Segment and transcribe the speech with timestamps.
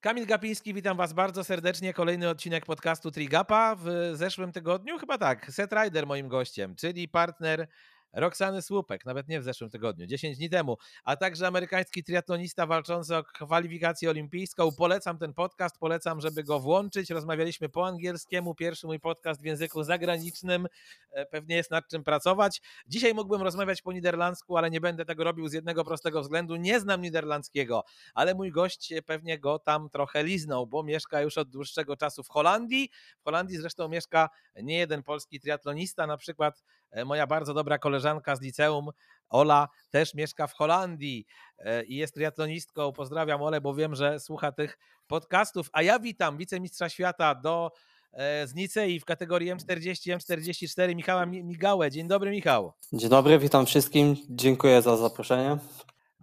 [0.00, 1.94] Kamil Gapiński, witam Was bardzo serdecznie.
[1.94, 3.76] Kolejny odcinek podcastu Trigapa.
[3.78, 7.68] W zeszłym tygodniu, chyba tak, Set Rider moim gościem, czyli partner
[8.12, 13.16] Roxany Słupek, nawet nie w zeszłym tygodniu, 10 dni temu, a także amerykański triatlonista walczący
[13.16, 14.72] o kwalifikację olimpijską.
[14.72, 17.10] Polecam ten podcast, polecam, żeby go włączyć.
[17.10, 20.66] Rozmawialiśmy po angielskiemu, pierwszy mój podcast w języku zagranicznym,
[21.10, 22.62] e, pewnie jest nad czym pracować.
[22.86, 26.56] Dzisiaj mógłbym rozmawiać po niderlandzku, ale nie będę tego robił z jednego prostego względu.
[26.56, 27.84] Nie znam niderlandzkiego,
[28.14, 32.28] ale mój gość pewnie go tam trochę liznął, bo mieszka już od dłuższego czasu w
[32.28, 32.90] Holandii.
[33.20, 34.28] W Holandii zresztą mieszka
[34.62, 36.62] nie jeden polski triatlonista, na przykład
[37.04, 38.90] moja bardzo dobra koleżanka z liceum,
[39.30, 41.26] Ola, też mieszka w Holandii
[41.58, 42.92] e, i jest triatlonistką.
[42.92, 45.70] Pozdrawiam Ole, bo wiem, że słucha tych podcastów.
[45.72, 47.70] A ja witam wicemistrza świata do
[48.12, 51.90] e, z Nicei w kategorii M40, M44 Michała Migałę.
[51.90, 52.72] Dzień dobry Michał.
[52.92, 54.16] Dzień dobry, witam wszystkim.
[54.28, 55.58] Dziękuję za zaproszenie.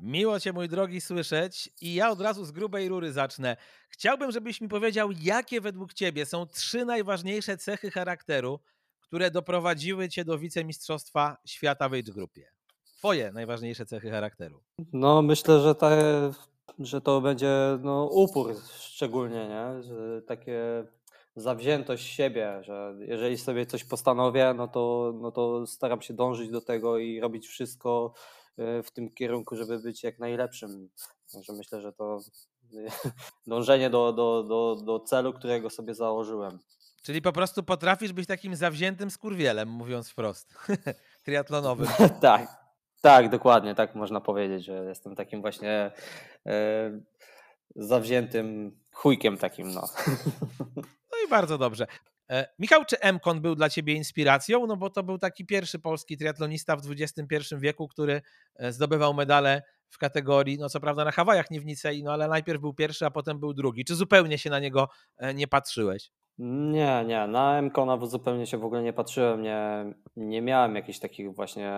[0.01, 1.69] Miło Cię, mój drogi, słyszeć.
[1.81, 3.57] I ja od razu z grubej rury zacznę.
[3.89, 8.59] Chciałbym, żebyś mi powiedział, jakie według Ciebie są trzy najważniejsze cechy charakteru,
[9.07, 12.51] które doprowadziły cię do wicemistrzostwa świata w age grupie?
[12.97, 14.63] Twoje najważniejsze cechy charakteru.
[14.93, 16.31] No myślę, że, te,
[16.79, 19.83] że to będzie no, upór szczególnie, nie?
[19.83, 20.85] Że takie
[21.35, 26.61] zawziętość siebie, że jeżeli sobie coś postanowię, no to, no to staram się dążyć do
[26.61, 28.13] tego i robić wszystko
[28.57, 30.89] e, w tym kierunku, żeby być jak najlepszym.
[31.33, 32.19] Także myślę, że to
[33.47, 36.59] dążenie do, do, do, do celu, którego sobie założyłem.
[37.07, 40.55] Czyli po prostu potrafisz być takim zawziętym skurwielem, mówiąc wprost,
[41.25, 41.87] triatlonowym.
[42.21, 42.57] tak,
[43.01, 45.91] tak, dokładnie, tak można powiedzieć, że jestem takim właśnie
[46.45, 46.91] e,
[47.75, 49.89] zawziętym chujkiem takim, no.
[51.11, 51.87] no i bardzo dobrze.
[52.29, 54.67] E, Michał, czy Mkon był dla ciebie inspiracją?
[54.67, 58.21] No bo to był taki pierwszy polski triatlonista w XXI wieku, który
[58.55, 62.27] e, zdobywał medale w kategorii, no co prawda na Hawajach, nie w Nicei, no ale
[62.27, 63.85] najpierw był pierwszy, a potem był drugi.
[63.85, 64.89] Czy zupełnie się na niego
[65.33, 66.11] nie patrzyłeś?
[66.39, 71.35] Nie, nie, na Mkona zupełnie się w ogóle nie patrzyłem, nie, nie miałem jakichś takich
[71.35, 71.73] właśnie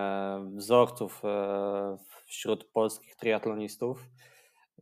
[0.56, 1.96] wzorców e,
[2.26, 4.08] wśród polskich triatlonistów.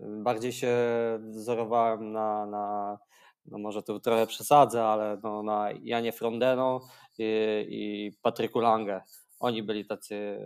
[0.01, 0.77] Bardziej się
[1.21, 2.99] wzorowałem na, na
[3.47, 6.81] no może tu trochę przesadzę, ale no na Janie Frondeno
[7.19, 7.25] i,
[7.69, 9.03] i Patryku Lange.
[9.41, 10.39] Oni byli tacy,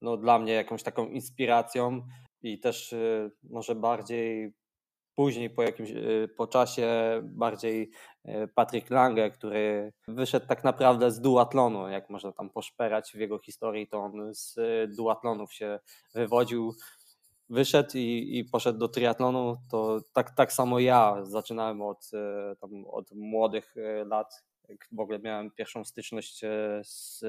[0.00, 2.02] no dla mnie jakąś taką inspiracją
[2.42, 4.52] i też e, może bardziej
[5.14, 6.88] później po jakimś y, po czasie
[7.22, 7.90] bardziej
[8.28, 13.38] y, Patrick Lange, który wyszedł tak naprawdę z duatlonu, jak można tam poszperać w jego
[13.38, 15.78] historii, to on z y, duatlonów się
[16.14, 16.74] wywodził,
[17.48, 22.10] wyszedł i, i poszedł do triatlonu, to tak, tak samo ja zaczynałem od,
[22.60, 23.74] tam, od młodych
[24.06, 24.44] lat,
[24.92, 27.20] w ogóle miałem pierwszą styczność e, z,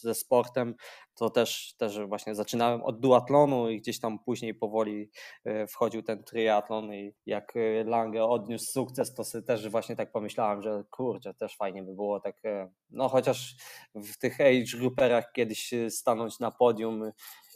[0.00, 0.74] ze sportem,
[1.14, 5.10] to też, też właśnie zaczynałem od duatlonu i gdzieś tam później powoli
[5.44, 10.62] e, wchodził ten triatlon i jak e, Lange odniósł sukces, to też właśnie tak pomyślałem,
[10.62, 12.42] że kurczę, też fajnie by było tak,
[12.90, 13.54] no chociaż
[13.94, 17.12] w tych age grouperach kiedyś stanąć na podium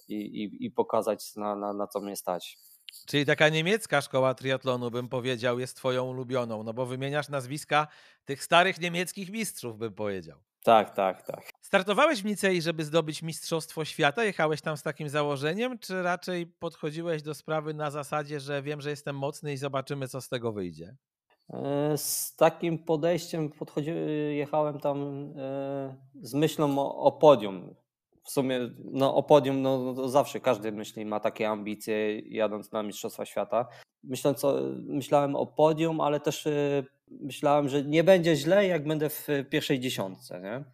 [0.09, 2.59] i, i, i pokazać na, na, na co mnie stać.
[3.07, 7.87] Czyli taka niemiecka szkoła triatlonu, bym powiedział, jest twoją ulubioną, no bo wymieniasz nazwiska
[8.25, 10.39] tych starych niemieckich mistrzów, bym powiedział.
[10.65, 11.51] Tak, tak, tak.
[11.61, 14.25] Startowałeś w Nicei, żeby zdobyć Mistrzostwo Świata?
[14.25, 18.91] Jechałeś tam z takim założeniem, czy raczej podchodziłeś do sprawy na zasadzie, że wiem, że
[18.91, 20.97] jestem mocny i zobaczymy, co z tego wyjdzie?
[21.51, 24.99] E, z takim podejściem podchodziłem, jechałem tam
[25.37, 27.75] e, z myślą o, o podium
[28.29, 32.83] w sumie no, o podium no, no zawsze każdy myśli, ma takie ambicje jadąc na
[32.83, 33.69] Mistrzostwa Świata.
[34.05, 39.09] Myśląc o, myślałem o podium, ale też y, myślałem, że nie będzie źle, jak będę
[39.09, 40.65] w pierwszej dziesiątce, nie?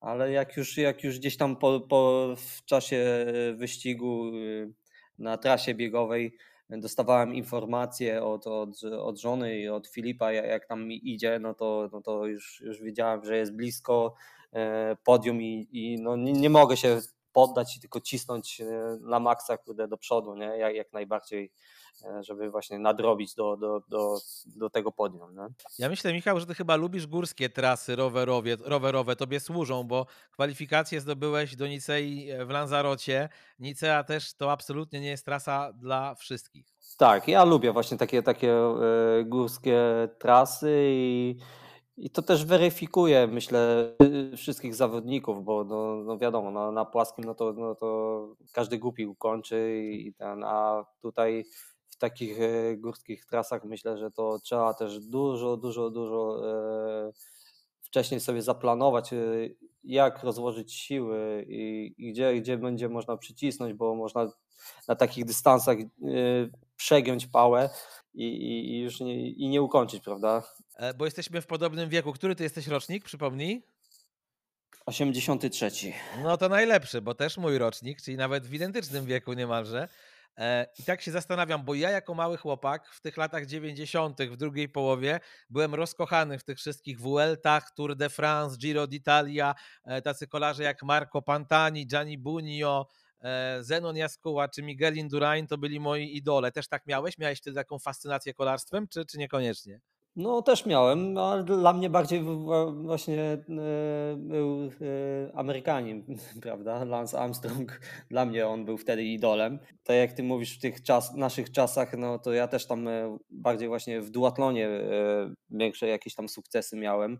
[0.00, 3.26] Ale jak już, jak już gdzieś tam po, po, w czasie
[3.56, 4.72] wyścigu y,
[5.18, 6.36] na trasie biegowej
[6.70, 11.88] dostawałem informacje od, od, od żony i od Filipa, jak tam mi idzie, no to,
[11.92, 14.14] no to już, już wiedziałem, że jest blisko,
[15.04, 17.00] podium i, i no nie, nie, mogę się
[17.34, 20.46] poddać i tylko cisnąć e, na maksa kurde, do przodu, nie?
[20.46, 21.52] Jak, jak najbardziej,
[22.04, 25.34] e, żeby właśnie nadrobić do, do, do, do tego podium.
[25.34, 25.46] Nie?
[25.78, 31.00] Ja myślę, Michał, że ty chyba lubisz górskie trasy rowerowe, rowerowe, tobie służą, bo kwalifikacje
[31.00, 33.28] zdobyłeś do Nicei w Lanzarocie.
[33.58, 36.66] Nicea też to absolutnie nie jest trasa dla wszystkich.
[36.98, 38.54] Tak, ja lubię właśnie takie, takie
[39.24, 41.36] górskie trasy i
[41.96, 43.92] i to też weryfikuje, myślę,
[44.36, 49.06] wszystkich zawodników, bo no, no wiadomo, no, na płaskim no to, no to każdy głupi
[49.06, 51.44] ukończy i ten, a tutaj
[51.90, 57.12] w takich e, górskich trasach myślę, że to trzeba też dużo, dużo, dużo e,
[57.82, 59.16] wcześniej sobie zaplanować, e,
[59.84, 64.32] jak rozłożyć siły i, i, gdzie, gdzie będzie można przycisnąć, bo można
[64.88, 65.76] na takich dystansach
[66.76, 67.70] przegiąć pałę
[68.14, 70.42] i, i, i już nie, i nie ukończyć, prawda?
[70.76, 72.12] E, bo jesteśmy w podobnym wieku.
[72.12, 73.66] Który ty jesteś rocznik, przypomnij?
[74.86, 75.70] 83.
[76.22, 79.88] No to najlepszy, bo też mój rocznik, czyli nawet w identycznym wieku niemalże.
[80.38, 84.36] E, I tak się zastanawiam, bo ja jako mały chłopak w tych latach 90., w
[84.36, 89.54] drugiej połowie, byłem rozkochany w tych wszystkich Vueltach, Tour de France, Giro d'Italia,
[89.84, 93.03] e, tacy kolarze jak Marco Pantani, Gianni Bugno, e,
[93.60, 96.52] Zenon Jaskuła czy Miguel Indurain to byli moi idole.
[96.52, 97.18] Też tak miałeś?
[97.18, 99.80] Miałeś wtedy taką fascynację kolarstwem, czy, czy niekoniecznie?
[100.16, 102.22] No też miałem, ale dla mnie bardziej
[102.74, 103.38] właśnie e,
[104.16, 104.70] był e,
[105.36, 106.04] Amerykanin,
[106.42, 106.84] prawda?
[106.84, 107.80] Lance Armstrong.
[108.10, 109.58] Dla mnie on był wtedy idolem.
[109.82, 113.18] Tak jak ty mówisz w tych czas, naszych czasach, no to ja też tam e,
[113.30, 114.68] bardziej właśnie w duatlonie
[115.50, 117.18] większe jakieś tam sukcesy miałem,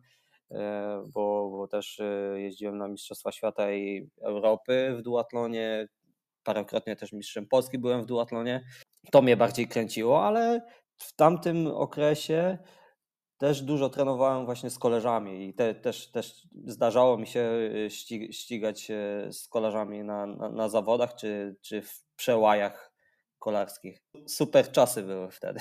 [1.06, 2.00] bo, bo też
[2.34, 5.88] jeździłem na Mistrzostwa Świata i Europy w duatlonie.
[6.42, 8.64] Parokrotnie też mistrzem Polski byłem w duatlonie.
[9.10, 10.66] To mnie bardziej kręciło, ale
[10.96, 12.58] w tamtym okresie
[13.38, 17.88] też dużo trenowałem właśnie z koleżami i te, też, też zdarzało mi się y,
[18.30, 18.88] ścigać
[19.30, 22.92] z kolarzami na, na, na, zawodach czy, czy w przełajach
[23.38, 24.02] kolarskich.
[24.26, 25.60] Super czasy były wtedy.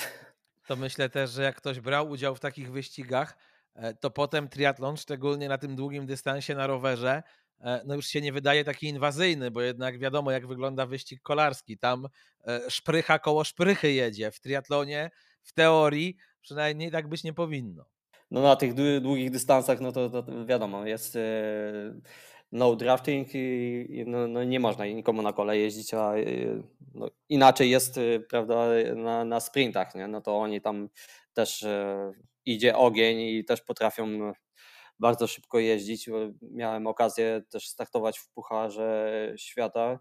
[0.67, 3.52] To myślę też, że jak ktoś brał udział w takich wyścigach, e,
[3.99, 7.23] to potem triatlon, szczególnie na tym długim dystansie na rowerze,
[7.61, 11.77] e, no już się nie wydaje taki inwazyjny, bo jednak wiadomo, jak wygląda wyścig kolarski.
[11.77, 12.07] Tam
[12.47, 14.31] e, szprycha koło szprychy jedzie.
[14.31, 15.11] W triatlonie
[15.41, 17.85] w teorii przynajmniej tak być nie powinno.
[18.31, 21.21] No na tych długich dystansach, no to, to wiadomo, jest e,
[22.51, 26.23] no drafting i no, no, nie można nikomu na kole jeździć, a e,
[26.93, 30.07] no, inaczej jest, e, prawda, na, na sprintach, nie?
[30.07, 30.89] no to oni tam
[31.33, 31.65] też
[32.45, 34.33] idzie ogień i też potrafią
[34.99, 36.09] bardzo szybko jeździć.
[36.41, 39.99] Miałem okazję też startować w Pucharze Świata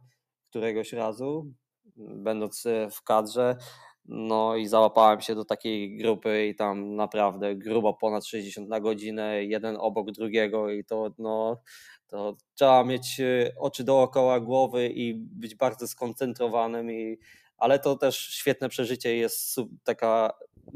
[0.51, 1.53] któregoś razu,
[1.97, 3.57] będąc w kadrze.
[4.05, 9.45] No i załapałem się do takiej grupy i tam naprawdę grubo ponad 60 na godzinę,
[9.45, 11.63] jeden obok drugiego i to no
[12.07, 17.19] to trzeba mieć e, oczy dookoła głowy i być bardzo skoncentrowanym i
[17.63, 20.33] ale to też świetne przeżycie jest taka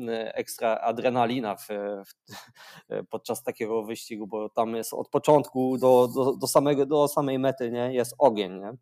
[0.09, 2.13] e, ekstra adrenalina w, w,
[3.11, 7.71] podczas takiego wyścigu, bo tam jest od początku do, do, do, samego, do samej mety
[7.71, 7.95] nie?
[7.95, 8.61] jest ogień.
[8.61, 8.73] Nie?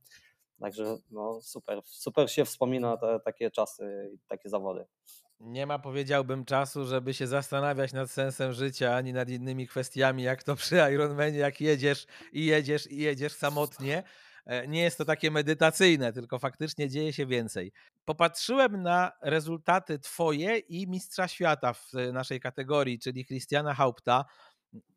[0.60, 4.86] Także no super, super się wspomina te, takie czasy i takie zawody.
[5.40, 10.42] Nie ma, powiedziałbym, czasu, żeby się zastanawiać nad sensem życia, ani nad innymi kwestiami, jak
[10.42, 14.02] to przy Ironmanie, jak jedziesz i jedziesz i jedziesz samotnie.
[14.46, 17.72] E, nie jest to takie medytacyjne, tylko faktycznie dzieje się więcej.
[18.04, 24.24] Popatrzyłem na rezultaty Twoje i Mistrza Świata w naszej kategorii, czyli Christiana Haupta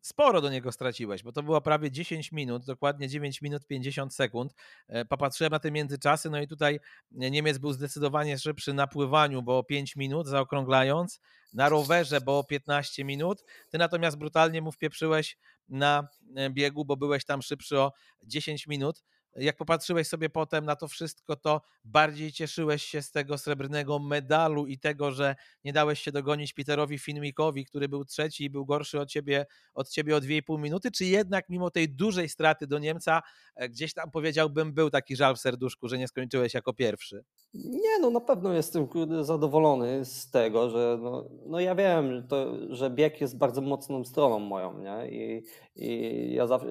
[0.00, 4.54] sporo do niego straciłeś, bo to było prawie 10 minut, dokładnie 9 minut 50 sekund.
[4.88, 6.80] E, popatrzyłem na te międzyczasy, no i tutaj
[7.10, 11.20] Niemiec był zdecydowanie szybszy na pływaniu, bo 5 minut, zaokrąglając,
[11.52, 13.44] na rowerze, bo 15 minut.
[13.70, 15.36] Ty natomiast brutalnie mu wpieprzyłeś
[15.68, 17.92] na e, biegu, bo byłeś tam szybszy o
[18.22, 19.04] 10 minut
[19.40, 24.66] jak popatrzyłeś sobie potem na to wszystko, to bardziej cieszyłeś się z tego srebrnego medalu
[24.66, 29.00] i tego, że nie dałeś się dogonić Peterowi Finwickowi, który był trzeci i był gorszy
[29.00, 33.22] od ciebie, od ciebie o 2,5 minuty, czy jednak mimo tej dużej straty do Niemca,
[33.54, 37.24] e, gdzieś tam powiedziałbym, był taki żal w serduszku, że nie skończyłeś jako pierwszy?
[37.54, 38.88] Nie, no na pewno jestem
[39.20, 44.38] zadowolony z tego, że no, no ja wiem, to, że bieg jest bardzo mocną stroną
[44.38, 45.10] moją, nie?
[45.10, 45.42] I,
[45.76, 46.68] i ja zawsze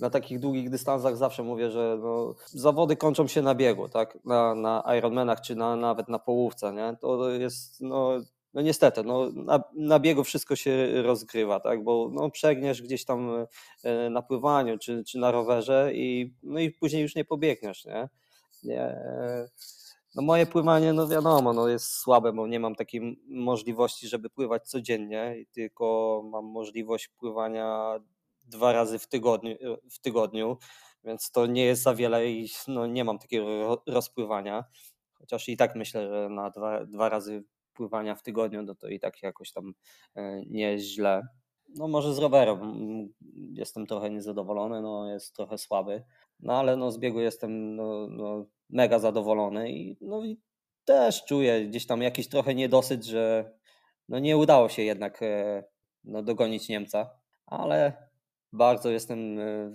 [0.00, 4.18] na takich długich dystansach zawsze mówię, że no, zawody kończą się na biegu, tak?
[4.24, 6.96] Na, na Ironmanach czy na, nawet na połówce, nie?
[7.00, 8.10] To jest, no,
[8.54, 11.84] no niestety, no, na, na biegu wszystko się rozgrywa, tak?
[11.84, 13.46] Bo no, przegniesz gdzieś tam
[13.82, 18.08] e, na pływaniu czy, czy na rowerze i, no i później już nie pobiegniesz, nie?
[18.64, 18.96] nie
[20.14, 24.68] no moje pływanie, no wiadomo, no jest słabe, bo nie mam takiej możliwości, żeby pływać
[24.68, 28.00] codziennie, tylko mam możliwość pływania
[28.44, 29.56] dwa razy w tygodniu,
[29.90, 30.58] w tygodniu,
[31.04, 34.64] więc to nie jest za wiele i no, nie mam takiego rozpływania.
[35.14, 39.00] Chociaż i tak myślę, że na dwa, dwa razy pływania w tygodniu, no to i
[39.00, 39.72] tak jakoś tam
[40.16, 41.28] e, nie jest źle.
[41.68, 42.60] No może z rowerem
[43.52, 46.04] jestem trochę niezadowolony, no jest trochę słaby,
[46.40, 50.40] no ale no z biegu jestem no, no mega zadowolony i, no i
[50.84, 53.52] też czuję gdzieś tam jakiś trochę niedosyt, że
[54.08, 55.64] no nie udało się jednak e,
[56.04, 57.10] no, dogonić Niemca,
[57.46, 58.08] ale
[58.54, 59.72] bardzo jestem e,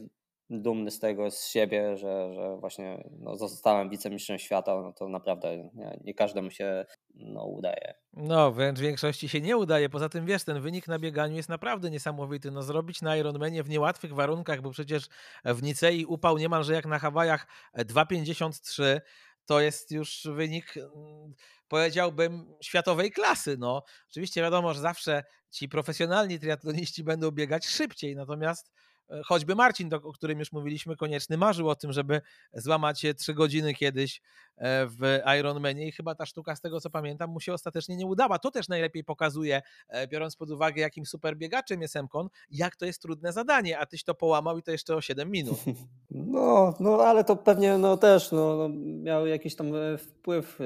[0.50, 4.82] dumny z tego, z siebie, że, że właśnie no, zostałem wicemistrzem świata.
[4.82, 7.94] No to naprawdę nie, nie każdemu się no, udaje.
[8.14, 9.90] No, wręcz większości się nie udaje.
[9.90, 12.52] Poza tym wiesz, ten wynik na bieganiu jest naprawdę niesamowity.
[12.52, 15.08] No, zrobić na Ironmanie w niełatwych warunkach, bo przecież
[15.46, 19.02] w Nicei upał niemalże jak na Hawajach 2,53
[19.50, 21.34] to jest już wynik mm,
[21.68, 23.58] powiedziałbym, światowej klasy.
[23.60, 28.72] No, oczywiście wiadomo, że zawsze ci profesjonalni triatloniści będą biegać szybciej, natomiast
[29.10, 32.22] E, choćby Marcin, o którym już mówiliśmy, konieczny marzył o tym, żeby
[32.54, 34.22] złamać trzy godziny kiedyś
[34.62, 38.40] w Ironmanie i chyba ta sztuka, z tego co pamiętam, mu się ostatecznie nie udała.
[38.40, 42.86] To też najlepiej pokazuje, e, biorąc pod uwagę, jakim super biegaczem jest Emkon, jak to
[42.86, 45.58] jest trudne zadanie, a tyś to połamał i to jeszcze o 7 minut.
[46.12, 48.70] No, no ale to pewnie no, też no, no
[49.04, 50.60] miał jakiś tam wpływ,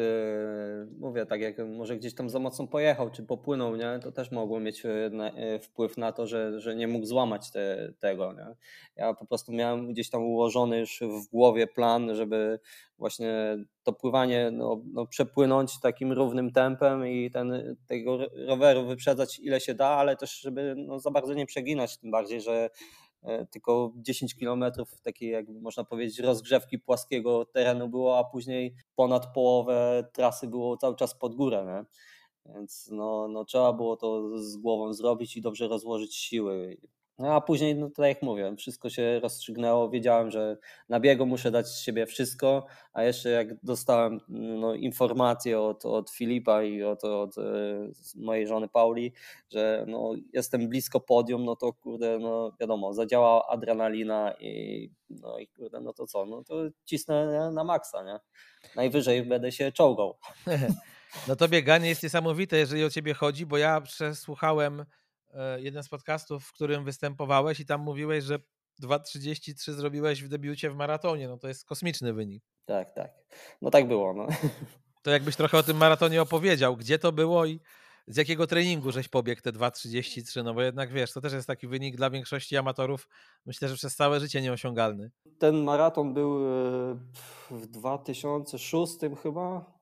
[0.99, 3.99] mówię, tak jak może gdzieś tam za mocno pojechał, czy popłynął, nie?
[4.03, 4.83] to też mogło mieć
[5.61, 8.33] wpływ na to, że, że nie mógł złamać te, tego.
[8.33, 8.55] Nie?
[8.95, 12.59] Ja po prostu miałem gdzieś tam ułożony już w głowie plan, żeby
[13.03, 18.17] właśnie to pływanie no, no przepłynąć takim równym tempem i ten, tego
[18.47, 22.41] roweru wyprzedzać ile się da, ale też żeby no, za bardzo nie przeginać, tym bardziej,
[22.41, 22.69] że
[23.23, 29.33] e, tylko 10 kilometrów takiej, jak można powiedzieć, rozgrzewki płaskiego terenu było, a później ponad
[29.33, 31.65] połowę trasy było cały czas pod górę.
[31.65, 31.85] Nie?
[32.55, 36.77] Więc no, no, trzeba było to z głową zrobić i dobrze rozłożyć siły.
[37.19, 39.89] No a później, no tak jak mówię, wszystko się rozstrzygnęło.
[39.89, 40.57] Wiedziałem, że
[40.89, 46.09] na biegu muszę dać z siebie wszystko, a jeszcze jak dostałem no, informację od, od
[46.09, 47.41] Filipa i od, od e,
[48.15, 49.13] mojej żony Pauli,
[49.51, 55.47] że no, jestem blisko podium, no to kurde, no wiadomo, zadziała adrenalina i no i
[55.47, 56.55] kurde, no to co, no to
[56.85, 58.19] cisnę na maksa, nie?
[58.75, 60.17] Najwyżej będę się czołgał.
[61.27, 64.85] No to bieganie jest niesamowite, jeżeli o ciebie chodzi, bo ja przesłuchałem
[65.57, 68.39] jeden z podcastów, w którym występowałeś i tam mówiłeś, że
[68.83, 71.27] 2.33 zrobiłeś w debiucie w maratonie.
[71.27, 72.43] No to jest kosmiczny wynik.
[72.65, 73.11] Tak, tak.
[73.61, 74.13] No tak było.
[74.13, 74.27] No.
[75.03, 77.59] To jakbyś trochę o tym maratonie opowiedział, gdzie to było i
[78.07, 81.67] z jakiego treningu żeś pobiegł te 2.33, no bo jednak wiesz, to też jest taki
[81.67, 83.07] wynik dla większości amatorów,
[83.45, 85.11] myślę, że przez całe życie nieosiągalny.
[85.39, 86.95] Ten maraton był e,
[87.51, 89.72] w 2006 chyba,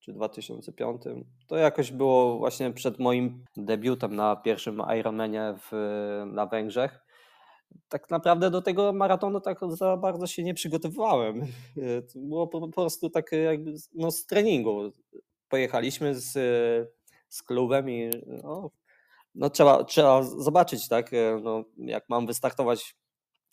[0.00, 1.02] czy 2005.
[1.46, 5.72] To jakoś było właśnie przed moim debiutem na pierwszym Ironmanie w,
[6.26, 7.04] na Węgrzech.
[7.88, 11.40] Tak naprawdę do tego maratonu tak za bardzo się nie przygotowywałem.
[12.12, 14.92] To było po, prostu tak jakby no, z treningu.
[15.48, 16.32] Pojechaliśmy z,
[17.28, 18.70] z klubem i no,
[19.34, 21.10] no trzeba, trzeba zobaczyć, tak,
[21.42, 22.96] no, jak mam wystartować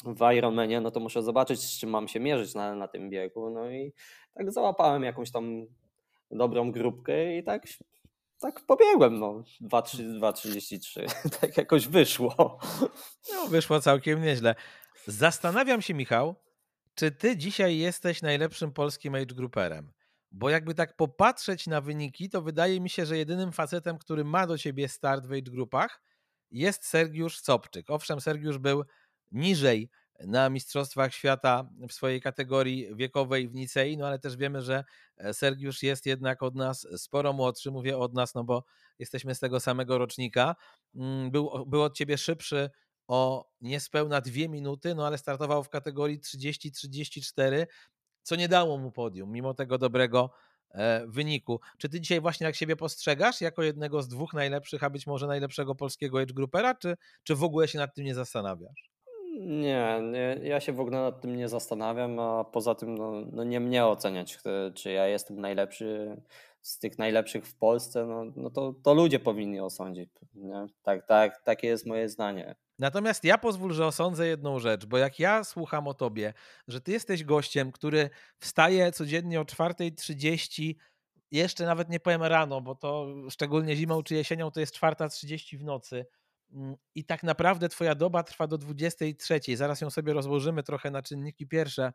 [0.05, 3.49] w Ironmanie, no to muszę zobaczyć, z czym mam się mierzyć na, na tym biegu.
[3.49, 3.93] No i
[4.33, 5.67] tak załapałem jakąś tam
[6.31, 7.67] dobrą grupkę i tak,
[8.39, 12.59] tak pobiegłem, no 2.33, tak jakoś wyszło.
[13.33, 14.55] No wyszło całkiem nieźle.
[15.07, 16.35] Zastanawiam się Michał,
[16.95, 19.91] czy ty dzisiaj jesteś najlepszym polskim age grouperem?
[20.31, 24.47] Bo jakby tak popatrzeć na wyniki, to wydaje mi się, że jedynym facetem, który ma
[24.47, 26.01] do ciebie start w age grupach
[26.51, 27.89] jest Sergiusz Sobczyk.
[27.89, 28.83] Owszem, Sergiusz był
[29.31, 34.83] niżej na Mistrzostwach Świata w swojej kategorii wiekowej w Nicei, no ale też wiemy, że
[35.17, 38.63] e, Sergiusz jest jednak od nas sporo młodszy, mówię od nas, no bo
[38.99, 40.55] jesteśmy z tego samego rocznika.
[40.95, 42.69] Mm, był, był od ciebie szybszy
[43.07, 47.65] o niespełna dwie minuty, no ale startował w kategorii 30-34,
[48.23, 50.31] co nie dało mu podium, mimo tego dobrego
[50.71, 51.59] e, wyniku.
[51.77, 55.27] Czy ty dzisiaj właśnie jak siebie postrzegasz jako jednego z dwóch najlepszych, a być może
[55.27, 56.33] najlepszego polskiego age
[56.79, 58.96] czy, czy w ogóle się nad tym nie zastanawiasz?
[59.39, 63.43] Nie, nie, ja się w ogóle nad tym nie zastanawiam, a poza tym no, no
[63.43, 64.37] nie mnie oceniać,
[64.73, 66.17] czy ja jestem najlepszy
[66.61, 70.09] z tych najlepszych w Polsce, no, no to, to ludzie powinni osądzić.
[70.33, 70.65] Nie?
[70.83, 72.55] Tak, tak, takie jest moje zdanie.
[72.79, 76.33] Natomiast ja pozwól, że osądzę jedną rzecz, bo jak ja słucham o tobie,
[76.67, 80.75] że ty jesteś gościem, który wstaje codziennie o 4.30,
[81.31, 85.63] jeszcze nawet nie powiem rano, bo to szczególnie zimą czy jesienią to jest 4.30 w
[85.63, 86.05] nocy,
[86.95, 89.39] i tak naprawdę twoja doba trwa do 23.
[89.55, 91.93] Zaraz ją sobie rozłożymy trochę na czynniki pierwsze,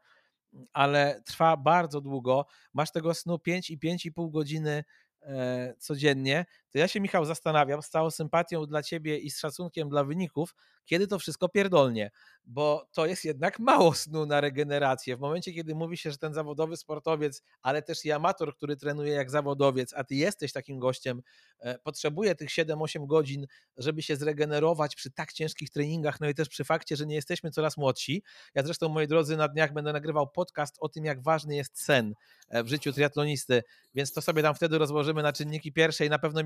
[0.55, 2.47] mm, ale trwa bardzo długo.
[2.75, 4.85] Masz tego snu 5 i 5,5 godziny
[5.23, 9.89] E, codziennie, to ja się, Michał, zastanawiam z całą sympatią dla ciebie i z szacunkiem
[9.89, 12.11] dla wyników, kiedy to wszystko pierdolnie,
[12.45, 15.17] bo to jest jednak mało snu na regenerację.
[15.17, 19.13] W momencie, kiedy mówi się, że ten zawodowy sportowiec, ale też i amator, który trenuje
[19.13, 21.23] jak zawodowiec, a ty jesteś takim gościem,
[21.61, 26.49] e, potrzebuje tych 7-8 godzin, żeby się zregenerować przy tak ciężkich treningach, no i też
[26.49, 28.23] przy fakcie, że nie jesteśmy coraz młodsi.
[28.55, 32.15] Ja zresztą, moi drodzy, na dniach będę nagrywał podcast o tym, jak ważny jest sen
[32.49, 33.63] e, w życiu triatlonisty,
[33.95, 36.43] więc to sobie tam wtedy rozłożymy na czynniki pierwsze i na pewno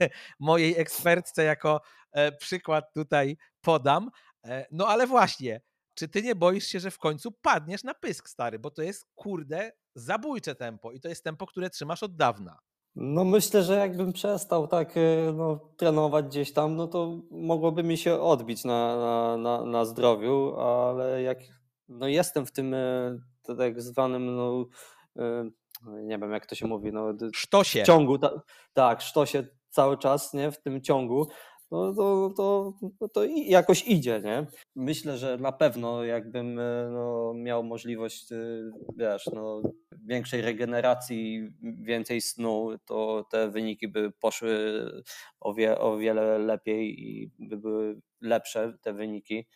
[0.40, 1.80] Mojej ekspertce, jako
[2.12, 4.10] e, przykład tutaj podam.
[4.44, 5.60] E, no ale właśnie,
[5.94, 8.58] czy ty nie boisz się, że w końcu padniesz na pysk, stary?
[8.58, 12.58] Bo to jest, kurde, zabójcze tempo i to jest tempo, które trzymasz od dawna.
[12.96, 17.96] No myślę, że jakbym przestał tak e, no, trenować gdzieś tam, no to mogłoby mi
[17.96, 21.38] się odbić na, na, na, na zdrowiu, ale jak
[21.88, 22.74] no, jestem w tym
[23.58, 24.66] tak zwanym no,
[26.02, 27.82] nie wiem jak to się mówi, no sztosie.
[27.82, 31.28] w ciągu, ta, tak, sztosie cały czas, nie, w tym ciągu,
[31.70, 34.46] no to, to, to, to jakoś idzie, nie?
[34.76, 38.36] Myślę, że na pewno jakbym e, no, miał możliwość, e,
[38.96, 39.62] wiesz, no,
[40.06, 44.84] większej regeneracji, więcej snu, to te wyniki by poszły
[45.40, 49.46] o, wie, o wiele lepiej i by były lepsze te wyniki.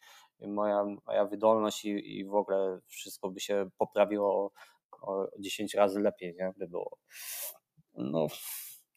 [0.40, 4.52] Moja, moja wydolność i, i w ogóle wszystko by się poprawiło
[5.00, 6.52] o 10 razy lepiej, nie?
[6.56, 6.98] By było.
[7.94, 8.26] No,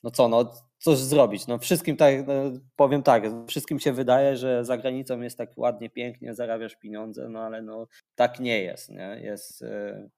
[0.03, 1.48] no co, no coś zrobić.
[1.48, 2.34] No wszystkim tak, no,
[2.75, 7.39] powiem tak, wszystkim się wydaje, że za granicą jest tak ładnie, pięknie, zarabiasz pieniądze, no
[7.39, 9.20] ale no tak nie jest, nie?
[9.24, 10.10] Jest, e,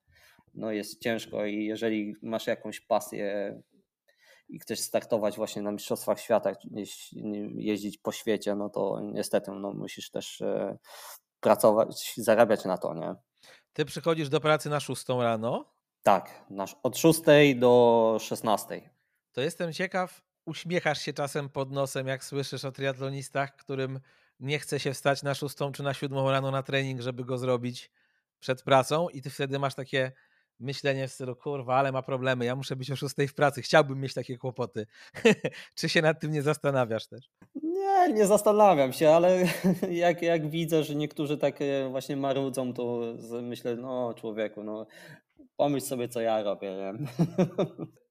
[0.53, 3.61] no jest ciężko i jeżeli masz jakąś pasję
[4.49, 6.51] i chcesz startować właśnie na Mistrzostwach Świata,
[7.55, 10.77] jeździć po świecie, no to niestety no, musisz też e,
[11.39, 13.15] pracować, zarabiać na to, nie?
[13.73, 15.72] Ty przychodzisz do pracy na 6 rano?
[16.03, 16.45] Tak,
[16.83, 17.22] od 6
[17.55, 18.89] do 16.
[19.31, 24.00] To jestem ciekaw, uśmiechasz się czasem pod nosem, jak słyszysz o triatlonistach, którym
[24.39, 27.91] nie chce się wstać na 6 czy na 7 rano na trening, żeby go zrobić
[28.39, 30.12] przed pracą i ty wtedy masz takie
[30.60, 34.00] myślenie w stylu, kurwa, ale ma problemy, ja muszę być o 6 w pracy, chciałbym
[34.00, 34.86] mieć takie kłopoty.
[35.75, 37.29] czy się nad tym nie zastanawiasz też?
[37.63, 39.45] Nie, nie zastanawiam się, ale
[40.05, 43.01] jak, jak widzę, że niektórzy tak e, właśnie marudzą, to
[43.41, 44.86] myślę, no człowieku, no
[45.57, 46.75] pomyśl sobie, co ja robię.
[46.75, 46.93] Nie?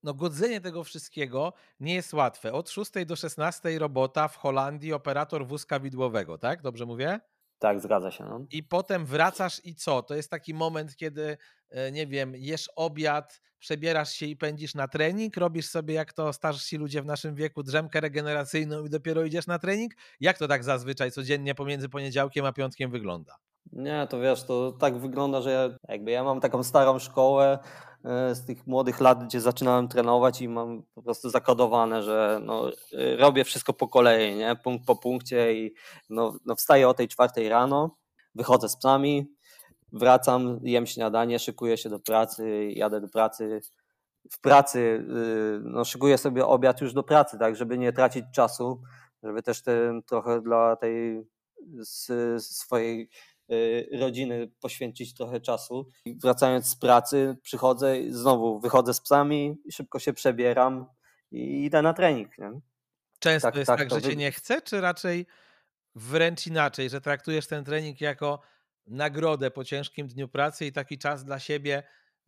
[0.03, 2.53] No godzenie tego wszystkiego nie jest łatwe.
[2.53, 6.63] Od 6 do 16 robota w Holandii, operator wózka widłowego, tak?
[6.63, 7.21] Dobrze mówię?
[7.59, 8.25] Tak, zgadza się.
[8.25, 8.47] No.
[8.51, 10.03] I potem wracasz i co?
[10.03, 11.37] To jest taki moment, kiedy,
[11.71, 16.33] e, nie wiem, jesz obiad, przebierasz się i pędzisz na trening, robisz sobie, jak to
[16.33, 19.93] starsi ludzie w naszym wieku, drzemkę regeneracyjną i dopiero idziesz na trening?
[20.21, 23.37] Jak to tak zazwyczaj codziennie pomiędzy poniedziałkiem a piątkiem wygląda?
[23.73, 27.59] Nie, to wiesz, to tak wygląda, że ja, jakby ja mam taką starą szkołę
[28.05, 32.71] e, z tych młodych lat, gdzie zaczynałem trenować i mam po prostu zakodowane, że no,
[32.93, 34.57] e, robię wszystko po kolei, nie?
[34.65, 35.75] punkt po punkcie i
[36.11, 37.97] no, no wstaję o tej czwartej rano,
[38.35, 39.35] wychodzę z psami,
[39.93, 43.61] wracam, jem śniadanie, szykuję się do pracy, jadę do pracy.
[44.31, 48.83] W pracy y, no, szykuję sobie obiad już do pracy, tak, żeby nie tracić czasu,
[49.23, 51.27] żeby też ten, trochę dla tej
[52.39, 53.09] swojej Y,
[53.93, 55.89] rodziny poświęcić trochę czasu.
[56.07, 60.87] Wracając z pracy, przychodzę, znowu wychodzę z psami, szybko się przebieram
[61.31, 62.39] i idę na trening.
[62.39, 62.51] Nie?
[63.19, 65.27] Często tak, jest tak, tak że cię nie chce, czy raczej
[65.95, 68.41] wręcz inaczej, że traktujesz ten trening jako
[68.87, 71.83] nagrodę po ciężkim dniu pracy i taki czas dla siebie,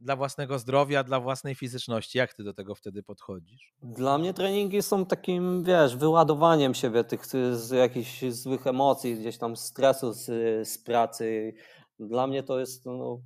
[0.05, 2.19] dla własnego zdrowia, dla własnej fizyczności.
[2.19, 3.75] Jak ty do tego wtedy podchodzisz?
[3.83, 9.57] Dla mnie treningi są takim, wiesz, wyładowaniem siebie tych z jakichś złych emocji, gdzieś tam
[9.57, 10.25] stresu z,
[10.69, 11.55] z pracy.
[11.99, 13.21] Dla mnie to jest no,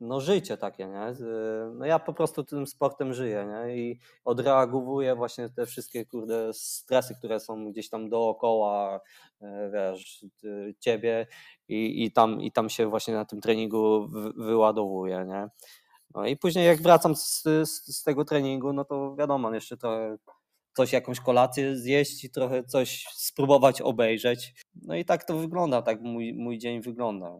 [0.00, 1.12] no życie takie, nie?
[1.74, 3.76] No ja po prostu tym sportem żyję, nie?
[3.76, 9.00] I odreagowuję właśnie te wszystkie, kurde, stresy, które są gdzieś tam dookoła,
[9.40, 10.24] e, wiesz,
[10.80, 11.26] ciebie
[11.68, 15.48] i, i, tam, i tam się właśnie na tym treningu wyładowuję, nie?
[16.14, 20.16] No i później jak wracam z, z, z tego treningu, no to wiadomo, jeszcze trochę
[20.76, 24.54] coś, jakąś kolację zjeść i trochę coś spróbować obejrzeć.
[24.74, 27.30] No i tak to wygląda, tak mój, mój dzień wygląda.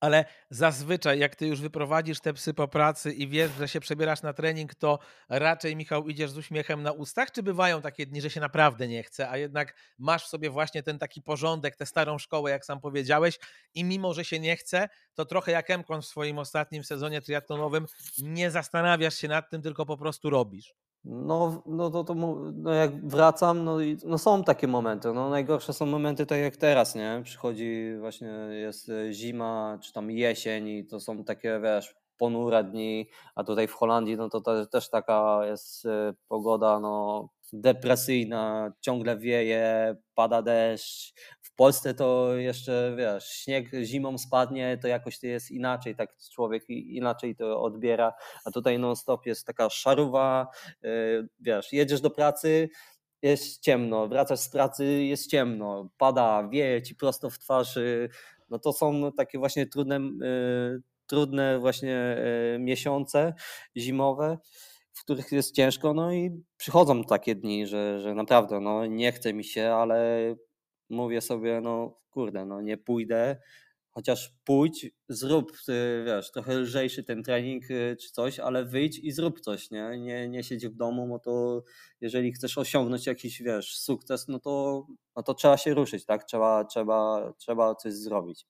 [0.00, 4.22] Ale zazwyczaj jak ty już wyprowadzisz te psy po pracy i wiesz, że się przebierasz
[4.22, 8.30] na trening, to raczej, Michał, idziesz z uśmiechem na ustach, czy bywają takie dni, że
[8.30, 12.18] się naprawdę nie chce, a jednak masz w sobie właśnie ten taki porządek, tę starą
[12.18, 13.38] szkołę, jak sam powiedziałeś
[13.74, 17.86] i mimo, że się nie chce, to trochę jak Emkon w swoim ostatnim sezonie triatlonowym
[18.18, 20.79] nie zastanawiasz się nad tym, tylko po prostu robisz.
[21.04, 22.14] No, no to, to
[22.54, 25.12] no jak wracam, no, i, no są takie momenty.
[25.12, 27.20] No najgorsze są momenty tak jak teraz, nie?
[27.24, 33.08] Przychodzi właśnie, jest e, zima, czy tam jesień i to są takie, wiesz, ponure dni,
[33.34, 39.18] a tutaj w Holandii, no to, to też taka jest e, pogoda, no depresyjna, ciągle
[39.18, 41.14] wieje, pada deszcz.
[41.60, 47.36] Polsce to jeszcze, wiesz, śnieg zimą spadnie, to jakoś to jest inaczej, tak człowiek inaczej
[47.36, 48.12] to odbiera,
[48.44, 50.46] a tutaj non-stop jest taka szaruwa,
[50.84, 52.68] y, wiesz, jedziesz do pracy,
[53.22, 57.78] jest ciemno, wracasz z pracy, jest ciemno, pada, wieje ci prosto w twarz,
[58.50, 62.16] no to są takie właśnie trudne, y, trudne właśnie
[62.54, 63.34] y, miesiące
[63.76, 64.38] zimowe,
[64.92, 69.32] w których jest ciężko, no i przychodzą takie dni, że, że naprawdę no, nie chce
[69.34, 70.20] mi się, ale
[70.90, 73.36] mówię sobie, no kurde, no nie pójdę,
[73.90, 79.12] chociaż pójdź, zrób, y, wiesz, trochę lżejszy ten trening y, czy coś, ale wyjdź i
[79.12, 79.98] zrób coś, nie?
[79.98, 81.62] Nie, nie siedź w domu, bo to
[82.00, 86.24] jeżeli chcesz osiągnąć jakiś, wiesz, sukces, no to, no to trzeba się ruszyć, tak?
[86.24, 88.46] Trzeba, trzeba, trzeba coś zrobić.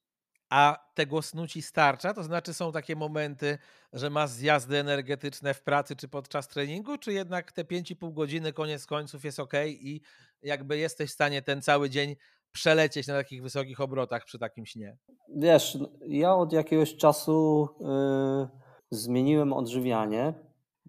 [0.50, 2.14] A tego snu ci starcza?
[2.14, 3.58] To znaczy są takie momenty,
[3.92, 8.86] że masz zjazdy energetyczne w pracy czy podczas treningu, czy jednak te 5,5 godziny koniec
[8.86, 10.00] końców jest ok i
[10.42, 12.16] jakby jesteś w stanie ten cały dzień
[12.52, 14.96] przelecieć na takich wysokich obrotach przy takim śnie?
[15.36, 18.48] Wiesz, ja od jakiegoś czasu yy,
[18.90, 20.34] zmieniłem odżywianie.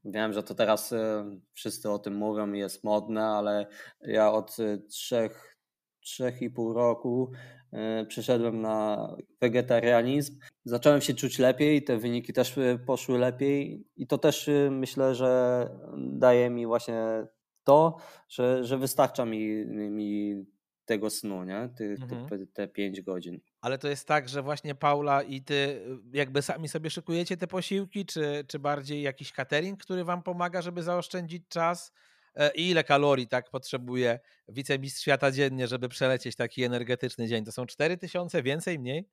[0.05, 0.97] Wiem, że to teraz yy,
[1.53, 3.67] wszyscy o tym mówią i jest modne, ale
[4.01, 5.57] ja od y, trzech,
[5.99, 7.31] trzech i pół roku
[8.07, 9.07] przeszedłem na
[9.41, 10.39] wegetarianizm.
[10.65, 15.15] Zacząłem się czuć lepiej, te wyniki też y, poszły lepiej i to też y, myślę,
[15.15, 17.27] że daje mi właśnie
[17.63, 17.97] to,
[18.29, 20.45] że, że wystarcza mi, mi
[20.85, 21.69] tego snu, nie?
[21.77, 22.29] Ty, mhm.
[22.29, 23.39] te, te 5 godzin.
[23.61, 27.47] Ale to jest tak, że właśnie Paula i ty y, jakby sami sobie szykujecie te
[27.47, 31.93] posiłki, czy, czy bardziej jakiś catering, który wam pomaga, żeby zaoszczędzić czas?
[32.35, 37.45] E, I ile kalorii tak potrzebuje wicemistrz świata dziennie, żeby przelecieć taki energetyczny dzień?
[37.45, 39.09] To są 4000, więcej, mniej?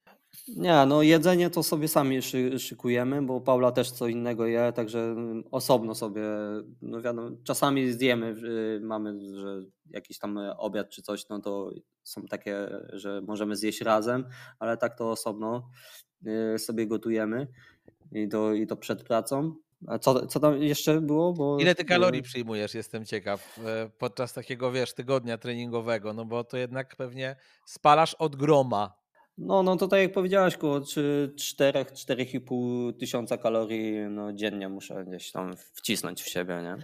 [0.48, 2.22] Nie, no jedzenie to sobie sami
[2.58, 5.16] szykujemy, bo Paula też co innego je, także
[5.50, 6.22] osobno sobie,
[6.82, 8.34] no wiadomo, czasami zjemy,
[8.80, 11.70] mamy, że jakiś tam obiad czy coś, no to
[12.02, 14.24] są takie, że możemy zjeść razem,
[14.58, 15.70] ale tak to osobno
[16.54, 17.48] y, sobie gotujemy
[18.12, 19.54] i to, i to przed pracą.
[19.86, 21.32] A co, co tam jeszcze było?
[21.32, 21.58] Bo...
[21.58, 26.56] Ile ty kalorii przyjmujesz, jestem ciekaw, e, podczas takiego, wiesz, tygodnia treningowego, no bo to
[26.56, 27.36] jednak pewnie
[27.66, 28.98] spalasz od groma.
[29.38, 35.56] No, no to tak jak powiedziałeś, około 4-4,5 tysiąca kalorii no, dziennie muszę gdzieś tam
[35.74, 36.76] wcisnąć w siebie, nie?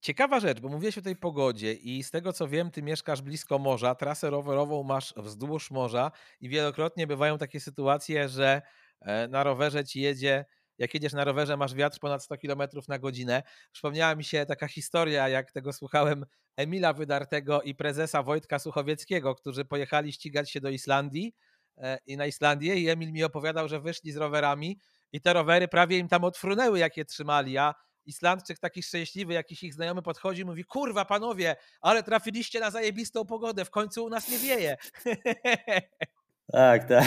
[0.00, 3.58] Ciekawa rzecz, bo mówiłeś o tej pogodzie i z tego co wiem, ty mieszkasz blisko
[3.58, 8.62] morza, trasę rowerową masz wzdłuż morza i wielokrotnie bywają takie sytuacje, że
[9.00, 10.44] e, na rowerze ci jedzie
[10.78, 13.42] jak jedziesz na rowerze, masz wiatr ponad 100 km na godzinę.
[13.72, 19.64] Przypomniała mi się taka historia, jak tego słuchałem Emila Wydartego i prezesa Wojtka Suchowieckiego, którzy
[19.64, 21.34] pojechali ścigać się do Islandii
[21.78, 24.78] e, i na Islandię i Emil mi opowiadał, że wyszli z rowerami
[25.12, 27.74] i te rowery prawie im tam odfrunęły, jak je trzymali, a
[28.06, 33.64] Islandczyk taki szczęśliwy, jakiś ich znajomy podchodzi mówi, kurwa panowie, ale trafiliście na zajebistą pogodę,
[33.64, 34.76] w końcu u nas nie wieje.
[36.52, 37.04] Tak, tak.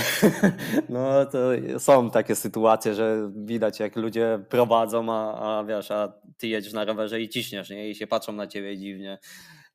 [0.89, 1.39] No to
[1.79, 6.85] są takie sytuacje, że widać jak ludzie prowadzą, a, a wiesz, a ty jedziesz na
[6.85, 7.89] rowerze i ciśniesz, nie?
[7.89, 9.19] I się patrzą na ciebie dziwnie.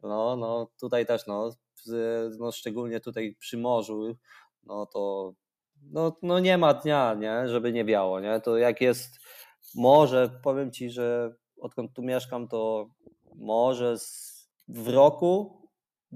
[0.03, 1.51] No, no tutaj też, no,
[2.39, 4.17] no szczególnie tutaj przy morzu,
[4.63, 5.33] no to
[5.83, 7.49] no, no nie ma dnia, nie?
[7.49, 8.41] Żeby nie biało, nie?
[8.41, 9.19] To jak jest
[9.75, 12.89] może, powiem ci, że odkąd tu mieszkam, to
[13.35, 13.97] może
[14.69, 15.63] w roku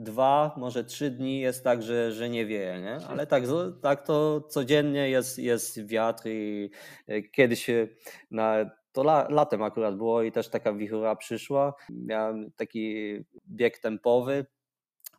[0.03, 3.07] dwa, może trzy dni jest tak, że, że nie wieje, nie?
[3.09, 3.45] ale tak,
[3.83, 6.71] tak to codziennie jest, jest wiatr i
[7.07, 7.89] e, kiedyś e,
[8.31, 13.17] na, to la, latem akurat było i też taka wichura przyszła, miałem taki
[13.49, 14.47] bieg tempowy,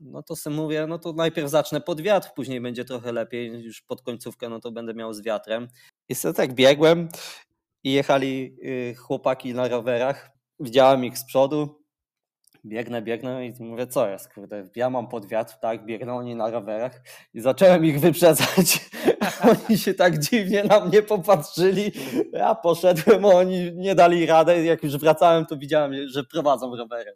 [0.01, 3.81] no to sobie mówię, no to najpierw zacznę pod wiatr, później będzie trochę lepiej, już
[3.81, 5.67] pod końcówkę no to będę miał z wiatrem.
[6.09, 7.09] I sobie tak biegłem
[7.83, 11.80] i jechali y, chłopaki na rowerach, widziałem ich z przodu,
[12.65, 16.49] biegnę, biegnę i mówię, co jest, kurde, ja mam pod wiatr, tak, biegną oni na
[16.49, 17.01] rowerach
[17.33, 18.89] i zacząłem ich wyprzedzać.
[19.67, 21.91] oni się tak dziwnie na mnie popatrzyli,
[22.33, 27.13] ja poszedłem, oni nie dali radę, jak już wracałem, to widziałem, że prowadzą rowery.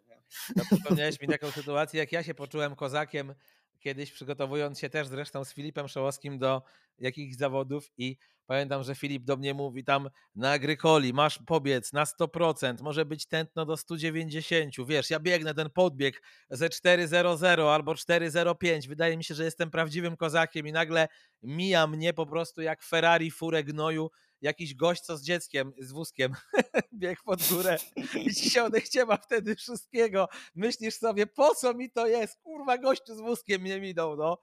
[0.56, 3.34] No, przypomniałeś mi taką sytuację, jak ja się poczułem kozakiem
[3.80, 6.62] kiedyś, przygotowując się też zresztą z Filipem Szołowskim do
[6.98, 12.04] jakichś zawodów i Pamiętam, że Filip do mnie mówi tam na agrykoli, masz pobiec na
[12.04, 14.74] 100%, może być tętno do 190.
[14.86, 18.88] Wiesz, ja biegnę ten podbieg ze 4.00 albo 4.05.
[18.88, 21.08] Wydaje mi się, że jestem prawdziwym kozakiem i nagle
[21.42, 26.32] mija mnie po prostu jak Ferrari furę gnoju jakiś gość, co z dzieckiem, z wózkiem
[26.92, 27.76] biegł pod górę
[28.14, 30.28] i ci się odechciewa wtedy wszystkiego.
[30.54, 32.40] Myślisz sobie, po co mi to jest?
[32.42, 34.38] Kurwa, gościu z wózkiem mnie minął, no.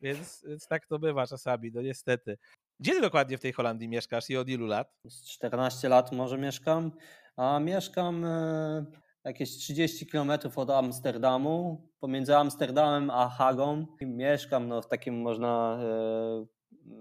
[0.00, 2.38] Więc, więc tak to bywa czasami, no niestety.
[2.80, 4.94] Gdzie dokładnie w tej Holandii mieszkasz i od ilu lat?
[5.08, 6.92] Z 14 lat może mieszkam,
[7.36, 8.84] a mieszkam e,
[9.24, 13.86] jakieś 30 km od Amsterdamu, pomiędzy Amsterdamem a Hagą.
[14.00, 16.46] Mieszkam no, w takim, można e,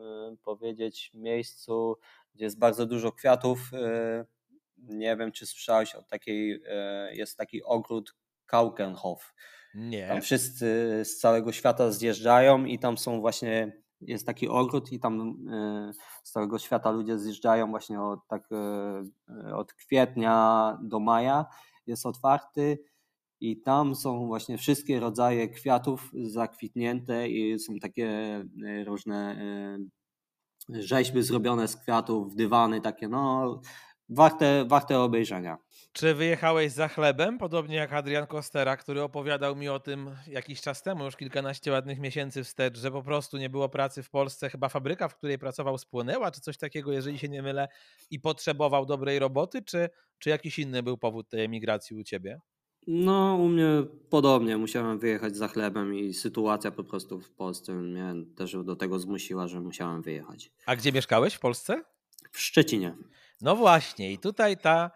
[0.02, 1.98] e, powiedzieć, miejscu,
[2.34, 3.72] gdzie jest bardzo dużo kwiatów.
[4.78, 6.62] Nie wiem, czy słyszałeś o takiej,
[7.12, 9.34] jest taki ogród Kaukenhof.
[9.74, 10.08] Nie.
[10.08, 15.38] Tam wszyscy z całego świata zjeżdżają i tam są właśnie jest taki ogród i tam
[15.52, 21.46] e, z całego świata ludzie zjeżdżają właśnie od, tak, e, od kwietnia do maja.
[21.88, 22.80] Jest otwarty
[23.40, 28.10] i tam są właśnie wszystkie rodzaje kwiatów zakwitnięte i są takie
[28.66, 29.42] e, różne
[30.70, 33.62] rzeźby zrobione z kwiatów, dywany takie, no
[34.10, 35.58] warte, warte obejrzenia.
[35.98, 40.84] Czy wyjechałeś za chlebem, podobnie jak Adrian Kostera, który opowiadał mi o tym jakiś czas
[40.84, 44.70] temu, już kilkanaście ładnych miesięcy wstecz, że po prostu nie było pracy w Polsce, chyba
[44.70, 47.68] fabryka, w której pracował spłonęła, czy coś takiego, jeżeli się nie mylę,
[48.12, 52.40] i potrzebował dobrej roboty, czy, czy jakiś inny był powód tej emigracji u ciebie?
[52.88, 53.68] No, u mnie
[54.10, 54.58] podobnie.
[54.58, 59.48] Musiałem wyjechać za chlebem i sytuacja po prostu w Polsce mnie też do tego zmusiła,
[59.48, 60.52] że musiałem wyjechać.
[60.66, 61.84] A gdzie mieszkałeś w Polsce?
[62.32, 62.96] W Szczecinie.
[63.42, 64.92] No właśnie, i tutaj ta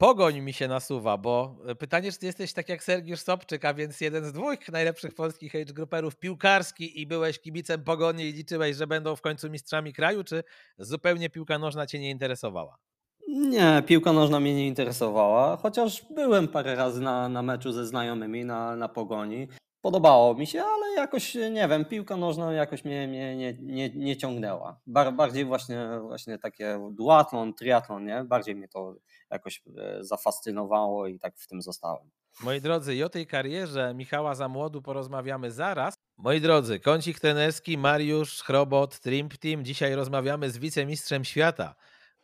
[0.00, 3.74] Pogoń mi się nasuwa, bo e, pytanie, czy ty jesteś tak jak Sergiusz Sobczyk, a
[3.74, 8.76] więc jeden z dwóch najlepszych polskich age grouperów piłkarski i byłeś kibicem Pogoni i liczyłeś,
[8.76, 10.44] że będą w końcu mistrzami kraju, czy
[10.78, 12.76] zupełnie piłka nożna cię nie interesowała?
[13.28, 18.44] Nie, piłka nożna mnie nie interesowała, chociaż byłem parę razy na, na meczu ze znajomymi
[18.44, 19.48] na, na Pogoni.
[19.80, 24.16] Podobało mi się, ale jakoś, nie wiem, piłka nożna jakoś mnie, mnie nie, nie, nie
[24.16, 24.80] ciągnęła.
[24.86, 28.24] Bar, bardziej właśnie, właśnie takie duatlon, triatlon, nie?
[28.24, 28.94] Bardziej mnie to
[29.30, 32.10] jakoś e, zafascynowało i tak w tym zostałem.
[32.42, 35.94] Moi drodzy, i o tej karierze Michała za młodu porozmawiamy zaraz.
[36.16, 39.64] Moi drodzy, kącik trenerski Mariusz Chrobot, Trimp Team.
[39.64, 41.74] Dzisiaj rozmawiamy z wicemistrzem świata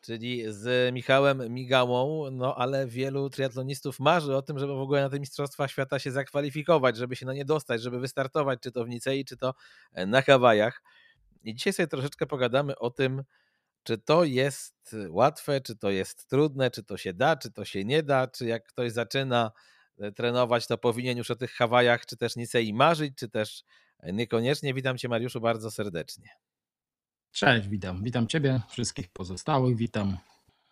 [0.06, 5.10] czyli z Michałem Migałą, no ale wielu triatlonistów marzy o tym, żeby w ogóle na
[5.10, 8.88] te Mistrzostwa Świata się zakwalifikować, żeby się na nie dostać, żeby wystartować, czy to w
[8.88, 9.54] Nicei, czy to
[9.92, 10.82] e, na Hawajach.
[11.44, 13.22] I dzisiaj sobie troszeczkę pogadamy o tym,
[13.82, 17.84] czy to jest łatwe, czy to jest trudne, czy to się da, czy to się
[17.84, 19.52] nie da, czy jak ktoś zaczyna
[19.98, 23.62] e, trenować, to powinien już o tych Hawajach, czy też Nicei marzyć, czy też
[24.00, 24.74] e, niekoniecznie.
[24.74, 26.45] Witam Cię Mariuszu bardzo serdecznie.
[27.36, 28.02] Cześć, witam.
[28.02, 30.18] Witam Ciebie, wszystkich pozostałych, witam.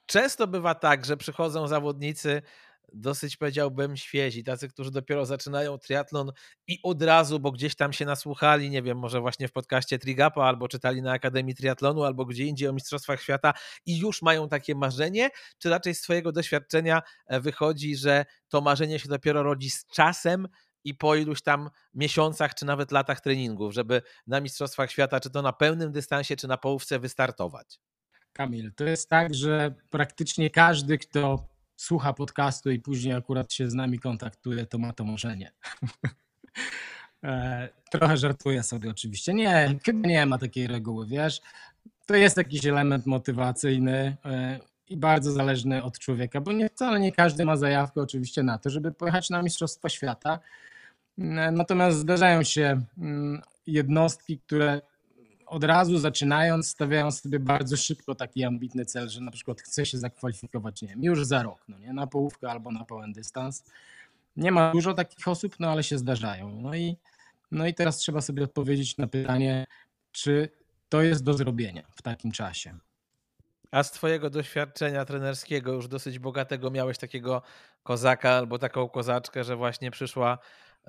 [0.07, 2.43] Często bywa tak, że przychodzą zawodnicy
[2.93, 6.33] dosyć powiedziałbym świezi, tacy, którzy dopiero zaczynają triatlon
[6.67, 10.45] i od razu, bo gdzieś tam się nasłuchali, nie wiem, może właśnie w podcaście Trigapa,
[10.45, 13.53] albo czytali na Akademii Triatlonu, albo gdzie indziej o Mistrzostwach Świata
[13.87, 18.99] i już mają takie marzenie, czy raczej z swojego doświadczenia e, wychodzi, że to marzenie
[18.99, 20.49] się dopiero rodzi z czasem
[20.85, 25.43] i po iluś tam miesiącach, czy nawet latach treningów, żeby na Mistrzostwach Świata, czy to
[25.43, 27.81] na pełnym dystansie, czy na połówce wystartować?
[28.33, 33.75] Kamil, to jest tak, że praktycznie każdy, kto słucha podcastu i później akurat się z
[33.75, 35.53] nami kontaktuje, to ma to marzenie.
[37.25, 39.35] E, trochę żartuję sobie oczywiście.
[39.35, 41.41] Nie, chyba nie ma takiej reguły, wiesz.
[42.07, 47.13] To jest jakiś element motywacyjny e, i bardzo zależny od człowieka, bo nie, wcale nie
[47.13, 50.39] każdy ma zajawkę oczywiście na to, żeby pojechać na Mistrzostwa Świata.
[51.53, 54.81] Natomiast zdarzają się mm, jednostki, które
[55.47, 59.99] od razu zaczynając stawiają sobie bardzo szybko taki ambitny cel, że na przykład chce się
[59.99, 63.65] zakwalifikować, nie wiem, już za rok, no nie, na połówkę albo na pełen dystans.
[64.37, 66.61] Nie ma dużo takich osób, no ale się zdarzają.
[66.61, 66.97] No i,
[67.51, 69.67] no i teraz trzeba sobie odpowiedzieć na pytanie,
[70.13, 70.49] czy
[70.89, 72.79] to jest do zrobienia w takim czasie.
[73.71, 77.43] A z Twojego doświadczenia trenerskiego, już dosyć bogatego, miałeś takiego
[77.83, 80.39] kozaka albo taką kozaczkę, że właśnie przyszła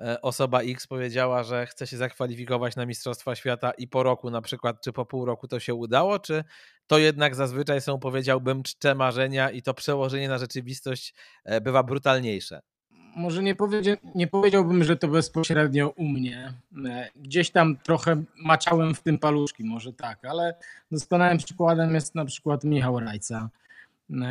[0.00, 4.42] E, osoba X powiedziała, że chce się zakwalifikować na Mistrzostwa Świata i po roku na
[4.42, 6.44] przykład, czy po pół roku to się udało, czy
[6.86, 12.60] to jednak zazwyczaj są, powiedziałbym, czcze marzenia i to przełożenie na rzeczywistość e, bywa brutalniejsze?
[13.16, 16.52] Może nie, powiedzia, nie powiedziałbym, że to bezpośrednio u mnie.
[16.86, 20.54] E, gdzieś tam trochę maczałem w tym paluszki, może tak, ale
[20.92, 23.50] doskonałym przykładem jest na przykład Michał Rajca.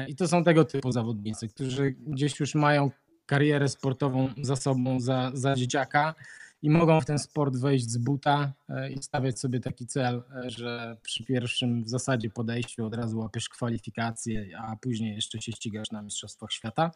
[0.08, 2.92] I to są tego typu zawodnicy, którzy gdzieś już mają
[3.26, 6.16] karierę sportową za sobą, za, za dzieciaka
[6.62, 10.50] i mogą w ten sport wejść z buta e, i stawiać sobie taki cel, e,
[10.50, 15.92] że przy pierwszym w zasadzie podejściu od razu łapiesz kwalifikacje, a później jeszcze się ścigasz
[15.92, 16.92] na Mistrzostwach Świata.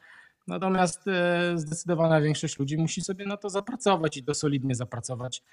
[0.50, 5.44] Natomiast e, zdecydowana większość ludzi musi sobie na to zapracować i to solidnie zapracować.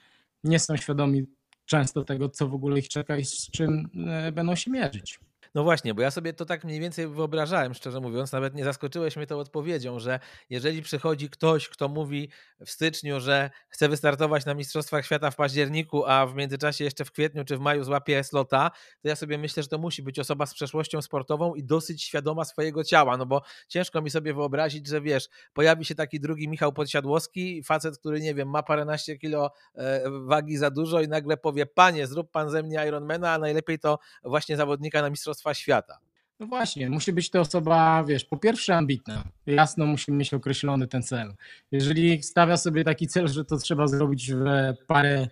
[0.44, 1.26] Nie są świadomi
[1.64, 3.88] często tego, co w ogóle ich czeka i z czym
[4.32, 5.20] będą się mierzyć.
[5.56, 9.16] No właśnie, bo ja sobie to tak mniej więcej wyobrażałem, szczerze mówiąc, nawet nie zaskoczyłeś
[9.16, 14.54] mnie tą odpowiedzią, że jeżeli przychodzi ktoś, kto mówi w styczniu, że chce wystartować na
[14.54, 18.70] Mistrzostwach Świata w październiku, a w międzyczasie jeszcze w kwietniu czy w maju złapie slota,
[19.02, 22.44] to ja sobie myślę, że to musi być osoba z przeszłością sportową i dosyć świadoma
[22.44, 26.72] swojego ciała, no bo ciężko mi sobie wyobrazić, że wiesz, pojawi się taki drugi Michał
[26.72, 31.66] Podsiadłowski, facet, który nie wiem, ma paręnaście kilo e, wagi za dużo i nagle powie,
[31.66, 35.98] panie, zrób pan ze mnie Ironmana, a najlepiej to właśnie zawodnika na Mistrzostwa Mistrzostwa Świata.
[36.40, 39.24] No właśnie, musi być to osoba, wiesz, po pierwsze ambitna.
[39.46, 41.34] Jasno musi mieć określony ten cel.
[41.72, 44.44] Jeżeli stawia sobie taki cel, że to trzeba zrobić w
[44.86, 45.28] parę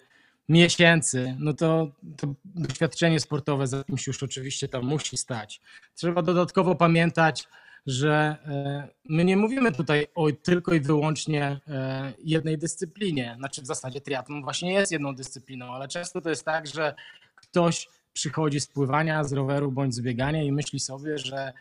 [0.48, 5.60] miesięcy, no to, to doświadczenie sportowe za kimś już oczywiście tam musi stać.
[5.94, 7.48] Trzeba dodatkowo pamiętać,
[7.86, 13.34] że e, my nie mówimy tutaj o tylko i wyłącznie e, jednej dyscyplinie.
[13.38, 16.94] Znaczy w zasadzie triatlon właśnie jest jedną dyscypliną, ale często to jest tak, że
[17.34, 21.52] ktoś przychodzi z pływania, z roweru bądź z biegania i myśli sobie, że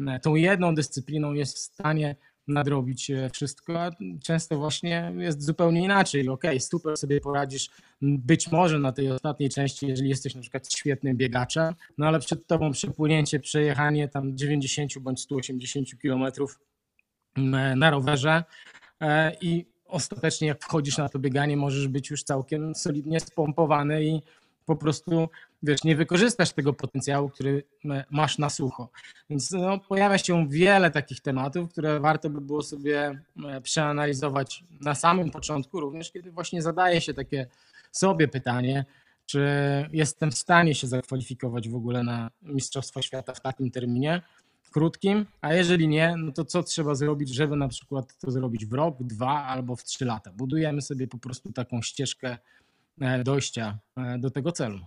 [0.00, 2.16] mm, tą jedną dyscypliną jest w stanie
[2.48, 3.90] nadrobić wszystko, a
[4.22, 6.28] często właśnie jest zupełnie inaczej.
[6.28, 7.70] Okej, okay, super sobie poradzisz
[8.02, 12.46] być może na tej ostatniej części, jeżeli jesteś na przykład świetnym biegaczem, no ale przed
[12.46, 16.58] tobą przepłynięcie, przejechanie tam 90 bądź 180 kilometrów
[17.76, 18.44] na rowerze
[19.40, 24.22] i ostatecznie jak wchodzisz na to bieganie, możesz być już całkiem solidnie spompowany i
[24.66, 25.28] po prostu
[25.62, 27.64] wiesz, nie wykorzystasz tego potencjału, który
[28.10, 28.90] masz na sucho.
[29.30, 33.20] Więc no, pojawia się wiele takich tematów, które warto by było sobie
[33.62, 37.46] przeanalizować na samym początku, również kiedy właśnie zadaje się takie
[37.92, 38.84] sobie pytanie,
[39.26, 39.48] czy
[39.92, 44.22] jestem w stanie się zakwalifikować w ogóle na Mistrzostwa Świata w takim terminie
[44.70, 48.72] krótkim, a jeżeli nie, no to co trzeba zrobić, żeby na przykład to zrobić w
[48.72, 50.32] rok, dwa albo w trzy lata.
[50.32, 52.38] Budujemy sobie po prostu taką ścieżkę
[53.00, 54.78] e, dojścia e, do tego celu.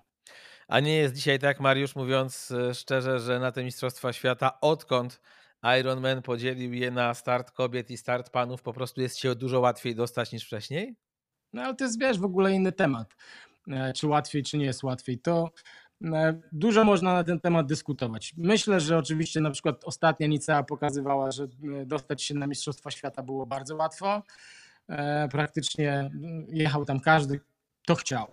[0.72, 5.22] A nie jest dzisiaj tak, Mariusz, mówiąc e, szczerze, że na te Mistrzostwa Świata, odkąd
[5.80, 9.96] Ironman podzielił je na start kobiet i start panów, po prostu jest się dużo łatwiej
[9.96, 10.96] dostać niż wcześniej?
[11.54, 13.16] No ale to jest, wiesz, w ogóle inny temat.
[13.96, 15.20] Czy łatwiej, czy nie jest łatwiej.
[15.20, 15.52] To
[16.06, 18.34] E, dużo można na ten temat dyskutować.
[18.38, 23.24] Myślę, że oczywiście na przykład ostatnia Nicea pokazywała, że e, dostać się na Mistrzostwa Świata
[23.24, 24.24] było bardzo łatwo.
[24.90, 26.12] E, praktycznie
[26.48, 27.40] jechał tam każdy,
[27.84, 28.28] kto chciał.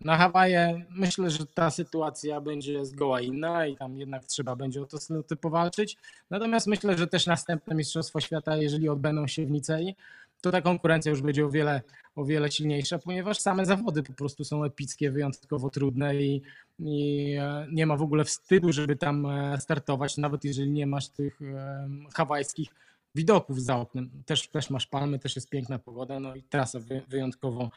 [0.00, 4.86] Na Hawaje myślę, że ta sytuacja będzie zgoła inna i tam jednak trzeba będzie o
[4.86, 5.96] to sloty powalczyć.
[6.30, 9.94] Natomiast myślę, że też następne Mistrzostwa Świata, jeżeli odbędą się w Nicei,
[10.40, 11.82] to ta konkurencja już będzie o wiele,
[12.16, 16.42] o wiele silniejsza, ponieważ same zawody po prostu są epickie, wyjątkowo trudne i,
[16.78, 21.08] i e, nie ma w ogóle wstydu, żeby tam e, startować, nawet jeżeli nie masz
[21.08, 22.68] tych e, hawajskich
[23.14, 24.10] widoków za oknem.
[24.26, 26.78] Też, też masz palmy, też jest piękna pogoda, no i trasa
[27.08, 27.70] wyjątkowo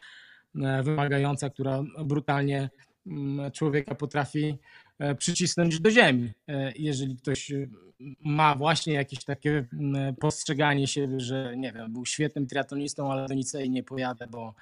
[0.82, 2.70] wymagająca, która brutalnie
[3.06, 4.58] mm, człowieka potrafi
[5.18, 6.32] przycisnąć do ziemi.
[6.76, 7.52] Jeżeli ktoś
[8.20, 13.34] ma właśnie jakieś takie mm, postrzeganie się, że nie wiem, był świetnym triatlonistą, ale do
[13.34, 14.54] Nicei nie pojadę, bo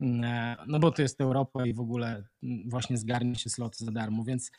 [0.00, 2.22] mm, e, no bo to jest Europa i w ogóle
[2.66, 4.50] właśnie zgarnie się slot za darmo, więc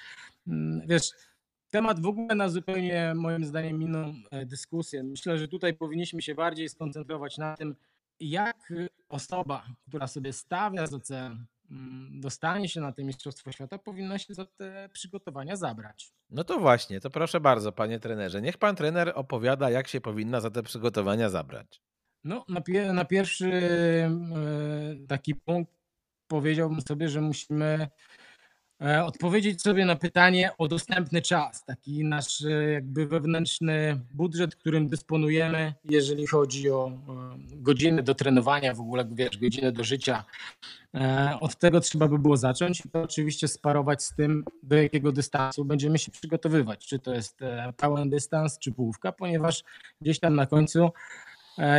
[0.87, 1.11] wiesz,
[1.69, 5.03] temat w ogóle na zupełnie moim zdaniem inną e, dyskusję.
[5.03, 7.75] Myślę, że tutaj powinniśmy się bardziej skoncentrować na tym,
[8.21, 8.73] jak
[9.09, 11.37] osoba, która sobie stawia za cel
[11.71, 16.13] Mm, dostanie się na te Mistrzostwo Świata, powinno się za te przygotowania zabrać.
[16.29, 18.41] No to właśnie, to proszę bardzo, panie trenerze.
[18.41, 21.81] Niech pan trener opowiada, jak się powinna za te przygotowania zabrać.
[22.23, 24.09] No, na, pie na pierwszy e,
[25.07, 25.73] taki punkt
[26.27, 27.87] powiedziałbym sobie, że musimy
[29.05, 35.73] odpowiedzieć sobie na pytanie o dostępny czas, taki nasz e, jakby wewnętrzny budżet, którym dysponujemy,
[35.89, 36.91] jeżeli chodzi o
[37.37, 40.23] godziny do trenowania, w ogóle wiesz, godziny do życia.
[40.95, 45.11] E, od tego trzeba by było zacząć i to oczywiście sparować z tym, do jakiego
[45.11, 47.39] dystansu będziemy się przygotowywać, czy to jest
[47.77, 49.63] pełen dystans, czy połówka, ponieważ
[50.01, 50.89] gdzieś tam na końcu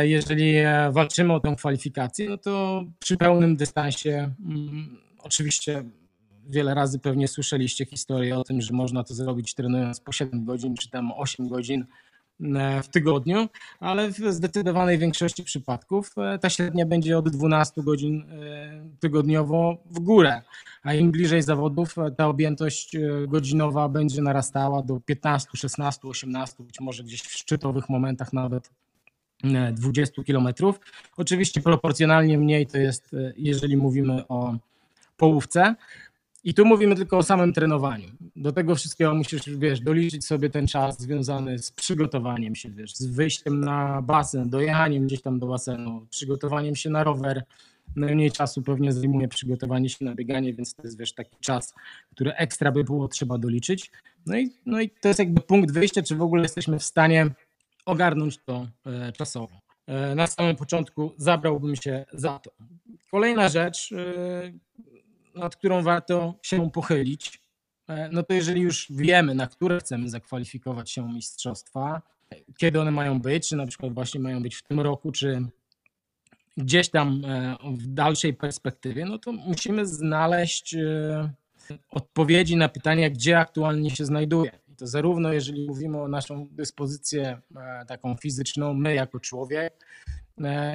[0.01, 0.53] jeżeli
[0.91, 5.83] walczymy o tę kwalifikację, no to przy pełnym dystansie mm, oczywiście
[6.49, 10.75] wiele razy pewnie słyszeliście historię o tym, że można to zrobić trenując po 7 godzin
[10.75, 11.85] czy tam 8 godzin
[12.41, 18.21] e, w tygodniu, ale w zdecydowanej większości przypadków e, ta średnia będzie od 12 godzin
[18.21, 20.41] e, tygodniowo w górę,
[20.83, 27.03] a im bliżej zawodów ta objętość godzinowa będzie narastała do 15, 16, 18, być może
[27.03, 28.69] gdzieś w szczytowych momentach nawet
[29.73, 30.79] 20 kilometrów.
[31.17, 34.55] Oczywiście proporcjonalnie mniej to jest, jeżeli mówimy o
[35.17, 35.75] połówce.
[36.43, 38.07] I tu mówimy tylko o samym trenowaniu.
[38.35, 43.05] Do tego wszystkiego musisz, wiesz, doliczyć sobie ten czas związany z przygotowaniem się, wiesz, z
[43.05, 47.43] wyjściem na basen, dojechaniem gdzieś tam do basenu, przygotowaniem się na rower.
[47.95, 51.73] Najmniej czasu pewnie zajmuje przygotowanie się na bieganie, więc to jest, wiesz, taki czas,
[52.11, 53.91] który ekstra by było trzeba doliczyć.
[54.25, 57.29] No i, no i to jest jakby punkt wyjścia, czy w ogóle jesteśmy w stanie
[57.85, 59.61] ogarnąć to e, czasowo.
[59.87, 62.51] E, na samym początku zabrałbym się za to.
[63.11, 64.51] Kolejna rzecz, e,
[65.35, 67.41] nad którą warto się pochylić,
[67.87, 72.01] e, no to jeżeli już wiemy, na które chcemy zakwalifikować się mistrzostwa,
[72.57, 75.47] kiedy one mają być, czy na przykład właśnie mają być w tym roku, czy
[76.57, 81.29] gdzieś tam e, w dalszej perspektywie, no to musimy znaleźć e,
[81.89, 84.51] odpowiedzi na pytania, gdzie aktualnie się znajduje.
[84.67, 87.41] I to zarówno jeżeli mówimy o naszą dyspozycję
[87.87, 89.85] taką fizyczną, my jako człowiek,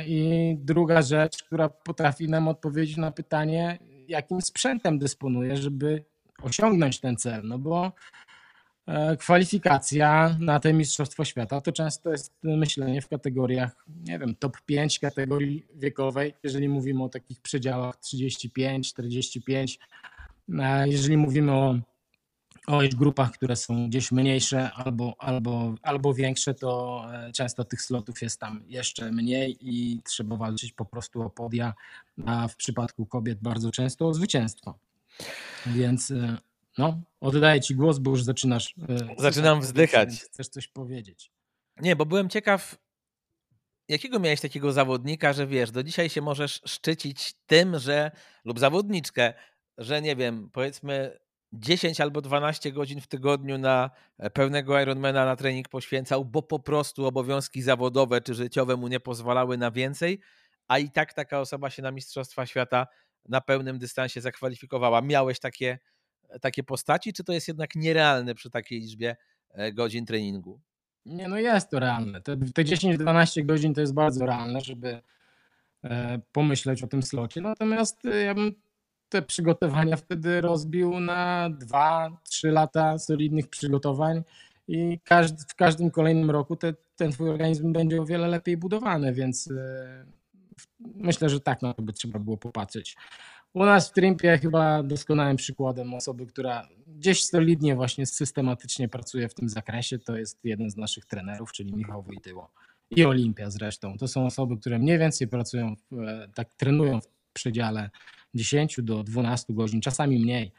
[0.06, 3.78] i druga rzecz, która potrafi nam odpowiedzieć na pytanie,
[4.09, 6.04] jakim sprzętem dysponuje, żeby
[6.42, 7.40] osiągnąć ten cel.
[7.44, 7.92] No bo
[8.86, 14.61] e, kwalifikacja na te Mistrzostwo Świata to często jest myślenie w kategoriach, nie wiem, top
[14.66, 19.78] 5 kategorii wiekowej, jeżeli mówimy o takich przedziałach 35, 45.
[20.59, 21.78] E, jeżeli mówimy o
[22.68, 28.22] o grupach, które są gdzieś mniejsze albo, albo, albo większe, to e, często tych slotów
[28.22, 31.74] jest tam jeszcze mniej i trzeba walczyć po prostu o podia,
[32.26, 34.78] a w przypadku kobiet bardzo często o zwycięstwo.
[35.66, 36.36] Więc e,
[36.78, 38.74] no, oddaję Ci głos, bo już zaczynasz.
[38.88, 40.08] E, Zaczynam wzdychać.
[40.22, 41.30] Chcesz coś powiedzieć.
[41.80, 42.78] Nie, bo byłem ciekaw,
[43.88, 48.10] jakiego miałeś takiego zawodnika, że wiesz, do dzisiaj się możesz szczycić tym, że
[48.44, 49.34] lub zawodniczkę,
[49.78, 51.18] że nie wiem, powiedzmy
[51.53, 56.59] 10 albo 12 godzin w tygodniu na e, pełnego Ironmana na trening poświęcał, bo po
[56.59, 60.20] prostu obowiązki zawodowe czy życiowe mu nie pozwalały na więcej,
[60.68, 62.86] a i tak taka osoba się na Mistrzostwa Świata
[63.28, 65.03] na pełnym dystansie zakwalifikowała.
[65.03, 65.78] Miałeś takie,
[66.40, 69.16] takie postaci, czy to jest jednak nierealne przy takiej liczbie
[69.51, 70.61] e, godzin treningu?
[71.07, 72.20] Nie, no jest to realne.
[72.20, 75.01] Te, te 10-12 godzin to jest bardzo realne, żeby
[75.84, 77.40] e, pomyśleć o tym slocie.
[77.40, 78.55] Natomiast ja bym
[79.09, 84.22] te przygotowania wtedy rozbił na 2-3 lata solidnych przygotowań
[84.68, 89.12] i każdy, w każdym kolejnym roku te, ten twój organizm będzie o wiele lepiej budowany,
[89.12, 90.04] więc e,
[90.80, 92.96] myślę, że tak na to by trzeba było popatrzeć.
[93.54, 99.34] U nas w Trimpie chyba doskonałym przykładem osoby, która gdzieś solidnie właśnie systematycznie pracuje w
[99.34, 102.50] tym zakresie, to jest jeden z naszych trenerów, czyli Michał Wojtyło
[102.90, 103.98] i Olimpia zresztą.
[103.98, 107.09] To są osoby, które mniej więcej pracują, e, tak trenują w
[107.39, 107.91] przedziale
[108.34, 110.53] 10 do 12 godzin, czasami mniej.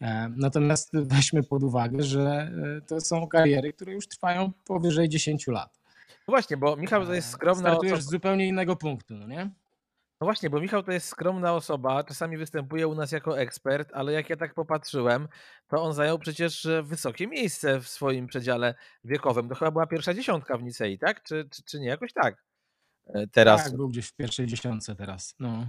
[0.00, 5.46] E, natomiast weźmy pod uwagę, że e, to są kariery, które już trwają powyżej 10
[5.46, 5.80] lat.
[6.28, 8.08] No właśnie, bo Michał to jest skromna Startujesz osoba.
[8.08, 9.50] z zupełnie innego punktu, no nie?
[10.20, 14.12] No właśnie, bo Michał to jest skromna osoba, czasami występuje u nas jako ekspert, ale
[14.12, 15.28] jak ja tak popatrzyłem,
[15.68, 18.74] to on zajął przecież e, wysokie miejsce w swoim przedziale
[19.04, 19.48] wiekowym.
[19.48, 21.22] To chyba była pierwsza dziesiątka w Nicei, tak?
[21.22, 21.88] Czy, czy, czy nie?
[21.88, 22.44] Jakoś tak.
[23.32, 23.64] Teraz.
[23.64, 25.34] Tak, był gdzieś w pierwszej dziesiątce teraz.
[25.38, 25.66] No.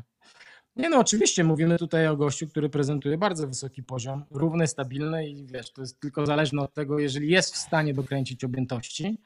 [0.76, 5.45] Nie no, oczywiście mówimy tutaj o gościu, który prezentuje bardzo wysoki poziom, równy, stabilny i
[5.45, 9.17] wiesz, to jest tylko zależne od tego, jeżeli jest w stanie dokręcić objętości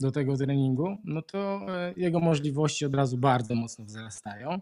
[0.00, 4.60] do tego treningu, no to e, jego możliwości od razu bardzo mocno wzrastają.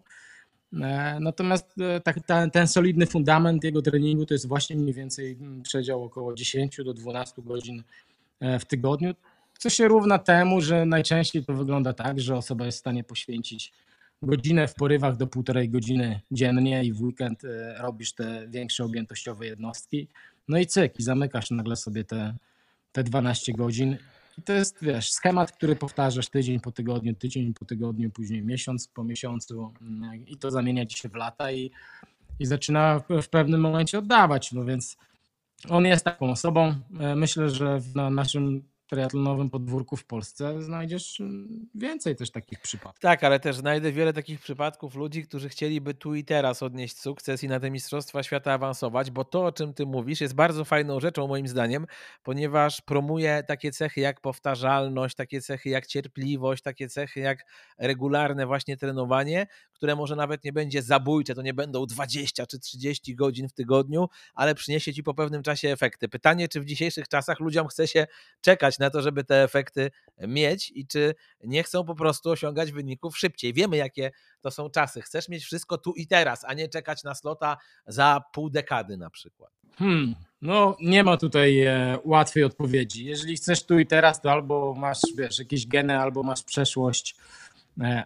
[0.82, 5.38] E, natomiast e, tak, ta, ten solidny fundament jego treningu to jest właśnie mniej więcej
[5.62, 7.82] przedział około 10 do 12 godzin
[8.60, 9.14] w tygodniu,
[9.58, 13.72] co się równa temu, że najczęściej to wygląda tak, że osoba jest w stanie poświęcić
[14.24, 19.46] godzinę w porywach do półtorej godziny dziennie i w weekend e, robisz te większe objętościowe
[19.46, 20.08] jednostki.
[20.48, 22.34] No i cyk, i zamykasz nagle sobie te,
[22.92, 23.96] te 12 godzin.
[24.38, 28.88] I to jest, wiesz, schemat, który powtarzasz tydzień po tygodniu, tydzień po tygodniu, później miesiąc
[28.88, 31.70] po miesiącu mm, i to zamienia ci się w lata i,
[32.40, 34.52] i zaczyna w pewnym momencie oddawać.
[34.52, 34.96] No więc
[35.68, 36.74] on jest taką osobą.
[37.00, 38.62] E, myślę, że na naszym
[38.94, 43.00] triatlonowym podwórku w Polsce znajdziesz mm, więcej też takich przypadków.
[43.00, 47.44] Tak, ale też znajdę wiele takich przypadków ludzi, którzy chcieliby tu i teraz odnieść sukces
[47.44, 51.00] i na te Mistrzostwa Świata awansować, bo to, o czym ty mówisz, jest bardzo fajną
[51.00, 51.86] rzeczą moim zdaniem,
[52.22, 57.44] ponieważ promuje takie cechy jak powtarzalność, takie cechy jak cierpliwość, takie cechy jak
[57.78, 63.14] regularne właśnie trenowanie, które może nawet nie będzie zabójcze, to nie będą 20 czy 30
[63.14, 66.08] godzin w tygodniu, ale przyniesie ci po pewnym czasie efekty.
[66.08, 68.06] Pytanie, czy w dzisiejszych czasach ludziom chce się
[68.40, 71.14] czekać na to, żeby te efekty mieć i czy
[71.44, 73.52] nie chcą po prostu osiągać wyników szybciej.
[73.52, 74.10] Wiemy, jakie
[74.40, 75.02] to są czasy.
[75.02, 77.56] Chcesz mieć wszystko tu i teraz, a nie czekać na slota
[77.86, 79.52] za pół dekady na przykład.
[79.78, 83.04] Hmm, no nie ma tutaj e, łatwej odpowiedzi.
[83.04, 87.16] Jeżeli chcesz tu i teraz, to albo masz, wiesz, jakieś geny, albo masz przeszłość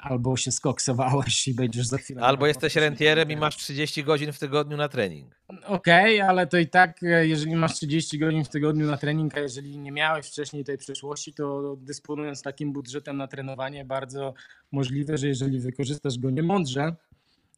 [0.01, 2.23] albo się skoksowałeś i będziesz za chwilę.
[2.23, 5.41] Albo jesteś rentierem i masz 30 godzin w tygodniu na trening.
[5.65, 9.37] Okej, okay, ale to i tak, e, jeżeli masz 30 godzin w tygodniu na trening,
[9.37, 14.35] a jeżeli nie miałeś wcześniej tej przeszłości, to dysponując takim budżetem na trenowanie, bardzo
[14.73, 16.97] możliwe, że jeżeli wykorzystasz go niemądrze,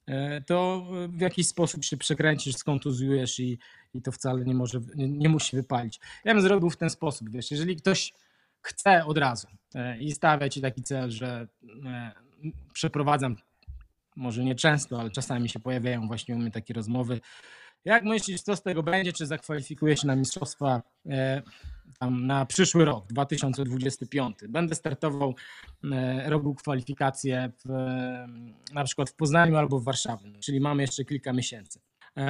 [0.06, 3.58] e, to w jakiś sposób się przekręcisz, skontuzujesz i,
[3.94, 6.00] i to wcale nie może, nie, nie musi wypalić.
[6.24, 8.12] Ja bym zrobił w ten sposób, wiesz, jeżeli ktoś
[8.62, 11.46] chce od razu e, i stawia ci taki cel, że
[11.86, 12.12] e,
[12.72, 13.36] przeprowadzam,
[14.16, 17.20] może nie często, ale czasami się pojawiają właśnie u mnie takie rozmowy.
[17.84, 19.12] Jak myślisz, co z tego będzie?
[19.12, 21.42] Czy zakwalifikuję się na mistrzostwa e,
[22.10, 24.36] na przyszły rok, 2025?
[24.48, 25.34] Będę startował,
[26.26, 27.68] robił kwalifikacje w,
[28.72, 31.80] na przykład w Poznaniu albo w Warszawie, czyli mamy jeszcze kilka miesięcy.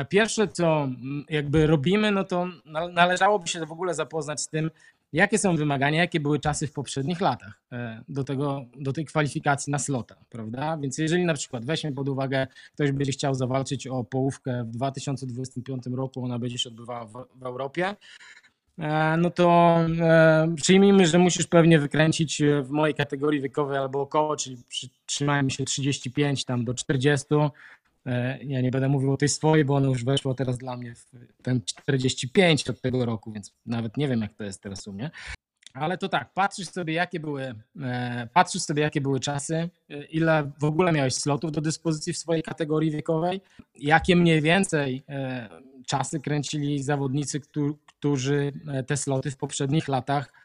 [0.08, 0.88] Pierwsze, co
[1.28, 2.46] jakby robimy, no to
[2.92, 4.70] należałoby się w ogóle zapoznać z tym,
[5.12, 9.70] Jakie są wymagania, jakie były czasy w poprzednich latach e, do, tego, do tej kwalifikacji
[9.70, 10.76] na slota, prawda?
[10.76, 15.86] Więc jeżeli na przykład weźmy pod uwagę, ktoś będzie chciał zawalczyć o połówkę w 2025
[15.86, 17.96] roku, ona będzie się odbywała w, w Europie,
[18.78, 24.36] e, no to e, przyjmijmy, że musisz pewnie wykręcić w mojej kategorii wiekowej albo około,
[24.36, 24.56] czyli
[25.06, 27.48] trzymajmy się 35 tam do 40, E,
[28.44, 31.10] ja nie będę mówił o tej swojej, bo ona już weszła teraz dla mnie w
[31.42, 35.10] ten 45 od tego roku, więc nawet nie wiem, jak to jest teraz u mnie.
[35.74, 39.54] Ale to tak, patrzysz sobie, jakie były, e, patrzysz sobie, jakie były czasy,
[39.90, 43.40] e, ile w ogóle miałeś slotów do dyspozycji w swojej kategorii wiekowej,
[43.74, 45.04] jakie mniej więcej
[45.86, 47.40] czasy kręcili zawodnicy,
[47.98, 48.52] którzy
[48.86, 50.39] te sloty w poprzednich latach E,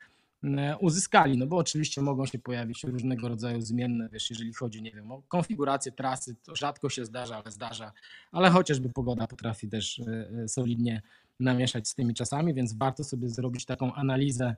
[0.80, 5.12] uzyskali, no bo oczywiście mogą się pojawić różnego rodzaju zmienne, wiesz, jeżeli chodzi, nie wiem,
[5.12, 7.92] o konfigurację trasy, to rzadko się zdarza, ale zdarza,
[8.32, 11.02] ale chociażby pogoda potrafi też e, e, solidnie
[11.40, 14.56] namieszać z tymi czasami, więc warto sobie zrobić taką analizę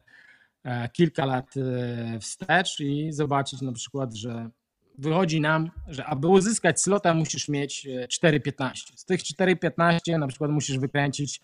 [0.94, 1.54] kilka lat
[2.22, 4.50] wstecz i zobaczyć na przykład, że
[4.98, 8.74] wychodzi nam, że aby uzyskać slota musisz mieć 4,15.
[8.96, 11.42] Z tych 4,15 na przykład musisz wykręcić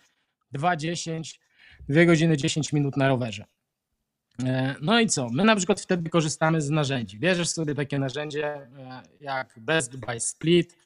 [0.54, 1.38] 2,10,
[1.88, 3.44] 2 godziny 10 minut na rowerze.
[4.42, 5.28] E, no i co?
[5.28, 7.18] My na przykład wtedy korzystamy z narzędzi.
[7.18, 8.68] Bierzesz sobie takie narzędzie e,
[9.20, 10.76] jak Best by Split,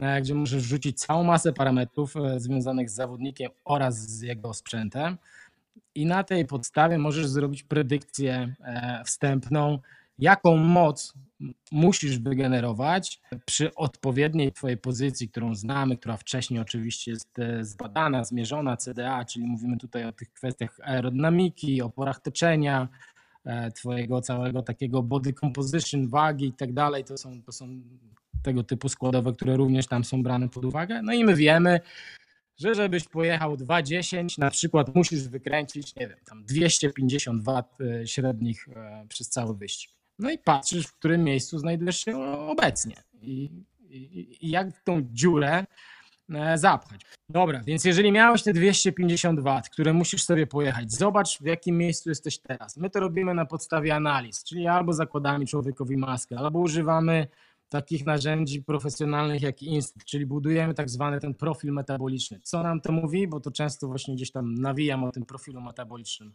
[0.00, 5.18] e, gdzie możesz wrzucić całą masę parametrów związanych z zawodnikiem oraz z jego sprzętem
[5.94, 8.54] i na tej podstawie możesz zrobić predykcję
[9.04, 9.78] wstępną,
[10.18, 11.14] jaką moc
[11.72, 18.76] musisz wygenerować przy odpowiedniej Twojej pozycji, którą znamy, która wcześniej oczywiście jest e, zbadana, zmierzona,
[18.76, 22.88] CDA, czyli mówimy tutaj o tych kwestiach aerodynamiki, oporach toczenia,
[23.44, 27.04] e, Twojego całego takiego body composition, wagi i tak dalej.
[27.04, 27.82] To są, to są
[28.42, 31.02] tego typu składowe, które również tam są brane pod uwagę.
[31.02, 31.80] No i my wiemy,
[32.56, 38.68] że żebyś pojechał 2.10, na przykład musisz wykręcić, nie wiem, tam 250 W e, średnich
[39.08, 39.97] przez cały wyścig.
[40.18, 43.50] No i patrzysz, w którym miejscu znajdujesz się obecnie i,
[43.90, 45.64] i, i jak tą dziurę
[46.34, 47.00] e, zapchać.
[47.28, 52.08] Dobra, więc jeżeli miałeś te 250 W, które musisz sobie pojechać, zobacz w jakim miejscu
[52.08, 52.76] jesteś teraz.
[52.76, 57.26] My to robimy na podstawie analiz, czyli albo zakładamy człowiekowi maskę, albo używamy
[57.68, 62.40] takich narzędzi profesjonalnych jak Inst, czyli budujemy tak zwany ten profil metaboliczny.
[62.42, 63.28] Co nam to mówi?
[63.28, 66.32] Bo to często właśnie gdzieś tam nawijam o tym profilu metabolicznym.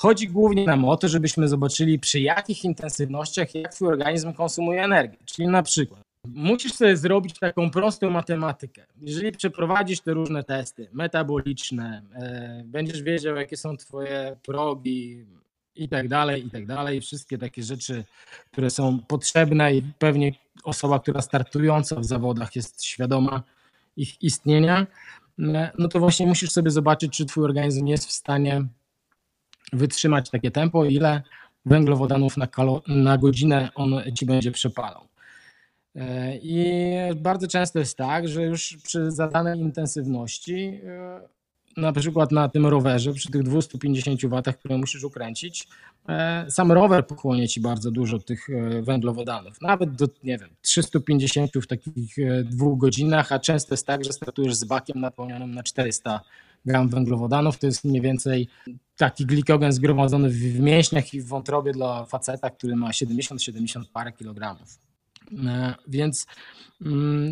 [0.00, 5.18] Chodzi głównie nam o to, żebyśmy zobaczyli przy jakich intensywnościach jak twój organizm konsumuje energię.
[5.24, 8.86] Czyli na przykład musisz sobie zrobić taką prostą matematykę.
[9.00, 15.26] Jeżeli przeprowadzisz te różne testy metaboliczne, e, będziesz wiedział jakie są twoje progi
[15.74, 18.04] i tak dalej, i tak dalej, wszystkie takie rzeczy,
[18.52, 20.32] które są potrzebne i pewnie
[20.64, 23.42] osoba, która startująca w zawodach jest świadoma
[23.96, 24.86] ich istnienia,
[25.38, 28.64] e, no to właśnie musisz sobie zobaczyć, czy twój organizm jest w stanie
[29.72, 31.22] wytrzymać takie tempo, ile
[31.66, 35.10] węglowodanów na, kalo, na godzinę on ci będzie przepalał.
[35.96, 36.84] E, I
[37.16, 41.20] bardzo często jest tak, że już przy zadanej intensywności, e,
[41.76, 45.68] na przykład na tym rowerze, przy tych 250 W, które musisz ukręcić,
[46.08, 48.46] e, sam rower pochłonie ci bardzo dużo tych
[48.82, 54.12] węglowodanów, nawet do, nie wiem, 350 w takich dwóch godzinach, a często jest tak, że
[54.12, 56.20] startujesz z bakiem napełnionym na 400
[56.66, 57.58] gram węglowodanów.
[57.58, 58.48] To jest mniej więcej
[59.00, 64.78] taki glikogen zgromadzony w mięśniach i w wątrobie dla faceta, który ma 70-70 parę kilogramów.
[65.46, 66.26] E, więc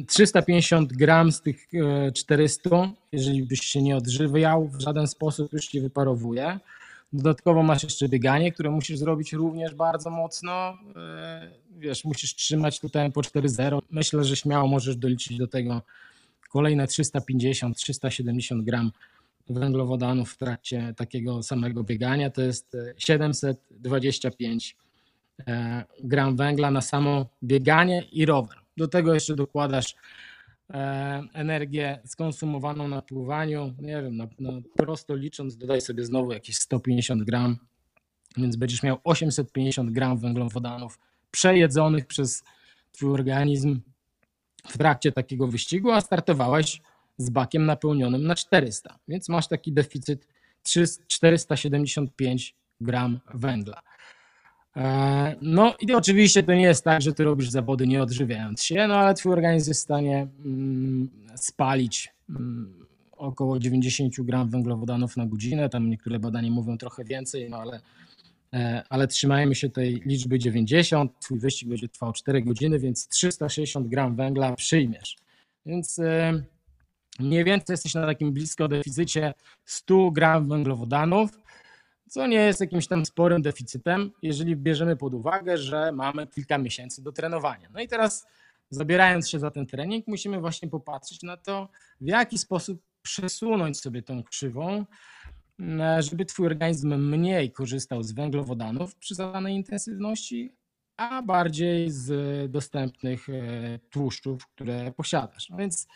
[0.06, 1.68] 350 mm, gram z tych
[2.14, 6.58] 400, e, jeżeli byś się nie odżywiał, w żaden sposób już ci wyparowuje.
[7.12, 10.78] Dodatkowo masz jeszcze bieganie, które musisz zrobić również bardzo mocno.
[10.96, 13.78] E, wiesz, musisz trzymać tutaj po 4.0.
[13.90, 15.82] Myślę, że śmiało możesz doliczyć do tego
[16.50, 18.90] kolejne 350-370 gram
[19.50, 24.76] węglowodanów w trakcie takiego samego biegania to jest 725
[25.38, 28.58] e, e, gram węgla na samo bieganie i rower.
[28.76, 29.94] Do tego jeszcze dokładasz
[30.70, 33.74] e, energię skonsumowaną na pływaniu.
[33.80, 37.56] Nie wiem, na, na prosto licząc, dodaj sobie znowu jakieś 150 gram,
[38.36, 40.98] więc będziesz miał 850 gram węglowodanów
[41.30, 42.44] przejedzonych przez
[42.92, 43.80] Twój organizm
[44.68, 46.80] w trakcie takiego wyścigu, a startowałeś
[47.18, 50.26] z bakiem napełnionym na 400, więc masz taki deficyt
[51.06, 53.82] 475 gram węgla.
[54.76, 58.86] E, no i oczywiście to nie jest tak, że ty robisz zawody nie odżywiając się,
[58.88, 65.26] no ale twój organizm jest w stanie mm, spalić mm, około 90 gram węglowodanów na
[65.26, 65.68] godzinę.
[65.68, 67.80] Tam niektóre badania mówią trochę więcej, no ale,
[68.52, 71.20] e, ale trzymajmy się tej liczby 90.
[71.20, 75.16] Twój wyścig będzie trwał 4 godziny, więc 360 gram węgla przyjmiesz.
[75.66, 76.42] Więc e,
[77.18, 81.30] Mniej więcej jesteś na takim blisko deficycie 100 gram węglowodanów,
[82.08, 87.02] co nie jest jakimś tam sporym deficytem, jeżeli bierzemy pod uwagę, że mamy kilka miesięcy
[87.02, 87.68] do trenowania.
[87.72, 88.26] No i teraz
[88.70, 91.68] zabierając się za ten trening, musimy właśnie popatrzeć na to,
[92.00, 94.84] w jaki sposób przesunąć sobie tą krzywą,
[95.98, 100.54] żeby twój organizm mniej korzystał z węglowodanów przy zadanej intensywności,
[100.96, 105.50] a bardziej z dostępnych e, tłuszczów, które posiadasz.
[105.50, 105.86] No więc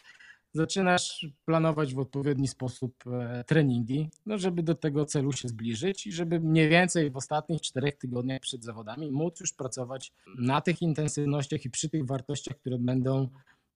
[0.53, 6.13] zaczynasz planować w odpowiedni sposób e, treningi, no żeby do tego celu się zbliżyć i
[6.13, 11.65] żeby mniej więcej w ostatnich czterech tygodniach przed zawodami móc już pracować na tych intensywnościach
[11.65, 13.29] i przy tych wartościach, które będą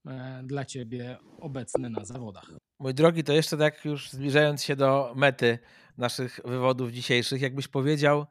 [0.07, 2.51] e, dla ciebie obecne na zawodach.
[2.79, 5.59] Mój drogi, to jeszcze tak już zbliżając się do mety
[5.97, 8.25] naszych wywodów dzisiejszych, jakbyś powiedział,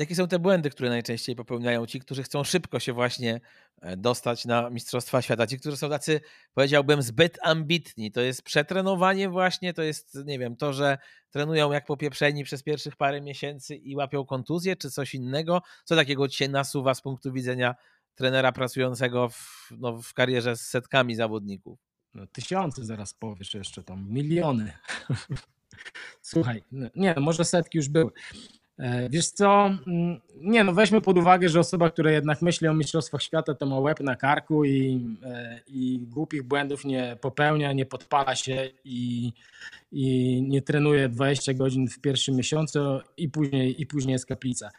[0.00, 3.40] jakie są te błędy, które najczęściej popełniają ci, którzy chcą szybko się właśnie
[3.82, 5.46] e, dostać na Mistrzostwa Świata.
[5.46, 6.20] Ci, którzy są tacy,
[6.54, 8.12] powiedziałbym, zbyt ambitni.
[8.12, 10.98] To jest przetrenowanie właśnie, to jest, nie wiem, to, że
[11.30, 15.62] trenują jak popieprzeni przez pierwszych parę miesięcy i łapią kontuzję, czy coś innego.
[15.84, 17.74] Co takiego ci się nasuwa z punktu widzenia
[18.14, 21.78] trenera pracującego w, no, w karierze z setkami zawodników?
[22.14, 24.72] No, tysiące zaraz powiesz jeszcze tam, miliony.
[26.22, 28.10] Słuchaj, no, nie, może setki już były.
[28.80, 32.74] E, wiesz co, mm, nie no weźmy pod uwagę, że osoba, która jednak myśli o
[32.74, 37.86] Mistrzostwach Świata, to ma łeb na karku i, e, i głupich błędów nie popełnia, nie
[37.86, 39.32] podpala się i,
[39.92, 42.78] i nie trenuje 20 godzin w pierwszym miesiącu
[43.16, 44.70] i później, i później jest kaplica.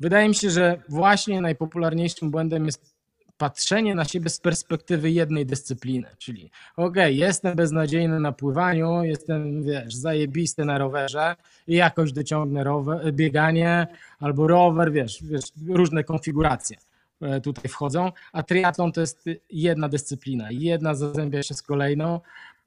[0.00, 2.97] Wydaje mi się, że właśnie najpopularniejszym błędem jest
[3.38, 9.62] patrzenie na siebie z perspektywy jednej dyscypliny, czyli okej, okay, jestem beznadziejny na pływaniu, jestem,
[9.62, 11.36] wiesz, zajebisty na rowerze
[11.66, 13.86] i jakoś dociągnę rower, bieganie
[14.20, 16.76] albo rower, wiesz, wiesz, różne konfiguracje
[17.20, 22.20] e, tutaj wchodzą, a triatlon to jest jedna dyscyplina, jedna zazębia się z kolejną,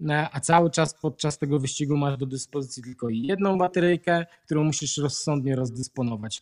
[0.09, 4.97] e, a cały czas podczas tego wyścigu masz do dyspozycji tylko jedną bateryjkę, którą musisz
[4.97, 6.41] rozsądnie rozdysponować.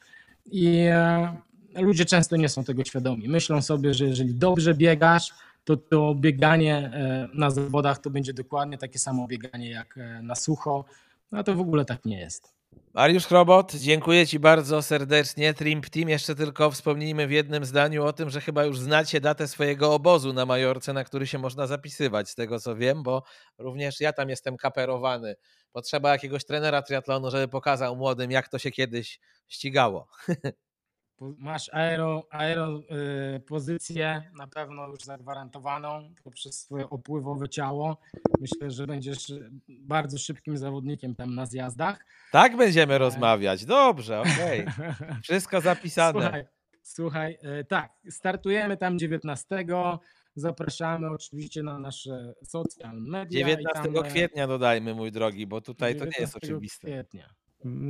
[0.52, 1.34] I e,
[1.76, 3.30] ludzie często nie są tego świadomi.
[3.30, 8.78] Myślą sobie, że jeżeli dobrze biegasz, to to bieganie e, na zawodach to będzie dokładnie
[8.78, 10.86] takie samo bieganie jak e, na sucho,
[11.32, 12.60] a to w ogóle tak nie jest.
[12.94, 15.54] Mariusz Chrobot, dziękuję Ci bardzo serdecznie.
[15.54, 19.48] Trimp Team, jeszcze tylko wspomnijmy w jednym zdaniu o tym, że chyba już znacie datę
[19.48, 23.24] swojego obozu na Majorce, na który się można zapisywać, z tego co wiem, bo
[23.58, 25.36] również ja tam jestem kaperowany.
[25.72, 30.08] Potrzeba jakiegoś trenera triatlonu, żeby pokazał młodym, jak to się kiedyś ścigało.
[31.22, 32.80] masz aero, aero
[33.36, 37.98] y, pozycję na pewno już zagwarantowaną poprzez swoje opływowe ciało.
[38.40, 39.34] Myślę, że będziesz
[39.68, 42.06] bardzo szybkim zawodnikiem tam na zjazdach.
[42.32, 42.98] Tak będziemy e...
[42.98, 43.66] rozmawiać.
[43.66, 44.66] Dobrze, okej.
[44.68, 44.96] Okay.
[45.24, 46.22] Wszystko zapisane.
[46.22, 46.46] Słuchaj,
[46.82, 49.66] słuchaj y, tak, startujemy tam 19.
[50.36, 53.40] Zapraszamy oczywiście na nasze social media.
[53.40, 54.06] 19 tam...
[54.06, 56.88] E, kwietnia dodajmy, mój drogi, bo tutaj to nie jest oczywiste.
[56.88, 57.30] Kwietnia.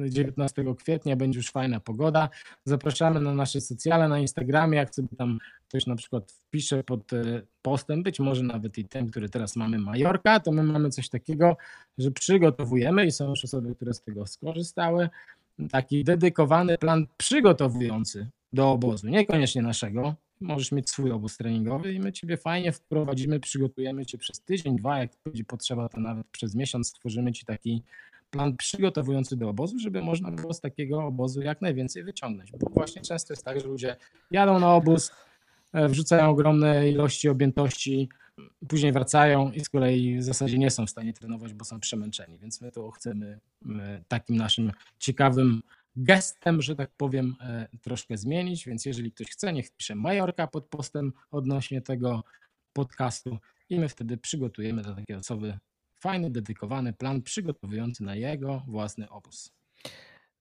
[0.09, 2.29] 19 kwietnia będzie już fajna pogoda.
[2.65, 7.41] Zapraszamy na nasze socjale, na Instagramie, jak sobie tam ktoś na przykład wpisze pod e,
[7.61, 11.57] postem, być może nawet i ten, który teraz mamy Majorka, to my mamy coś takiego,
[11.97, 15.09] że przygotowujemy i są już osoby, które z tego skorzystały,
[15.71, 22.11] taki dedykowany plan przygotowujący do obozu, niekoniecznie naszego, możesz mieć swój obóz treningowy i my
[22.11, 26.87] Ciebie fajnie wprowadzimy, przygotujemy Cię przez tydzień, dwa, jak będzie potrzeba, to nawet przez miesiąc
[26.87, 27.83] stworzymy Ci taki
[28.29, 32.51] plan przygotowujący do obozu, żeby można było z takiego obozu jak najwięcej wyciągnąć.
[32.51, 33.95] Bo właśnie często jest tak, że ludzie
[34.31, 35.11] jadą na obóz,
[35.73, 38.09] e, wrzucają ogromne ilości objętości,
[38.67, 42.39] później wracają i z kolei w zasadzie nie są w stanie trenować, bo są przemęczeni.
[42.39, 43.39] Więc my to chcemy
[44.07, 45.61] takim naszym ciekawym
[45.95, 48.65] gestem, że tak powiem, e, troszkę zmienić.
[48.65, 52.23] Więc jeżeli ktoś chce, niech pisze Majorka pod postem odnośnie tego
[52.73, 53.37] podcastu
[53.69, 54.81] i my wtedy przygotujemy
[55.19, 55.57] osoby
[55.99, 59.51] fajny, dedykowany plan przygotowujący na jego własny obóz.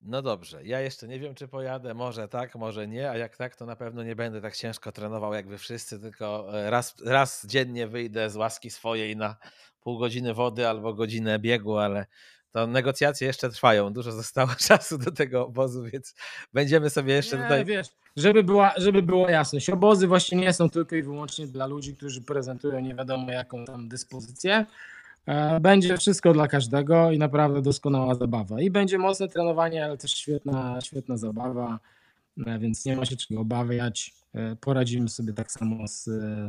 [0.02, 3.56] No dobrze, ja jeszcze nie wiem, czy pojadę, może tak, może nie, a jak tak,
[3.56, 7.46] to na pewno nie będę tak ciężko trenował jak wy wszyscy, tylko e, raz, raz
[7.46, 9.36] dziennie wyjdę z łaski swojej na
[9.80, 12.06] pół godziny wody albo godzinę biegu, ale
[12.52, 16.14] to negocjacje jeszcze trwają, dużo zostało czasu do tego obozu, więc
[16.52, 17.64] będziemy sobie jeszcze nie, tutaj...
[17.64, 21.96] Wiesz, żeby, była, żeby było jasność, obozy właśnie nie są tylko i wyłącznie dla ludzi,
[21.96, 24.66] którzy prezentują nie wiadomo jaką tam dyspozycję,
[25.60, 28.60] będzie wszystko dla każdego i naprawdę doskonała zabawa.
[28.60, 31.78] I będzie mocne trenowanie, ale też świetna, świetna zabawa,
[32.46, 34.14] e, więc nie ma się czego obawiać.
[34.34, 36.04] E, poradzimy sobie tak samo z,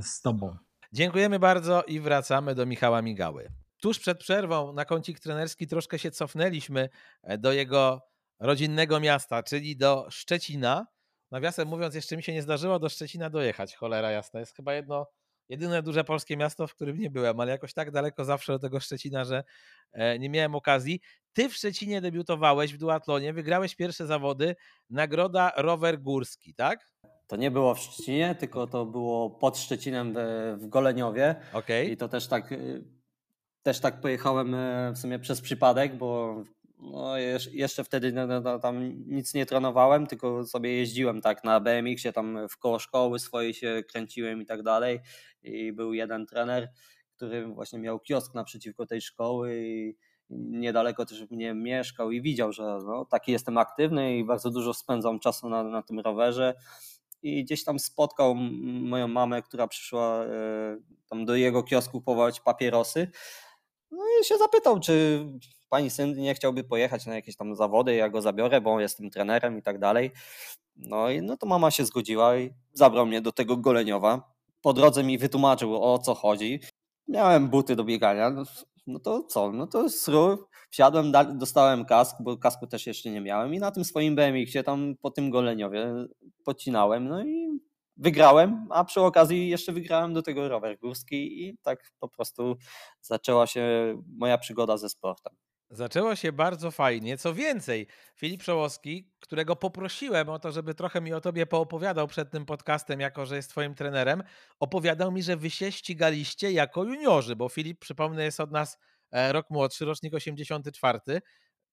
[0.05, 0.55] z Tobą.
[0.93, 3.49] Dziękujemy bardzo i wracamy do Michała Migały.
[3.82, 6.89] Tuż przed przerwą na kącik trenerski troszkę się cofnęliśmy
[7.38, 8.01] do jego
[8.39, 10.88] rodzinnego miasta, czyli do Szczecina.
[11.32, 14.39] Nawiasem mówiąc, jeszcze mi się nie zdarzyło do Szczecina dojechać, cholera jasna.
[14.39, 15.07] Jest chyba jedno
[15.50, 18.80] jedyne duże polskie miasto, w którym nie byłem, ale jakoś tak daleko zawsze do tego
[18.80, 19.43] Szczecina, że
[19.91, 21.02] e, nie miałem okazji.
[21.34, 24.56] Ty w Szczecinie debiutowałeś w duatlonie, wygrałeś pierwsze zawody,
[24.89, 26.89] nagroda rower górski, tak?
[27.28, 30.14] To nie było w Szczecinie, tylko to było pod Szczecinem
[30.58, 31.36] w, Goleniowie.
[31.54, 31.86] Okay.
[31.86, 32.84] I to też tak, y,
[33.64, 36.43] też tak pojechałem e, w sumie przez przypadek, bo
[36.80, 37.17] No,
[37.51, 42.57] jeszcze wtedy no, tam nic nie trenowałem, tylko sobie jeździłem tak na BMX-ie, tam w
[42.57, 44.99] koło szkoły swojej się kręciłem i tak dalej.
[45.43, 46.71] I był jeden trener,
[47.15, 49.95] który właśnie miał kiosk naprzeciwko tej szkoły i
[50.30, 55.19] niedaleko też mnie mieszkał i widział, że no, taki jestem aktywny i bardzo dużo spędzam
[55.19, 56.53] czasu na, na tym rowerze.
[57.21, 60.77] I gdzieś tam spotkał moją mamę, która przyszła e,
[61.09, 63.07] tam do jego kiosku kupować papierosy.
[63.91, 65.25] No i się zapytał, czy
[65.70, 69.57] pani syn nie chciałby pojechać na jakieś tam zawody, ja go zabiorę, bo jestem trenerem
[69.57, 70.11] i tak dalej.
[70.76, 74.34] No i no to mama się zgodziła i zabrał mnie do tego goleniowa.
[74.61, 76.59] Po drodze mi wytłumaczył o co chodzi.
[77.07, 78.43] Miałem buty do biegania, no,
[78.88, 83.53] no to co, no to sru, wsiadłem, dostałem kask, bo kasku też jeszcze nie miałem
[83.53, 85.93] i na tym swoim BMX-ie tam po tym goleniowie
[86.45, 87.59] pocinałem, no i
[87.97, 92.55] wygrałem, a przy okazji jeszcze wygrałem do tego rower górski i tak po prostu
[93.01, 93.63] zaczęła się
[94.17, 95.34] moja przygoda ze sportem.
[95.72, 97.17] Zaczęło się bardzo fajnie.
[97.17, 102.32] Co więcej, Filip Szołowski, którego poprosiłem o to, żeby trochę mi o tobie poopowiadał przed
[102.32, 104.24] tym podcastem, jako że jest twoim trenerem,
[104.59, 108.78] opowiadał mi, że wy się ścigaliście jako juniorzy, bo Filip, przypomnę, jest od nas
[109.11, 110.99] e, rok młodszy, rocznik 84.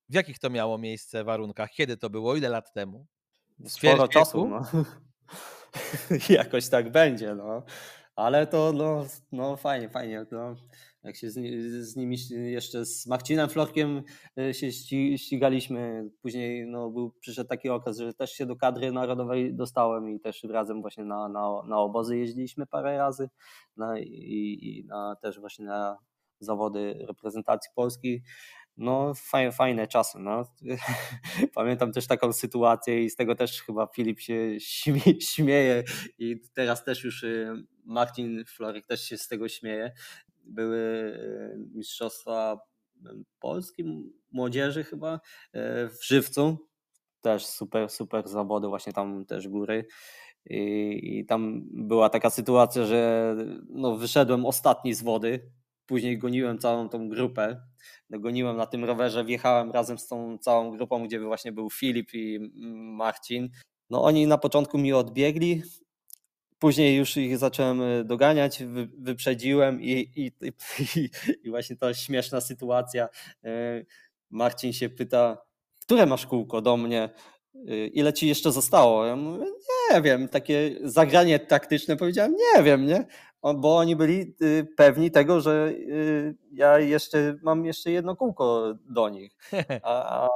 [0.08, 1.70] W jakich to miało miejsce warunkach?
[1.70, 2.36] Kiedy to było?
[2.36, 3.06] Ile lat temu?
[3.66, 4.48] Sporo czasu.
[4.48, 4.62] No.
[6.28, 7.62] Jakoś tak będzie, no.
[8.16, 10.26] Ale to no, no fajnie, fajnie.
[10.30, 10.56] No
[11.06, 11.34] jak się z,
[11.88, 14.02] z, nimi jeszcze z Marcinem Florkiem
[14.38, 14.72] e, się
[15.18, 16.10] ścigaliśmy.
[16.22, 20.44] Później no, był, przyszedł taki okres, że też się do kadry narodowej dostałem i też
[20.44, 23.28] razem właśnie na, na, na obozy jeździliśmy parę razy
[23.76, 25.98] na, i, i na, też właśnie na
[26.40, 28.22] zawody reprezentacji Polski.
[28.76, 30.18] No, fajne, fajne czasy.
[30.18, 30.44] No.
[31.54, 35.84] Pamiętam też taką sytuację i z tego też chyba Filip się śmie, śmieje
[36.18, 39.92] i teraz też już y, Marcin Florek też się z tego śmieje,
[40.44, 40.78] były
[41.54, 42.60] e, Mistrzostwa
[43.40, 43.84] Polski
[44.32, 45.20] Młodzieży chyba
[45.52, 46.58] e, w Żywcu.
[47.20, 49.86] Też super, super zawody, właśnie tam też góry.
[50.50, 53.34] I, I, tam była taka sytuacja, że
[53.68, 55.50] no, wyszedłem ostatni z wody,
[55.86, 57.60] później goniłem całą tą grupę.
[58.10, 62.38] Goniłem na tym rowerze, wjechałem razem z tą całą grupą, gdzie właśnie był Filip i
[62.74, 63.48] Marcin.
[63.90, 65.62] No oni na początku mi odbiegli,
[66.58, 68.62] Później już ich zacząłem e, doganiać,
[68.98, 70.52] wyprzedziłem i, i, i,
[71.44, 73.08] i właśnie ta śmieszna sytuacja.
[73.44, 73.84] E,
[74.30, 75.38] Marcin się pyta,
[75.82, 77.10] które masz kółko do mnie?
[77.68, 79.06] E, ile ci jeszcze zostało?
[79.06, 79.44] Ja mówię,
[79.90, 83.04] nie wiem, takie zagranie taktyczne powiedziałem, nie wiem, nie?
[83.42, 89.08] Bo oni byli y, pewni tego, że y, ja jeszcze mam jeszcze jedno kółko do
[89.08, 89.32] nich.
[89.82, 90.28] A, a,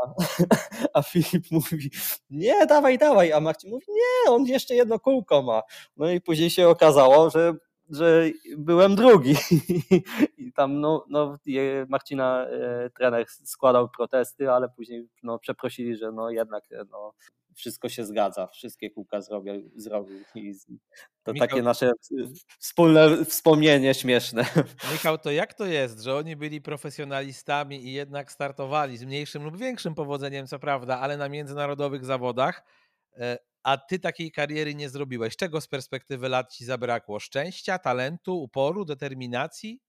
[0.94, 1.90] a Filip mówi,
[2.30, 5.62] nie, dawaj, dawaj, a Marcin mówi, nie, on jeszcze jedno kółko ma.
[5.96, 7.54] No i później się okazało, że
[7.90, 9.34] że byłem drugi.
[10.38, 11.38] I tam no, no,
[11.88, 17.14] Marcina e, trener składał protesty, ale później no, przeprosili, że no jednak no,
[17.54, 19.70] wszystko się zgadza, wszystkie kółka zrobił.
[19.76, 20.18] zrobił.
[20.34, 20.54] I
[21.22, 21.92] to Michał, takie nasze
[22.58, 24.44] wspólne wspomnienie śmieszne.
[24.92, 29.56] Michał, to jak to jest, że oni byli profesjonalistami i jednak startowali z mniejszym lub
[29.56, 32.64] większym powodzeniem, co prawda, ale na międzynarodowych zawodach,
[33.16, 35.36] e, a ty takiej kariery nie zrobiłeś.
[35.36, 37.20] Czego z perspektywy lat ci zabrakło?
[37.20, 39.80] Szczęścia, talentu, uporu, determinacji?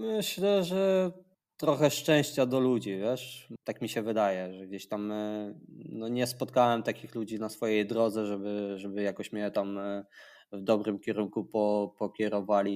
[0.00, 1.12] Myślę, że
[1.56, 3.52] trochę szczęścia do ludzi, wiesz?
[3.64, 7.86] Tak mi się wydaje, że gdzieś tam e, no nie spotkałem takich ludzi na swojej
[7.86, 10.04] drodze, żeby, żeby jakoś mnie tam e,
[10.52, 12.72] w dobrym kierunku po, pokierowali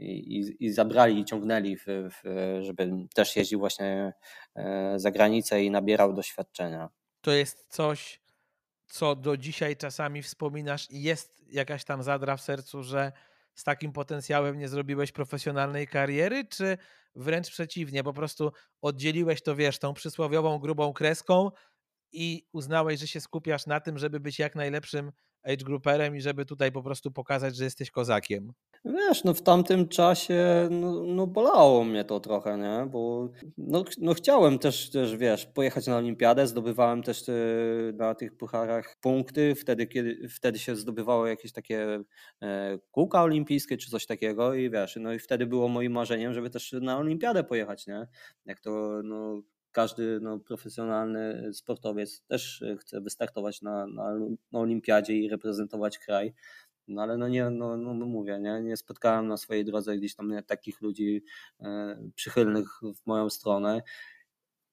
[0.00, 2.22] i, i, i zabrali i ciągnęli, w, w,
[2.60, 4.12] żeby też jeździł właśnie
[4.56, 6.88] e, za granicę i nabierał doświadczenia.
[7.20, 8.20] To jest coś,
[8.86, 13.12] co do dzisiaj czasami wspominasz i jest jakaś tam zadra w sercu, że
[13.54, 16.78] z takim potencjałem nie zrobiłeś profesjonalnej kariery, czy
[17.16, 21.50] wręcz przeciwnie, po prostu oddzieliłeś to, wiesz, tą przysłowiową grubą kreską
[22.12, 25.12] i uznałeś, że się skupiasz na tym, żeby być jak najlepszym
[25.44, 28.52] age grouperem i żeby tutaj po prostu pokazać, że jesteś kozakiem?
[28.84, 32.86] Wiesz, no w tamtym czasie no, no bolało mnie to trochę, nie?
[32.90, 33.28] Bo
[33.58, 38.96] no, no chciałem też, też, wiesz, pojechać na olimpiadę, zdobywałem też y, na tych pucharach
[39.00, 42.00] punkty, wtedy, kiedy, wtedy się zdobywało jakieś takie
[42.42, 46.50] e, kółka olimpijskie czy coś takiego i wiesz, no i wtedy było moim marzeniem, żeby
[46.50, 48.06] też na olimpiadę pojechać, nie?
[48.46, 49.42] Jak to, no
[49.74, 54.14] każdy no, profesjonalny sportowiec też e, chce wystartować na, na,
[54.52, 56.34] na olimpiadzie i reprezentować kraj.
[56.88, 60.14] No ale no nie, no, no, no mówię, nie, nie spotkałem na swojej drodze gdzieś
[60.14, 61.24] tam takich ludzi
[61.60, 62.68] e, przychylnych
[63.02, 63.82] w moją stronę.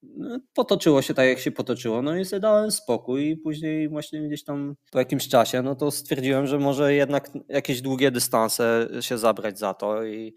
[0.04, 4.28] No, potoczyło się tak, jak się potoczyło, no i sobie dałem spokój i później właśnie
[4.28, 9.18] gdzieś tam po jakimś czasie, no to stwierdziłem, że może jednak jakieś długie dystanse się
[9.18, 10.36] zabrać za to i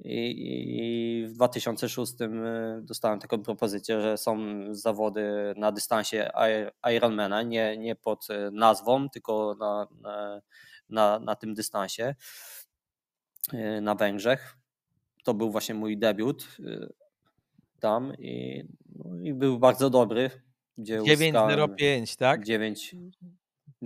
[0.00, 2.28] I, I, w 2006 y,
[2.82, 4.38] dostałem taką propozycję, że są
[4.70, 6.30] zawody na dystansie
[6.96, 9.88] Ironmana, nie, nie pod y, nazwą, tylko na,
[10.88, 12.14] na, na tym dystansie
[13.54, 14.56] y, na Węgrzech.
[15.24, 16.56] To był właśnie mój debiut
[17.80, 18.64] tam i,
[18.96, 20.30] no, i był bardzo dobry.
[20.78, 22.44] 9.05, tak?
[22.44, 22.94] 9,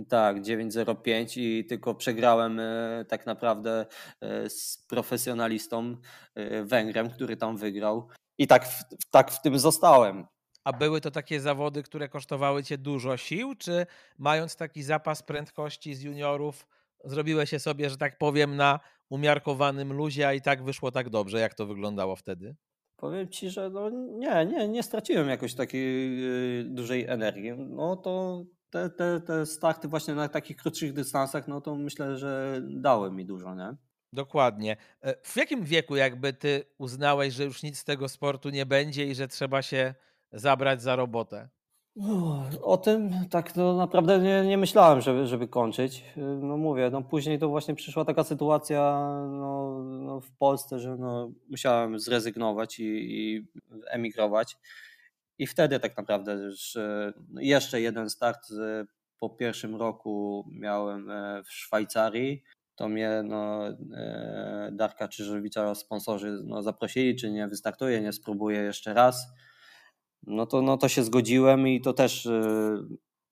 [0.05, 3.85] tak, 9.05 i tylko przegrałem e, tak naprawdę
[4.21, 5.95] e, z profesjonalistą
[6.35, 8.07] e, Węgrem, który tam wygrał.
[8.37, 8.67] I tak,
[9.11, 10.25] tak w tym zostałem.
[10.63, 13.85] A były to takie zawody, które kosztowały cię dużo sił, czy
[14.17, 16.67] mając taki zapas prędkości z juniorów,
[17.05, 18.79] zrobiłeś się sobie, że tak powiem, na
[19.09, 21.39] umiarkowanym luzie, a i tak wyszło tak dobrze?
[21.39, 22.55] Jak to wyglądało wtedy?
[22.97, 26.19] Powiem ci, że no nie, nie, nie straciłem jakoś takiej
[26.65, 27.51] dużej energii.
[27.57, 32.61] No to te, te, te starty właśnie na takich krótszych dystansach, no to myślę, że
[32.63, 33.75] dały mi dużo, nie?
[34.13, 34.77] Dokładnie.
[35.01, 39.05] E, w jakim wieku jakby ty uznałeś, że już nic z tego sportu nie będzie
[39.05, 39.95] i że trzeba się
[40.31, 41.49] zabrać za robotę?
[42.61, 46.03] O tym tak no naprawdę nie, nie myślałem, żeby, żeby kończyć.
[46.41, 48.81] No mówię, no później to właśnie przyszła taka sytuacja
[49.31, 53.47] no, no w Polsce, że no musiałem zrezygnować i, i
[53.87, 54.57] emigrować.
[55.39, 56.77] I wtedy tak naprawdę już
[57.29, 58.47] no, jeszcze jeden start
[59.19, 62.43] po pierwszym roku miałem e, w Szwajcarii.
[62.75, 68.93] To mnie no, e, Darka Czyżowicza sponsorzy no, zaprosili, czy nie wystartuję, nie spróbuję jeszcze
[68.93, 69.27] raz.
[70.23, 72.41] No to, no to się zgodziłem i to też e,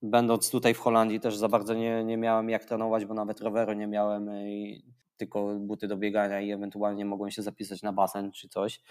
[0.01, 3.73] będąc tutaj w Holandii też za bardzo nie, nie miałem jak trenować, bo nawet roweru
[3.73, 4.83] nie miałem i
[5.17, 8.81] tylko buty do biegania i ewentualnie mogłem się zapisać na basen czy coś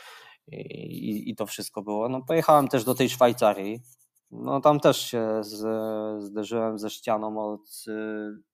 [0.53, 2.09] i, i to wszystko było.
[2.09, 3.81] No pojechałem też do tej Szwajcarii,
[4.31, 5.65] no tam też się z,
[6.25, 7.85] zderzyłem ze ścianą od,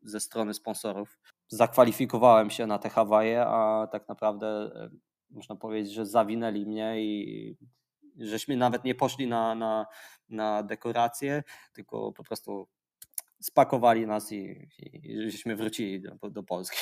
[0.03, 1.19] ze strony sponsorów.
[1.49, 4.91] Zakwalifikowałem się na te Hawaje, a tak naprawdę e,
[5.31, 7.57] można powiedzieć, że zawinęli mnie i
[8.17, 9.87] żeśmy nawet nie poszli na, na,
[10.29, 12.69] na dekoracje, tylko po prostu
[13.41, 16.79] spakowali nas i, i żeśmy wrócili do, do Polski.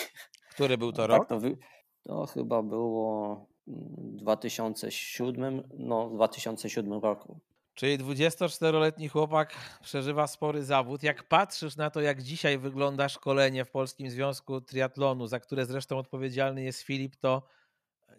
[0.54, 1.18] Który był to tak rok?
[1.18, 1.56] Tak to, wy,
[2.02, 7.40] to chyba było 2007, no w 2007 roku.
[7.74, 11.02] Czyli 24-letni chłopak przeżywa spory zawód.
[11.02, 15.98] Jak patrzysz na to, jak dzisiaj wygląda szkolenie w Polskim Związku Triatlonu, za które zresztą
[15.98, 17.42] odpowiedzialny jest Filip, to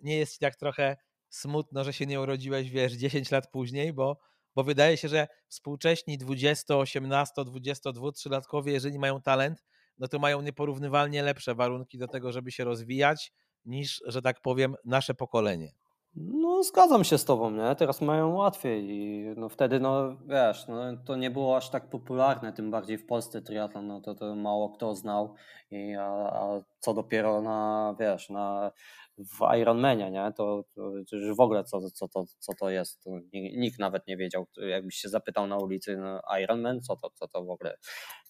[0.03, 0.97] nie jest ci tak trochę
[1.29, 4.19] smutno, że się nie urodziłeś, wiesz, 10 lat później, bo,
[4.55, 9.63] bo wydaje się, że współcześni 20, 18, 22, 3-latkowie, jeżeli mają talent,
[9.97, 13.31] no to mają nieporównywalnie lepsze warunki do tego, żeby się rozwijać,
[13.65, 15.71] niż, że tak powiem, nasze pokolenie.
[16.15, 17.75] No, zgadzam się z tobą, nie?
[17.75, 22.53] Teraz mają łatwiej i no wtedy, no wiesz, no, to nie było aż tak popularne,
[22.53, 25.35] tym bardziej w Polsce triatlon, no to, to mało kto znał,
[25.71, 28.71] I, a, a co dopiero na, wiesz, na,
[29.17, 30.31] w Ironmanie, nie?
[30.37, 34.17] To, to, to w ogóle co, co, to, co to jest, to nikt nawet nie
[34.17, 37.77] wiedział, jakbyś się zapytał na ulicy no, Ironman, co to, co to w ogóle,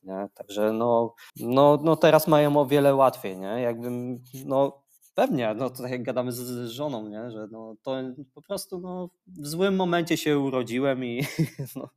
[0.04, 0.28] nie?
[0.34, 3.62] Także no, no, no teraz mają o wiele łatwiej, nie?
[3.62, 4.89] Jakbym, no
[5.20, 7.32] Pewnie, no to tak jak gadamy z, z żoną, nie?
[7.32, 7.96] że no, to
[8.34, 11.24] po prostu no, w złym momencie się urodziłem i
[11.76, 11.90] no,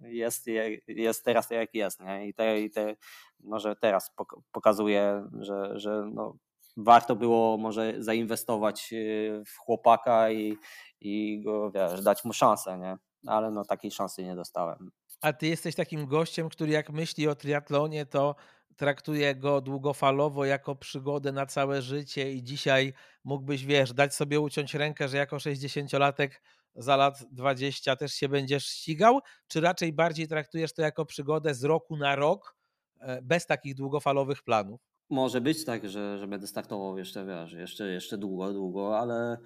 [0.00, 0.46] jest,
[0.88, 2.00] jest teraz jak jest.
[2.00, 2.28] Nie?
[2.28, 2.96] I, te, i te,
[3.40, 4.10] może teraz
[4.52, 6.36] pokazuje, że, że no,
[6.76, 10.56] warto było może zainwestować y, w chłopaka i,
[11.00, 12.96] i go wiesz, dać mu szansę, nie?
[13.26, 14.90] ale no, takiej szansy nie dostałem.
[15.20, 18.34] A ty jesteś takim gościem, który jak myśli o triatlonie, to
[18.80, 22.92] traktuje go długofalowo jako przygodę na całe życie i dzisiaj
[23.24, 26.30] mógłbyś, wiesz, dać sobie uciąć rękę, że jako 60-latek
[26.74, 31.64] za lat 20 też się będziesz ścigał, czy raczej bardziej traktujesz to jako przygodę z
[31.64, 32.56] roku na rok,
[33.00, 34.89] e, bez takich długofalowych planów?
[35.10, 39.38] Może być tak, że, że będę startował jeszcze, wiesz, jeszcze, jeszcze długo, długo, ale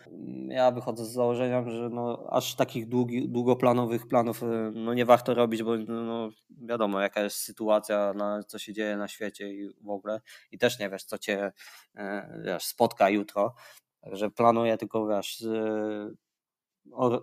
[0.48, 5.34] ja wychodzę z założenia, że no, aż takich długi, długoplanowych planów e, no, nie warto
[5.34, 9.90] robić, bo no, wiadomo, jaka jest sytuacja, na, co się dzieje na świecie i w
[9.90, 11.52] ogóle i też nie wiesz, co cię
[11.96, 13.54] e, wiesz, spotka jutro.
[14.00, 15.44] Także planuję tylko, wiesz,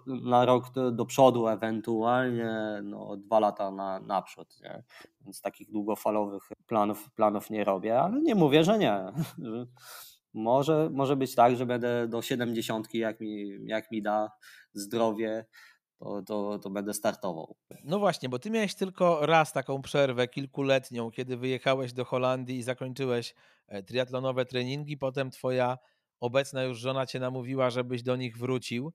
[0.08, 4.62] na rok do, do, przodu, ewentualnie no, dwa lata na, naprzód.
[4.62, 4.84] Nie?
[5.22, 9.04] Więc takich długofalowych planów, planów nie robię, ale nie mówię, że nie.
[10.34, 14.32] Może, może być tak, że będę do 70, jak mi, jak mi da
[14.74, 15.46] zdrowie,
[16.00, 17.56] to, to, to będę startował.
[17.84, 22.64] No właśnie, bo ty miałeś tylko raz taką przerwę kilkuletnią, kiedy wyjechałeś do Holandii i
[22.64, 23.36] zakończyłeś
[23.68, 24.98] e, triatlonowe treningi.
[24.98, 25.78] Potem twoja
[26.20, 28.94] obecna już żona cię namówiła, żebyś do nich wrócił.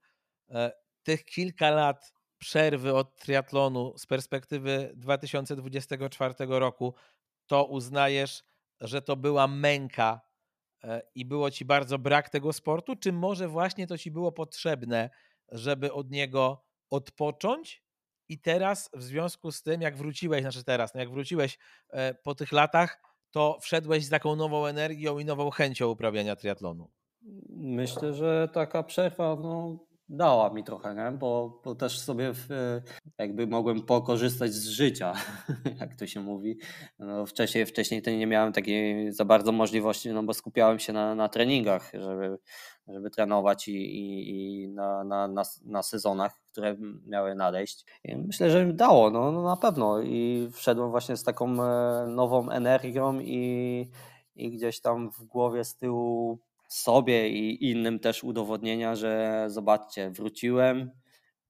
[0.50, 0.72] E,
[1.02, 6.94] tych kilka lat przerwy od triatlonu z perspektywy 2024 roku,
[7.46, 8.44] to uznajesz,
[8.80, 10.20] że to była męka
[10.84, 15.10] e, i było ci bardzo brak tego sportu, czy może właśnie to ci było potrzebne,
[15.48, 17.82] żeby od niego odpocząć
[18.28, 21.58] i teraz w związku z tym, jak wróciłeś, znaczy teraz, no jak wróciłeś
[21.90, 26.90] e, po tych latach, to wszedłeś z taką nową energią i nową chęcią uprawiania triatlonu?
[27.48, 31.18] Myślę, że taka przerwa no, dała mi trochę, nie?
[31.18, 32.48] Bo, bo też sobie w,
[33.18, 35.14] jakby mogłem pokorzystać z życia,
[35.80, 36.58] jak to się mówi.
[36.98, 41.14] No, wcześniej, wcześniej to nie miałem takiej za bardzo możliwości, no bo skupiałem się na,
[41.14, 42.38] na treningach, żeby,
[42.88, 46.76] żeby trenować i, i, i na, na, na, na sezonach, które
[47.06, 47.84] miały nadejść.
[48.04, 50.00] I myślę, że mi dało, no, no na pewno.
[50.00, 53.90] I wszedłem właśnie z taką e, nową energią i,
[54.36, 56.38] i gdzieś tam w głowie z tyłu
[56.68, 60.90] sobie i innym też udowodnienia, że zobaczcie, wróciłem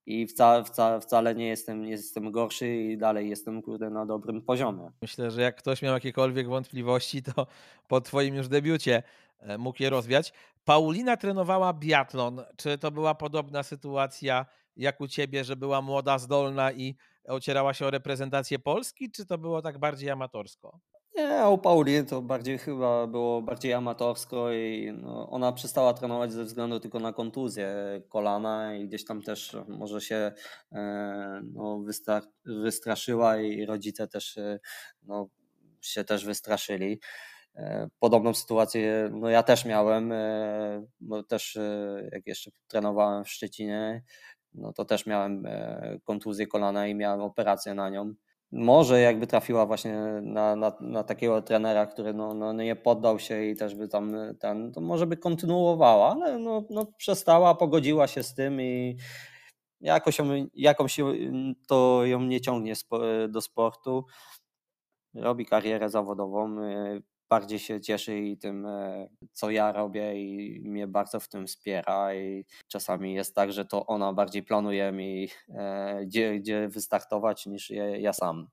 [0.07, 4.43] i wcale, wcale, wcale nie, jestem, nie jestem gorszy i dalej jestem kurde na dobrym
[4.43, 4.91] poziomie.
[5.03, 7.47] Myślę, że jak ktoś miał jakiekolwiek wątpliwości, to
[7.89, 9.03] po twoim już debiucie
[9.39, 10.33] e, mógł je rozwiać.
[10.65, 12.43] Paulina trenowała biatlon.
[12.57, 14.47] Czy to była podobna sytuacja
[14.77, 16.97] jak u ciebie, że była młoda, zdolna i
[17.29, 20.81] ocierała się o reprezentację Polski, czy to było tak bardziej amatorsko?
[21.17, 26.45] Nie, u Pauliny to bardziej chyba było bardziej amatorsko i no, ona przestała trenować ze
[26.45, 27.75] względu tylko na kontuzję
[28.09, 30.33] kolana i gdzieś tam też może się
[30.73, 31.85] e, no,
[32.45, 34.59] wystraszyła i rodzice też e,
[35.03, 35.29] no,
[35.81, 37.01] się też wystraszyli.
[37.55, 40.13] E, podobną sytuację no ja też miałem,
[41.01, 41.59] bo też
[42.13, 44.03] jak jeszcze trenowałem w Szczecinie,
[44.55, 45.49] no to też miałem
[46.05, 48.15] kontuzję kolana i miałem operację na nią
[48.53, 53.45] może jakby trafiła właśnie na, na, na takiego trenera, który no, no nie poddał się
[53.45, 58.23] i też by tam ten, to może by kontynuowała, ale no, no przestała, pogodziła się
[58.23, 58.97] z tym i
[59.81, 60.19] jakoś,
[60.55, 60.97] jakąś
[61.69, 62.75] to ją nie ciągnie
[63.29, 64.05] do sportu.
[65.15, 70.87] Robi karierę zawodową, y, bardziej się cieszy i tym, e, co ja robię i mnie
[70.87, 76.01] bardzo w tym wspiera i czasami jest tak, że to ona bardziej planuje mi, e,
[76.07, 78.49] gdzie, gdzie wystartować niż ja sam.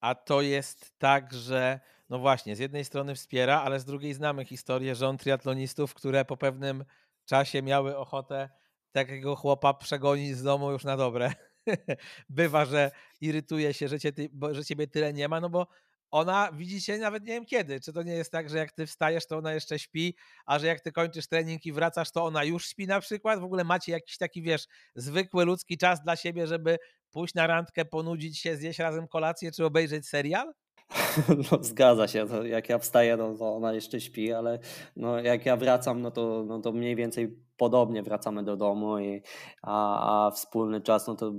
[0.00, 4.44] A to jest tak, że no właśnie, z jednej strony wspiera, ale z drugiej znamy
[4.44, 6.84] historię żon triatlonistów, które po pewnym
[7.24, 8.48] czasie miały ochotę
[8.92, 11.32] takiego chłopa przegonić z domu już na dobre.
[12.28, 12.90] Bywa, że
[13.20, 14.12] irytuje się, że, cię,
[14.50, 15.66] że ciebie tyle nie ma, no bo
[16.10, 17.80] ona widzi się nawet nie wiem kiedy.
[17.80, 20.66] Czy to nie jest tak, że jak ty wstajesz, to ona jeszcze śpi, a że
[20.66, 23.40] jak ty kończysz trening i wracasz, to ona już śpi na przykład?
[23.40, 26.78] W ogóle macie jakiś taki, wiesz, zwykły ludzki czas dla siebie, żeby
[27.10, 30.52] pójść na randkę, ponudzić się, zjeść razem kolację, czy obejrzeć serial?
[31.52, 34.58] No, zgadza się, jak ja wstaję, no, to ona jeszcze śpi, ale
[34.96, 39.22] no, jak ja wracam, no to, no to mniej więcej podobnie wracamy do domu, i,
[39.62, 41.32] a, a wspólny czas, no to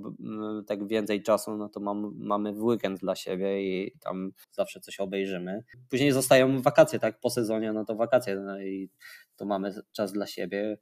[0.68, 5.00] tak więcej czasu, no to mam, mamy w weekend dla siebie i tam zawsze coś
[5.00, 5.64] obejrzymy.
[5.90, 8.90] Później zostają wakacje, tak, po sezonie, no to wakacje no i
[9.36, 10.78] to mamy czas dla siebie.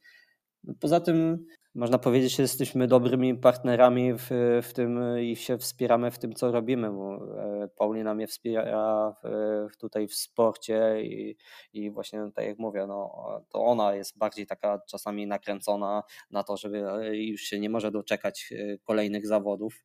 [0.79, 1.45] Poza tym
[1.77, 4.29] można powiedzieć, że jesteśmy dobrymi partnerami w,
[4.63, 10.07] w tym i się wspieramy w tym, co robimy, e, Paulina mnie wspiera w, tutaj
[10.07, 11.37] w sporcie i,
[11.73, 16.57] i właśnie tak jak mówię, no, to ona jest bardziej taka czasami nakręcona na to,
[16.57, 19.83] żeby już się nie może doczekać e, kolejnych zawodów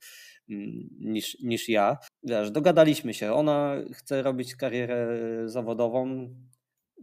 [0.51, 1.97] mm, niż, niż ja.
[2.23, 6.29] Wiesz, dogadaliśmy się, ona chce robić karierę zawodową,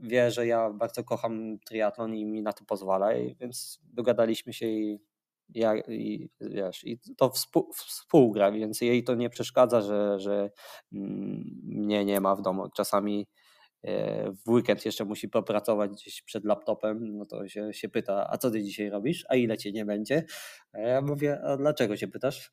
[0.02, 4.66] wie, że ja bardzo kocham triatlon i mi na to pozwala, i więc dogadaliśmy się
[4.66, 5.00] i,
[5.56, 10.52] ja, i wiesz, i to współ, współgra, więc jej to nie przeszkadza, że, że
[10.94, 12.70] mm, mnie nie ma w domu.
[12.76, 13.28] Czasami
[13.84, 18.38] e, w weekend jeszcze musi popracować gdzieś przed laptopem, no to się, się pyta, a
[18.38, 19.26] co ty dzisiaj robisz?
[19.30, 20.26] A ile cię nie będzie?
[20.74, 22.52] A ja mówię, a dlaczego się pytasz?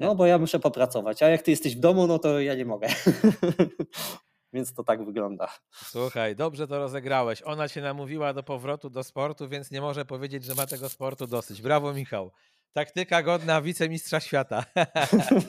[0.00, 2.64] No bo ja muszę popracować, a jak ty jesteś w domu, no to ja nie
[2.64, 2.88] mogę.
[4.52, 5.48] Więc to tak wygląda.
[5.72, 7.42] Słuchaj, dobrze to rozegrałeś.
[7.42, 11.26] Ona cię namówiła do powrotu do sportu, więc nie może powiedzieć, że ma tego sportu
[11.26, 11.62] dosyć.
[11.62, 12.32] Brawo, Michał.
[12.72, 14.64] Taktyka godna wicemistrza świata.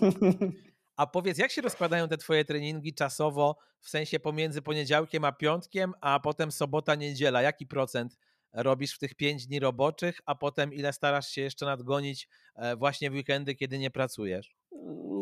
[1.00, 5.94] A powiedz, jak się rozkładają te twoje treningi czasowo, w sensie pomiędzy poniedziałkiem a piątkiem,
[6.02, 7.42] a potem sobota, niedziela?
[7.42, 8.18] Jaki procent
[8.54, 13.12] robisz w tych pięć dni roboczych, a potem ile starasz się jeszcze nadgonić e, właśnie
[13.12, 14.59] w weekendy, kiedy nie pracujesz?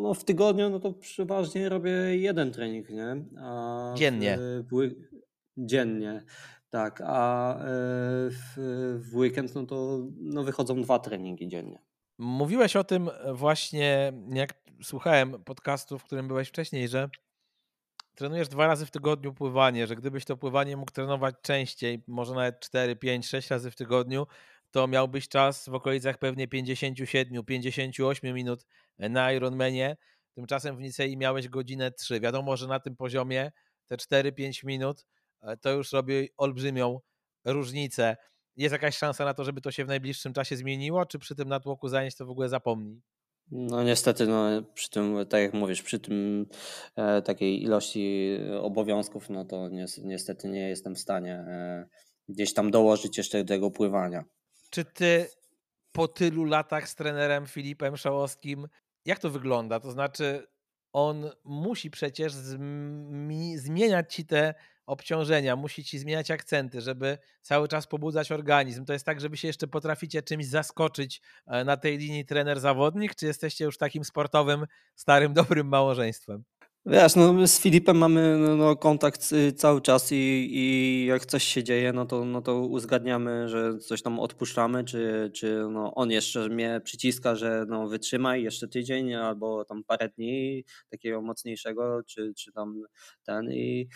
[0.03, 3.25] No w tygodniu no to przeważnie robię jeden trening, nie?
[3.41, 4.37] A dziennie.
[4.39, 4.91] W, w,
[5.57, 6.23] dziennie,
[6.69, 7.01] tak.
[7.05, 7.63] A e,
[8.29, 8.53] w,
[9.11, 11.79] w weekend no to no wychodzą dwa treningi dziennie.
[12.17, 17.09] Mówiłeś o tym właśnie, jak słuchałem podcastu, w którym byłeś wcześniej, że
[18.15, 22.59] trenujesz dwa razy w tygodniu pływanie, że gdybyś to pływanie mógł trenować częściej, może nawet
[22.59, 24.27] 4, 5, 6 razy w tygodniu,
[24.71, 28.65] to miałbyś czas w okolicach pewnie 57, 58 minut
[28.99, 29.97] na Ironmanie.
[30.35, 32.19] Tymczasem w Nicei miałeś godzinę 3.
[32.19, 33.51] Wiadomo, że na tym poziomie
[33.85, 35.05] te 4-5 minut
[35.41, 36.99] e, to już robi olbrzymią
[37.45, 38.17] różnice.
[38.55, 41.49] Jest jakaś szansa na to, żeby to się w najbliższym czasie zmieniło, czy przy tym
[41.49, 43.01] natłoku zajęć to w ogóle zapomnij?
[43.51, 46.45] No niestety, no, przy tym, tak jak mówisz, przy tym
[46.95, 49.69] e, takiej ilości obowiązków, no to
[50.03, 51.87] niestety nie jestem w stanie e,
[52.29, 54.23] gdzieś tam dołożyć jeszcze tego pływania.
[54.69, 55.29] Czy ty
[55.91, 58.67] po tylu latach z trenerem Filipem Szałowskim,
[59.05, 59.79] jak to wygląda?
[59.79, 60.47] To znaczy,
[60.93, 62.33] on musi przecież
[63.55, 64.53] zmieniać ci te
[64.85, 68.85] obciążenia, musi ci zmieniać akcenty, żeby cały czas pobudzać organizm.
[68.85, 73.25] To jest tak, żeby się jeszcze potraficie czymś zaskoczyć e, na tej linii trener-zawodnik, czy
[73.25, 74.65] jesteście już takim sportowym,
[74.95, 76.43] starym, dobrym małżeństwem?
[76.89, 80.15] Wiesz, no z Filipem mamy no, no, kontakt y, cały czas i,
[80.51, 85.31] i jak coś się dzieje, no to, no to uzgadniamy, że coś tam odpuszczamy, czy,
[85.35, 90.63] czy no on jeszcze mnie przyciska, że no wytrzymaj jeszcze tydzień albo tam parę dni
[90.89, 92.81] takiego mocniejszego, czy, czy tam
[93.23, 93.87] ten i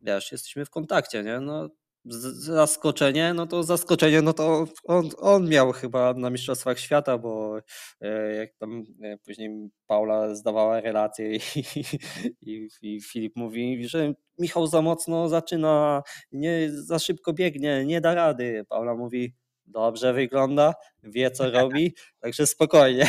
[0.00, 1.40] wiesz, jesteśmy w kontakcie, nie?
[1.40, 1.68] No,
[2.08, 7.58] zaskoczenie, no to zaskoczenie, no to on, on miał chyba na Mistrzostwach Świata, bo
[8.00, 11.40] e, jak tam e, później Paula zdawała relację i,
[12.40, 16.02] i, i Filip mówi, że Michał za mocno zaczyna,
[16.32, 18.64] nie, za szybko biegnie, nie da rady.
[18.68, 19.34] Paula mówi,
[19.66, 23.08] dobrze wygląda, wie co robi, także spokojnie.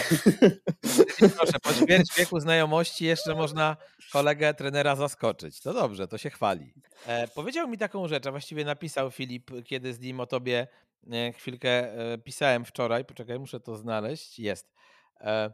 [1.19, 3.77] Proszę, po ćwierć wieku znajomości jeszcze można
[4.11, 5.61] kolegę trenera zaskoczyć.
[5.61, 6.73] To dobrze, to się chwali.
[7.07, 10.67] E, powiedział mi taką rzecz, a właściwie napisał Filip, kiedy z nim o tobie
[11.11, 13.05] e, chwilkę e, pisałem wczoraj.
[13.05, 14.39] Poczekaj, muszę to znaleźć.
[14.39, 14.73] Jest.
[15.21, 15.53] E,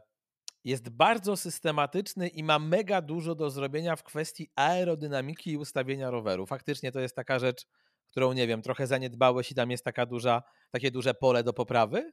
[0.64, 6.46] jest bardzo systematyczny i ma mega dużo do zrobienia w kwestii aerodynamiki i ustawienia roweru.
[6.46, 7.66] Faktycznie to jest taka rzecz,
[8.14, 12.12] którą nie wiem, trochę zaniedbałeś i tam jest taka duża, takie duże pole do poprawy?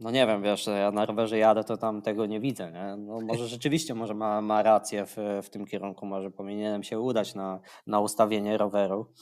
[0.00, 2.96] No nie wiem, wiesz, ja na rowerze jadę, to tam tego nie widzę, nie?
[2.96, 7.34] No może rzeczywiście, może ma, ma rację w, w tym kierunku, może powinienem się udać
[7.34, 9.12] na, na ustawienie roweru.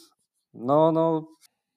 [0.55, 1.29] No, no,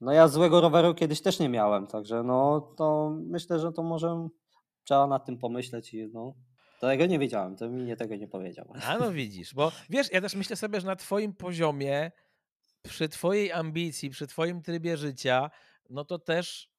[0.01, 4.27] no ja złego roweru kiedyś też nie miałem, także no to myślę, że to może
[4.83, 6.33] trzeba nad tym pomyśleć i no,
[6.79, 8.73] tego nie wiedziałem, to mi nie tego nie powiedział.
[8.87, 12.11] A no widzisz, bo wiesz, ja też myślę sobie, że na twoim poziomie
[12.81, 15.49] przy twojej ambicji, przy twoim trybie życia,
[15.89, 16.69] no to też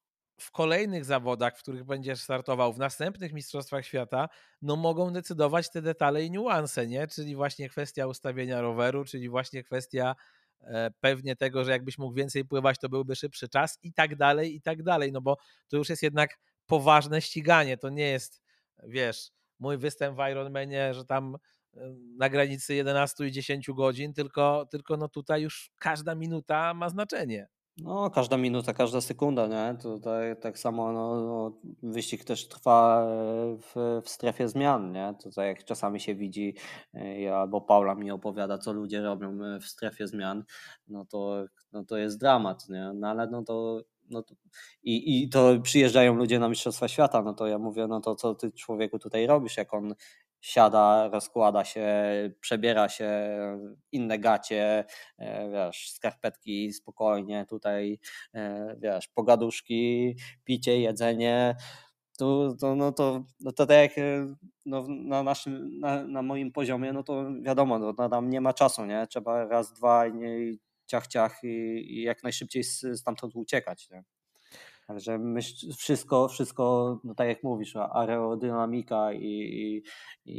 [0.40, 4.28] w kolejnych zawodach, w których będziesz startował, w następnych Mistrzostwach Świata,
[4.62, 7.06] no mogą decydować te detale i niuanse, nie?
[7.06, 10.14] Czyli właśnie kwestia ustawienia roweru, czyli właśnie kwestia
[10.60, 14.54] e, pewnie tego, że jakbyś mógł więcej pływać, to byłby szybszy czas i tak dalej,
[14.54, 15.36] i tak dalej, no bo
[15.68, 18.42] to już jest jednak poważne ściganie, to nie jest,
[18.82, 21.36] wiesz, mój występ w Ironmanie, że tam
[22.16, 27.48] na granicy 11 i 10 godzin, tylko, tylko no tutaj już każda minuta ma znaczenie.
[27.76, 29.78] No, każda minuta, każda sekunda, nie?
[29.82, 35.14] Tutaj tak samo no, no, wyścig też trwa e, w, w strefie zmian, nie?
[35.22, 36.54] Tutaj jak czasami się widzi,
[36.94, 40.44] e, albo Paula mi opowiada, co ludzie robią e, w strefie zmian,
[40.88, 42.92] no to, no to jest dramat, nie?
[42.94, 44.34] No ale no to no to,
[44.82, 48.34] i, i to przyjeżdżają ludzie na Mistrzostwa Świata, no to ja mówię, no to co
[48.34, 49.94] ty człowieku tutaj robisz, jak on
[50.40, 51.84] siada, rozkłada się,
[52.40, 53.10] przebiera się,
[53.92, 54.84] inne gacie,
[55.18, 57.98] e, wiesz, skarpetki spokojnie, tutaj,
[58.34, 61.56] e, wiesz, pogaduszki, picie, jedzenie,
[62.18, 64.34] to, to, no to, no to tak jak e,
[64.66, 68.86] no, na naszym, na, na moim poziomie, no to wiadomo, no, tam nie ma czasu,
[68.86, 69.06] nie?
[69.06, 70.52] Trzeba raz, dwa i nie,
[70.86, 71.48] ciach, ciach i,
[71.98, 74.04] i jak najszybciej stamtąd uciekać, nie?
[74.90, 79.82] Także myśl, wszystko, wszystko, no tak jak mówisz, aerodynamika i, i,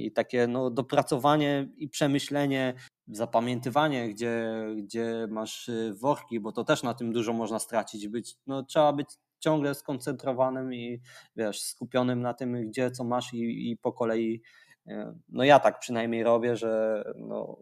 [0.06, 2.74] i, takie no, dopracowanie i przemyślenie,
[3.08, 8.08] zapamiętywanie, gdzie, gdzie masz y, worki, bo to też na tym dużo można stracić.
[8.08, 11.02] Być, no, trzeba być ciągle skoncentrowanym i
[11.36, 14.42] wiesz, skupionym na tym, gdzie co masz i, i po kolei.
[14.88, 14.94] Y,
[15.30, 17.58] no ja tak przynajmniej robię, że no,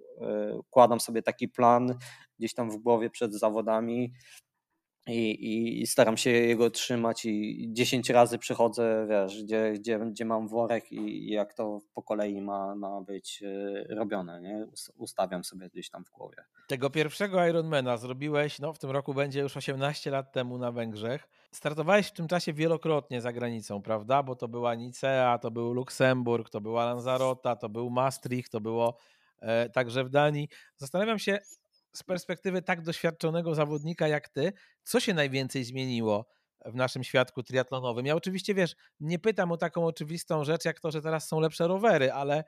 [0.51, 1.97] y, układam sobie taki plan
[2.39, 4.13] gdzieś tam w głowie przed zawodami,
[5.07, 10.47] i, i, staram się jego trzymać i 10 razy przychodzę, wiesz, gdzie, gdzie, gdzie mam
[10.47, 14.67] worek i, jak to po kolei ma, ma być e, robione, nie?
[14.97, 16.37] Ustawiam sobie gdzieś tam w głowie.
[16.67, 21.27] Tego pierwszego Ironmana zrobiłeś, no w tym roku będzie już 18 lat temu na Węgrzech.
[21.51, 24.23] Startowałeś w tym czasie wielokrotnie za granicą, prawda?
[24.23, 28.97] Bo to była Nicea, to był Luksemburg, to była Lanzarote, to był Maastricht, to było
[29.39, 30.49] e, także w Danii.
[30.77, 31.39] Zastanawiam się,
[31.93, 34.53] z perspektywy tak doświadczonego zawodnika jak ty,
[34.83, 36.25] co się najwięcej zmieniło
[36.65, 38.05] w naszym świadku triatlonowym?
[38.05, 41.67] Ja oczywiście, wiesz, nie pytam o taką oczywistą rzecz, jak to, że teraz są lepsze
[41.67, 42.43] rowery, ale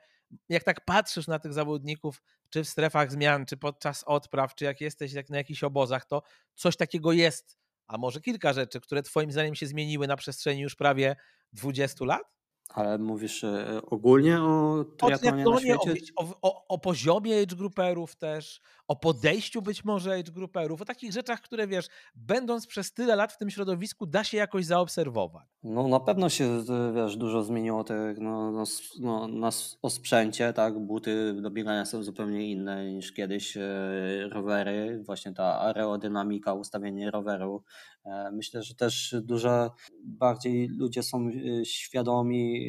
[0.48, 4.80] jak tak patrzysz na tych zawodników, czy w strefach zmian, czy podczas odpraw, czy jak
[4.80, 6.22] jesteś jak na jakichś obozach, to
[6.54, 10.74] coś takiego jest, a może kilka rzeczy, które twoim zdaniem się zmieniły na przestrzeni już
[10.74, 11.16] prawie
[11.52, 12.41] 20 lat?
[12.74, 15.94] Ale mówisz e, ogólnie o triatlonie na świecie?
[16.16, 21.12] O, o, o poziomie age grouperów też, o podejściu być może age grouperów, o takich
[21.12, 25.46] rzeczach, które wiesz, będąc przez tyle lat w tym środowisku, da się jakoś zaobserwować?
[25.62, 28.64] No na pewno się wiesz, dużo zmieniło te, no, no,
[29.00, 29.50] no, na
[29.82, 30.78] o sprzęcie, tak?
[30.78, 33.56] Buty do biegania są zupełnie inne niż kiedyś.
[33.56, 37.64] E, rowery, właśnie ta aerodynamika, ustawienie roweru.
[38.04, 39.74] E, myślę, że też dużo
[40.04, 41.30] bardziej ludzie są
[41.64, 42.61] świadomi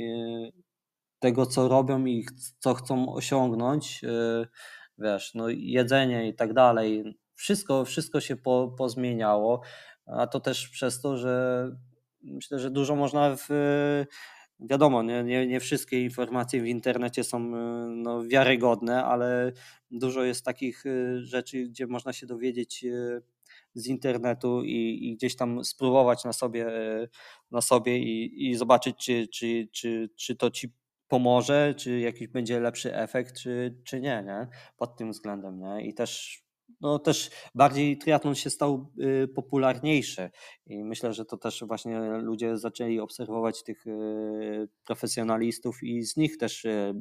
[1.20, 2.26] tego, co robią i
[2.60, 4.02] co chcą osiągnąć
[4.98, 9.62] wiesz, no jedzenie i tak dalej, wszystko, wszystko się po, pozmieniało,
[10.06, 11.66] a to też przez to, że
[12.22, 13.48] myślę, że dużo można w,
[14.60, 17.40] wiadomo, nie, nie, nie wszystkie informacje w internecie są
[17.88, 19.52] no, wiarygodne, ale
[19.92, 22.86] dużo jest takich y, rzeczy, gdzie można się dowiedzieć
[23.76, 26.68] z internetu i, i gdzieś tam spróbować na sobie,
[27.52, 30.74] na sobie i, i zobaczyć, czy, czy, czy, czy to ci
[31.08, 34.48] pomoże, czy jakiś będzie lepszy efekt, czy, czy nie, nie?
[34.78, 35.88] Pod tym względem, nie?
[35.88, 36.44] I też
[36.82, 38.92] no też bardziej triatlon się stał
[39.24, 40.30] y, popularniejszy
[40.66, 46.38] i myślę, że to też właśnie ludzie zaczęli obserwować tych y, profesjonalistów i z nich
[46.38, 46.94] też y,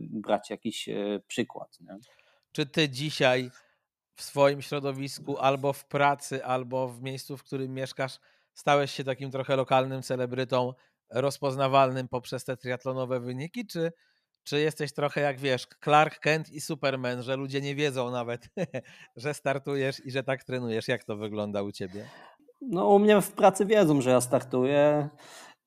[0.00, 0.88] brać jakiś
[1.26, 1.78] przykład.
[1.80, 1.98] Nie?
[2.52, 3.50] Czy ty dzisiaj
[4.16, 8.18] w swoim środowisku, albo w pracy, albo w miejscu, w którym mieszkasz,
[8.54, 10.72] stałeś się takim trochę lokalnym celebrytą,
[11.10, 13.92] rozpoznawalnym poprzez te triatlonowe wyniki, czy,
[14.44, 18.48] czy jesteś trochę jak wiesz, Clark Kent i Superman, że ludzie nie wiedzą nawet,
[19.16, 20.88] że startujesz i że tak trenujesz?
[20.88, 22.06] Jak to wygląda u ciebie?
[22.60, 25.08] No, u mnie w pracy wiedzą, że ja startuję.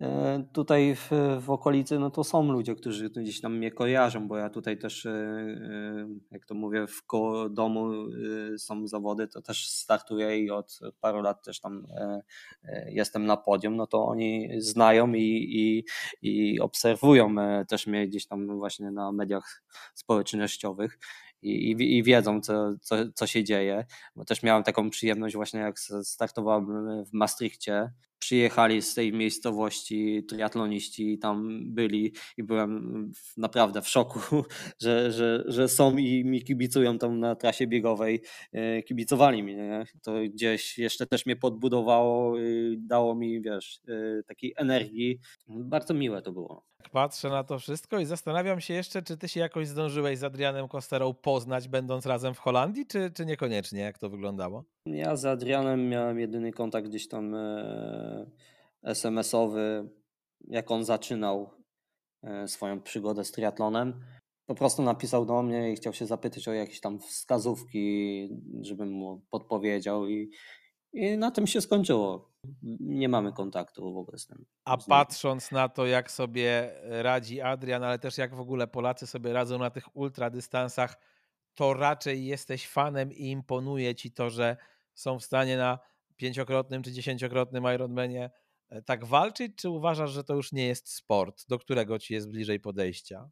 [0.01, 1.09] E, tutaj w,
[1.41, 5.05] w, okolicy no to są ludzie, którzy gdzieś tam mnie kojarzą, bo ja tutaj też,
[5.05, 7.91] e, e, jak to mówię, w koło domu
[8.57, 11.88] są zawody, to też startuję i od paru lat też tam
[12.88, 15.85] jestem na podium, no to oni znają i, i,
[16.21, 17.35] i obserwują
[17.67, 19.63] też mnie gdzieś tam właśnie na mediach
[19.93, 20.99] społecznościowych
[21.41, 23.85] i, i, i wiedzą, co, co, co się dzieje.
[24.15, 26.65] Bo też miałem taką przyjemność właśnie, jak startowałem
[27.05, 27.91] w Maastrichcie.
[28.19, 34.19] Przyjechali z tej miejscowości triatloniści i tam byli i byłem naprawdę w szoku,
[34.83, 38.21] że, że, że są i mi kibicują tam na trasie biegowej.
[38.53, 39.85] E, kibicowali mi, nie?
[40.03, 42.35] To gdzieś jeszcze też mnie podbudowało,
[42.77, 45.19] dało mi, wiesz, e, takiej energii.
[45.47, 46.69] Bardzo miłe to było.
[46.91, 50.67] Patrzę na to wszystko i zastanawiam się jeszcze, czy ty się jakoś zdążyłeś z Adrianem
[50.67, 53.79] Kosterą poznać, będąc razem w Holandii, czy, czy niekoniecznie?
[53.79, 54.63] Jak to wyglądało?
[54.85, 57.37] Ja z Adrianem miałem jedyny kontakt gdzieś tam e,
[58.84, 59.90] SMS-owy,
[60.48, 61.49] jak on zaczynał
[62.23, 64.02] e, swoją przygodę z triatlonem.
[64.45, 68.30] Po prostu napisał do mnie i chciał się zapytać o jakieś tam wskazówki,
[68.61, 70.31] żebym mu podpowiedział i,
[70.94, 72.30] i na tym się skończyło.
[72.80, 74.45] Nie mamy kontaktu w ogóle z tym.
[74.65, 79.34] A patrząc na to, jak sobie radzi Adrian, ale też jak w ogóle Polacy sobie
[79.34, 80.98] radzą na tych ultradystansach,
[81.56, 84.57] to raczej jesteś fanem i imponuje ci to, że
[84.94, 85.80] są w stanie na
[86.19, 88.31] pięciokrotnym czy dziesięciokrotnym Ironmanie
[88.69, 92.29] e, tak walczyć, czy uważasz, że to już nie jest sport, do którego ci jest
[92.29, 93.29] bliżej podejścia?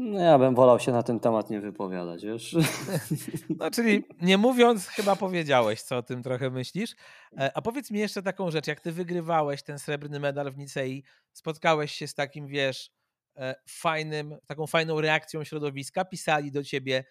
[0.00, 2.56] No ja bym wolał się na ten temat nie wypowiadać, wiesz.
[3.58, 6.94] No, czyli nie mówiąc, chyba powiedziałeś, co o tym trochę myślisz.
[7.38, 11.04] E, a powiedz mi jeszcze taką rzecz, jak ty wygrywałeś ten srebrny medal w Nicei,
[11.32, 12.90] spotkałeś się z takim, wiesz,
[13.36, 17.04] e, fajnym, taką fajną reakcją środowiska, pisali do ciebie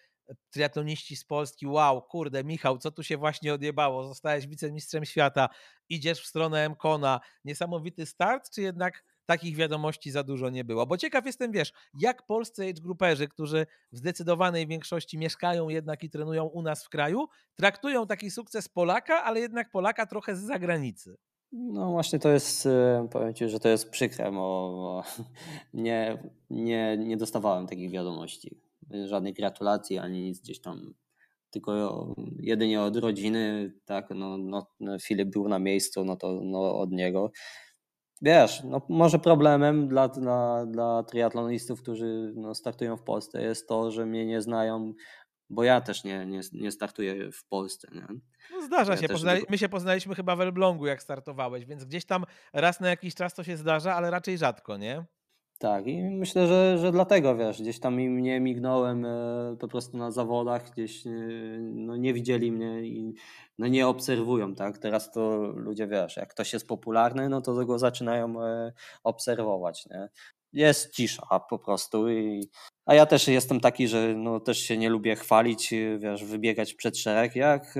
[0.50, 5.48] triatloniści z Polski, wow, kurde, Michał, co tu się właśnie odjebało, zostałeś wicemistrzem świata,
[5.88, 10.86] idziesz w stronę Mkona, niesamowity start, czy jednak takich wiadomości za dużo nie było.
[10.86, 16.10] Bo ciekaw jestem, wiesz, jak polscy age grouperzy, którzy w zdecydowanej większości mieszkają jednak i
[16.10, 21.16] trenują u nas w kraju, traktują taki sukces Polaka, ale jednak Polaka trochę z zagranicy.
[21.52, 25.02] No właśnie to jest, e, powiem Ci, że to jest przykre, bo
[25.74, 28.69] nie, nie, nie dostawałem takich wiadomości.
[29.04, 30.94] Żadnych gratulacji, ani nic gdzieś tam
[31.50, 34.38] tylko jedynie od rodziny, tak, no,
[34.80, 37.30] no, Filip był na miejscu, no to no, od niego
[38.22, 43.90] wiesz, no może problemem dla, dla, dla triatlonistów, którzy no, startują w Polsce jest to,
[43.90, 44.94] że mnie nie znają,
[45.50, 47.88] bo ja też nie, nie, nie startuję w Polsce.
[47.94, 48.06] Nie?
[48.50, 52.04] No zdarza ja się, poznali, my się poznaliśmy chyba w Elblągu jak startowałeś, więc gdzieś
[52.04, 55.04] tam raz na jakiś czas to się zdarza, ale raczej rzadko, nie?
[55.60, 59.96] Tak, i myślę, że, że dlatego wiesz, gdzieś tam im nie mignąłem e, po prostu
[59.96, 61.10] na zawodach, gdzieś e,
[61.60, 63.14] no, nie widzieli mnie i
[63.58, 64.78] no, nie obserwują, tak?
[64.78, 68.72] Teraz to ludzie wiesz, jak ktoś jest popularny, no to go zaczynają e,
[69.04, 70.08] obserwować, nie?
[70.52, 72.48] Jest cisza po prostu i
[72.86, 76.98] a ja też jestem taki, że no, też się nie lubię chwalić, wiesz, wybiegać przed
[76.98, 77.36] szereg.
[77.36, 77.74] Jak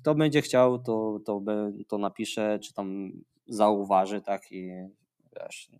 [0.00, 1.42] kto będzie chciał, to, to,
[1.88, 3.12] to napisze, czy tam
[3.46, 4.70] zauważy, tak i
[5.36, 5.70] wiesz,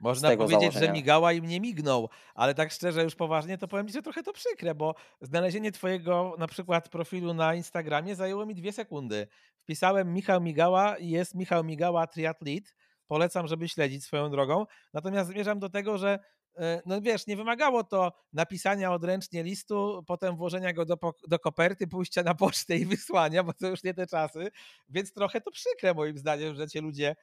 [0.00, 0.86] Można powiedzieć, założenia.
[0.86, 4.22] że migała i mnie mignął, ale tak szczerze, już poważnie, to powiem ci, że trochę
[4.22, 9.26] to przykre, bo znalezienie twojego na przykład profilu na Instagramie zajęło mi dwie sekundy.
[9.58, 12.70] Wpisałem Michał Migała i jest Michał Migała Triathlete.
[13.06, 14.66] Polecam, żeby śledzić swoją drogą.
[14.92, 16.18] Natomiast zmierzam do tego, że
[16.58, 20.96] e, no wiesz, nie wymagało to napisania odręcznie listu, potem włożenia go do,
[21.28, 24.48] do koperty, pójścia na pocztę i wysłania, bo to już nie te czasy,
[24.88, 27.16] więc trochę to przykre moim zdaniem, że cię ludzie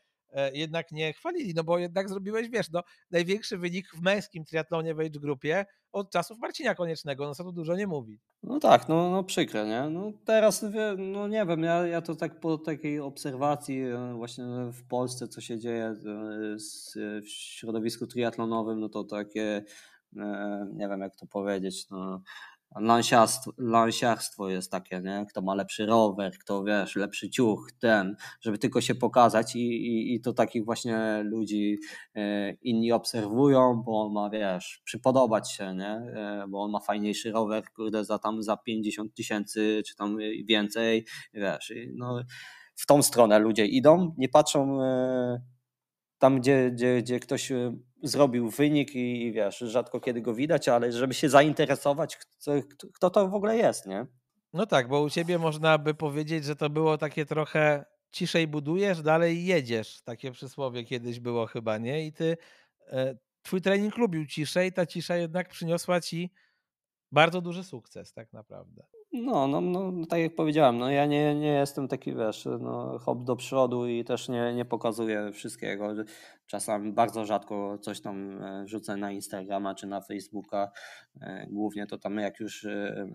[0.53, 4.99] jednak nie chwalili, no bo jednak zrobiłeś, wiesz, no, największy wynik w męskim triatlonie w
[4.99, 8.19] age grupie od czasów Marcina Koniecznego, no co tu dużo nie mówi.
[8.43, 9.89] No tak, no, no przykre, nie?
[9.89, 10.65] No teraz,
[10.97, 15.41] no nie wiem, ja, ja to tak po takiej obserwacji e, właśnie w Polsce, co
[15.41, 15.97] się dzieje e,
[17.21, 19.63] w środowisku triatlonowym, no to takie,
[20.73, 22.21] nie wiem jak to powiedzieć, no
[23.57, 25.25] lansiarstwo, jest takie, nie?
[25.29, 30.15] Kto ma lepszy rower, kto wiesz, lepszy ciuch, ten, żeby tylko się pokazać i, i,
[30.15, 31.77] i to takich właśnie ludzi
[32.15, 35.91] e, inni obserwują, bo on ma, wiesz, przypodobać się, nie?
[35.91, 41.05] E, bo on ma fajniejszy rower, kurde, za tam za 50 tysięcy czy tam więcej,
[41.33, 42.23] wiesz, no
[42.75, 45.52] w tą stronę ludzie idą, nie patrzą e,
[46.23, 47.51] tam, gdzie, gdzie, gdzie ktoś
[48.03, 52.51] zrobił wynik i, i wiesz, rzadko kiedy go widać, ale żeby się zainteresować, kto,
[52.93, 54.05] kto to w ogóle jest, nie?
[54.53, 59.01] No tak, bo u ciebie można by powiedzieć, że to było takie trochę ciszej budujesz,
[59.01, 60.01] dalej jedziesz.
[60.01, 62.05] Takie przysłowie kiedyś było chyba, nie?
[62.05, 62.37] I ty,
[62.87, 66.31] e, twój trening lubił ciszej, ta cisza jednak przyniosła ci
[67.11, 68.83] bardzo duży sukces tak naprawdę.
[69.13, 72.99] No, no, no, no, tak jak powiedziałem, no ja nie, nie jestem taki, wiesz, no,
[72.99, 75.93] hop do przodu i też nie, nie pokazuję wszystkiego.
[76.47, 80.71] Czasami bardzo rzadko coś tam e, wrzucę na Instagrama czy na Facebooka.
[81.21, 83.07] E, głównie to tam jak już e,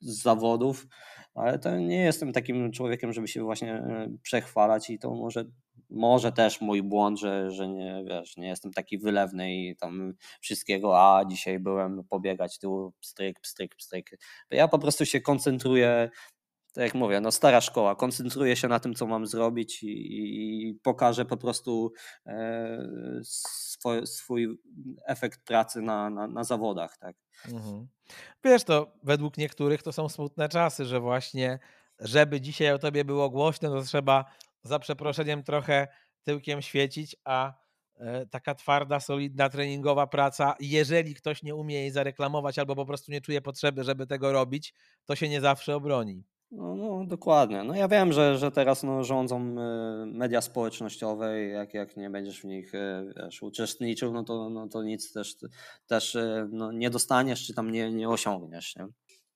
[0.00, 0.86] z zawodów,
[1.34, 3.82] ale to nie jestem takim człowiekiem, żeby się właśnie
[4.22, 5.44] przechwalać i to może
[5.90, 11.00] może też mój błąd, że, że nie, wiesz, nie jestem taki wylewny i tam wszystkiego,
[11.00, 14.10] a dzisiaj byłem pobiegać tu, pstryk, pstryk, pstryk.
[14.50, 16.10] Ja po prostu się koncentruję,
[16.78, 19.88] tak jak mówię, no stara szkoła, koncentruję się na tym, co mam zrobić i,
[20.68, 21.92] i pokażę po prostu
[22.26, 22.78] e,
[23.24, 24.58] swój, swój
[25.06, 27.16] efekt pracy na, na, na zawodach, tak.
[27.48, 27.88] Mhm.
[28.44, 31.58] Wiesz, to według niektórych to są smutne czasy, że właśnie
[32.00, 34.24] żeby dzisiaj o tobie było głośno, to trzeba
[34.62, 35.88] za przeproszeniem trochę
[36.22, 37.54] tyłkiem świecić, a
[37.96, 43.12] e, taka twarda, solidna, treningowa praca, jeżeli ktoś nie umie jej zareklamować albo po prostu
[43.12, 44.74] nie czuje potrzeby, żeby tego robić,
[45.04, 46.24] to się nie zawsze obroni.
[46.50, 47.64] No, no dokładnie.
[47.64, 52.10] No ja wiem, że, że teraz no, rządzą e, media społecznościowe i jak, jak nie
[52.10, 55.36] będziesz w nich e, wiesz, uczestniczył, no to, no to nic też,
[55.86, 56.16] też
[56.50, 58.76] no, nie dostaniesz, czy tam nie, nie osiągniesz.
[58.76, 58.86] Nie?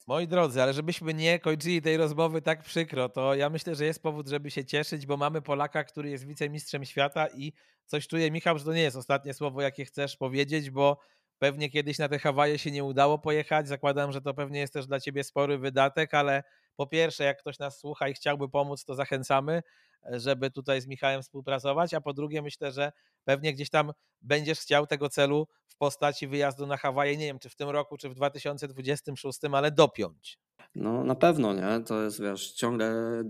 [0.06, 4.02] Moi drodzy, ale żebyśmy nie kończyli tej rozmowy tak przykro, to ja myślę, że jest
[4.02, 7.52] powód, żeby się cieszyć, bo mamy Polaka, który jest wicemistrzem świata i
[7.86, 10.98] coś czuję, Michał, że to nie jest ostatnie słowo, jakie chcesz powiedzieć, bo
[11.38, 13.68] pewnie kiedyś na te Hawaje się nie udało pojechać.
[13.68, 16.42] Zakładam, że to pewnie jest też dla ciebie spory wydatek, ale
[16.82, 19.62] po pierwsze, jak ktoś nas słucha i chciałby pomóc, to zachęcamy,
[20.10, 22.92] żeby tutaj z Michałem współpracować, a po drugie myślę, że
[23.24, 23.92] pewnie gdzieś tam
[24.22, 27.96] będziesz chciał tego celu w postaci wyjazdu na Hawaje, nie wiem, czy w tym roku,
[27.96, 30.38] czy w 2026, ale dopiąć.
[30.74, 31.84] No na pewno, nie?
[31.86, 33.24] To jest, wiesz, ciągle e,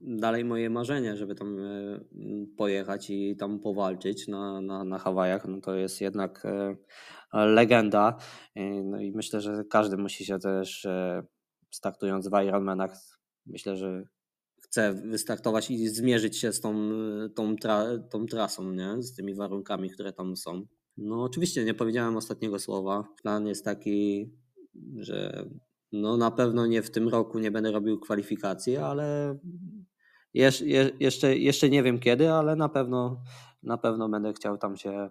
[0.00, 2.00] dalej moje marzenie, żeby tam e,
[2.56, 5.44] pojechać i tam powalczyć na, na, na Hawajach.
[5.44, 6.76] No to jest jednak e,
[7.46, 8.16] legenda.
[8.84, 10.86] No i myślę, że każdy musi się też
[11.70, 12.98] startując w Ironmanach,
[13.46, 14.04] myślę, że
[14.62, 16.90] chce wystartować i zmierzyć się z tą,
[17.34, 19.02] tą, tra, tą trasą, nie?
[19.02, 20.66] z tymi warunkami, które tam są.
[20.96, 23.04] No oczywiście nie powiedziałem ostatniego słowa.
[23.22, 24.30] Plan jest taki,
[24.96, 25.46] że
[25.92, 29.38] no na pewno nie w tym roku nie będę robił kwalifikacji, ale
[30.34, 30.64] jeszcze,
[31.00, 33.22] jeszcze, jeszcze nie wiem kiedy, ale na pewno,
[33.62, 35.10] na pewno będę chciał tam się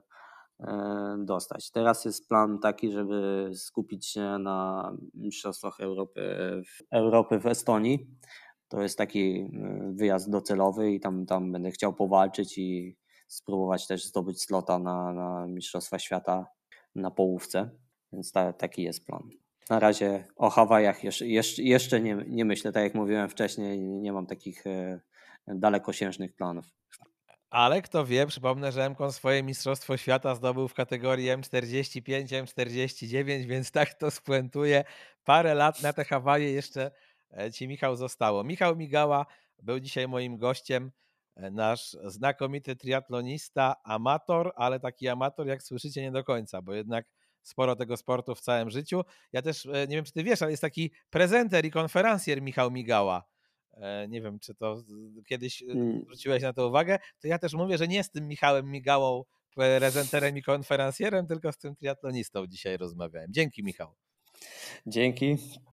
[1.18, 1.72] dostać.
[1.72, 6.22] Teraz jest plan taki, żeby skupić się na Mistrzostwach Europy,
[6.92, 8.08] Europy w Estonii
[8.68, 14.06] to jest taki y, wyjazd docelowy i tam, tam będę chciał powalczyć i spróbować też
[14.06, 16.48] zdobyć slota na, na Mistrzostwa Świata
[16.96, 17.70] na połówce,
[18.14, 19.30] więc ta, taki jest plan.
[19.70, 24.14] Na razie o Hawajach jeszcze, jeszcze, jeszcze nie, nie myślę, tak jak mówiłem wcześniej, nie
[24.14, 25.00] mam takich e,
[25.48, 26.66] dalekosiężnych planów.
[27.56, 33.72] Ale kto wie, przypomnę, że MKON swoje Mistrzostwo Świata zdobył w kategorii M45, M49, więc
[33.72, 34.84] tak to spuentuje.
[35.24, 36.92] Parę lat na te Hawaje jeszcze
[37.38, 38.44] E, ci Michał zostało.
[38.44, 39.26] Michał Migała
[39.62, 40.92] był dzisiaj moim gościem,
[41.36, 47.06] e, nasz znakomity triatlonista, amator, ale taki amator, jak słyszycie, nie do końca, bo jednak
[47.42, 49.02] sporo tego sportu w całym życiu.
[49.34, 52.72] Ja też, e, nie wiem, czy ty wiesz, ale jest taki prezenter i konferencjer Michał
[52.72, 53.24] Migała.
[53.76, 54.84] E, nie wiem, czy to
[55.28, 56.02] kiedyś e, mm.
[56.02, 57.00] zwróciłeś na to uwagę.
[57.22, 59.24] To ja też mówię, że nie z tym Michałem Migałą,
[59.58, 63.34] e, prezenterem i konferencjerem, tylko z tym triatlonistą dzisiaj rozmawiałem.
[63.34, 63.96] Dzięki, Michał.
[64.88, 65.38] Dzięki.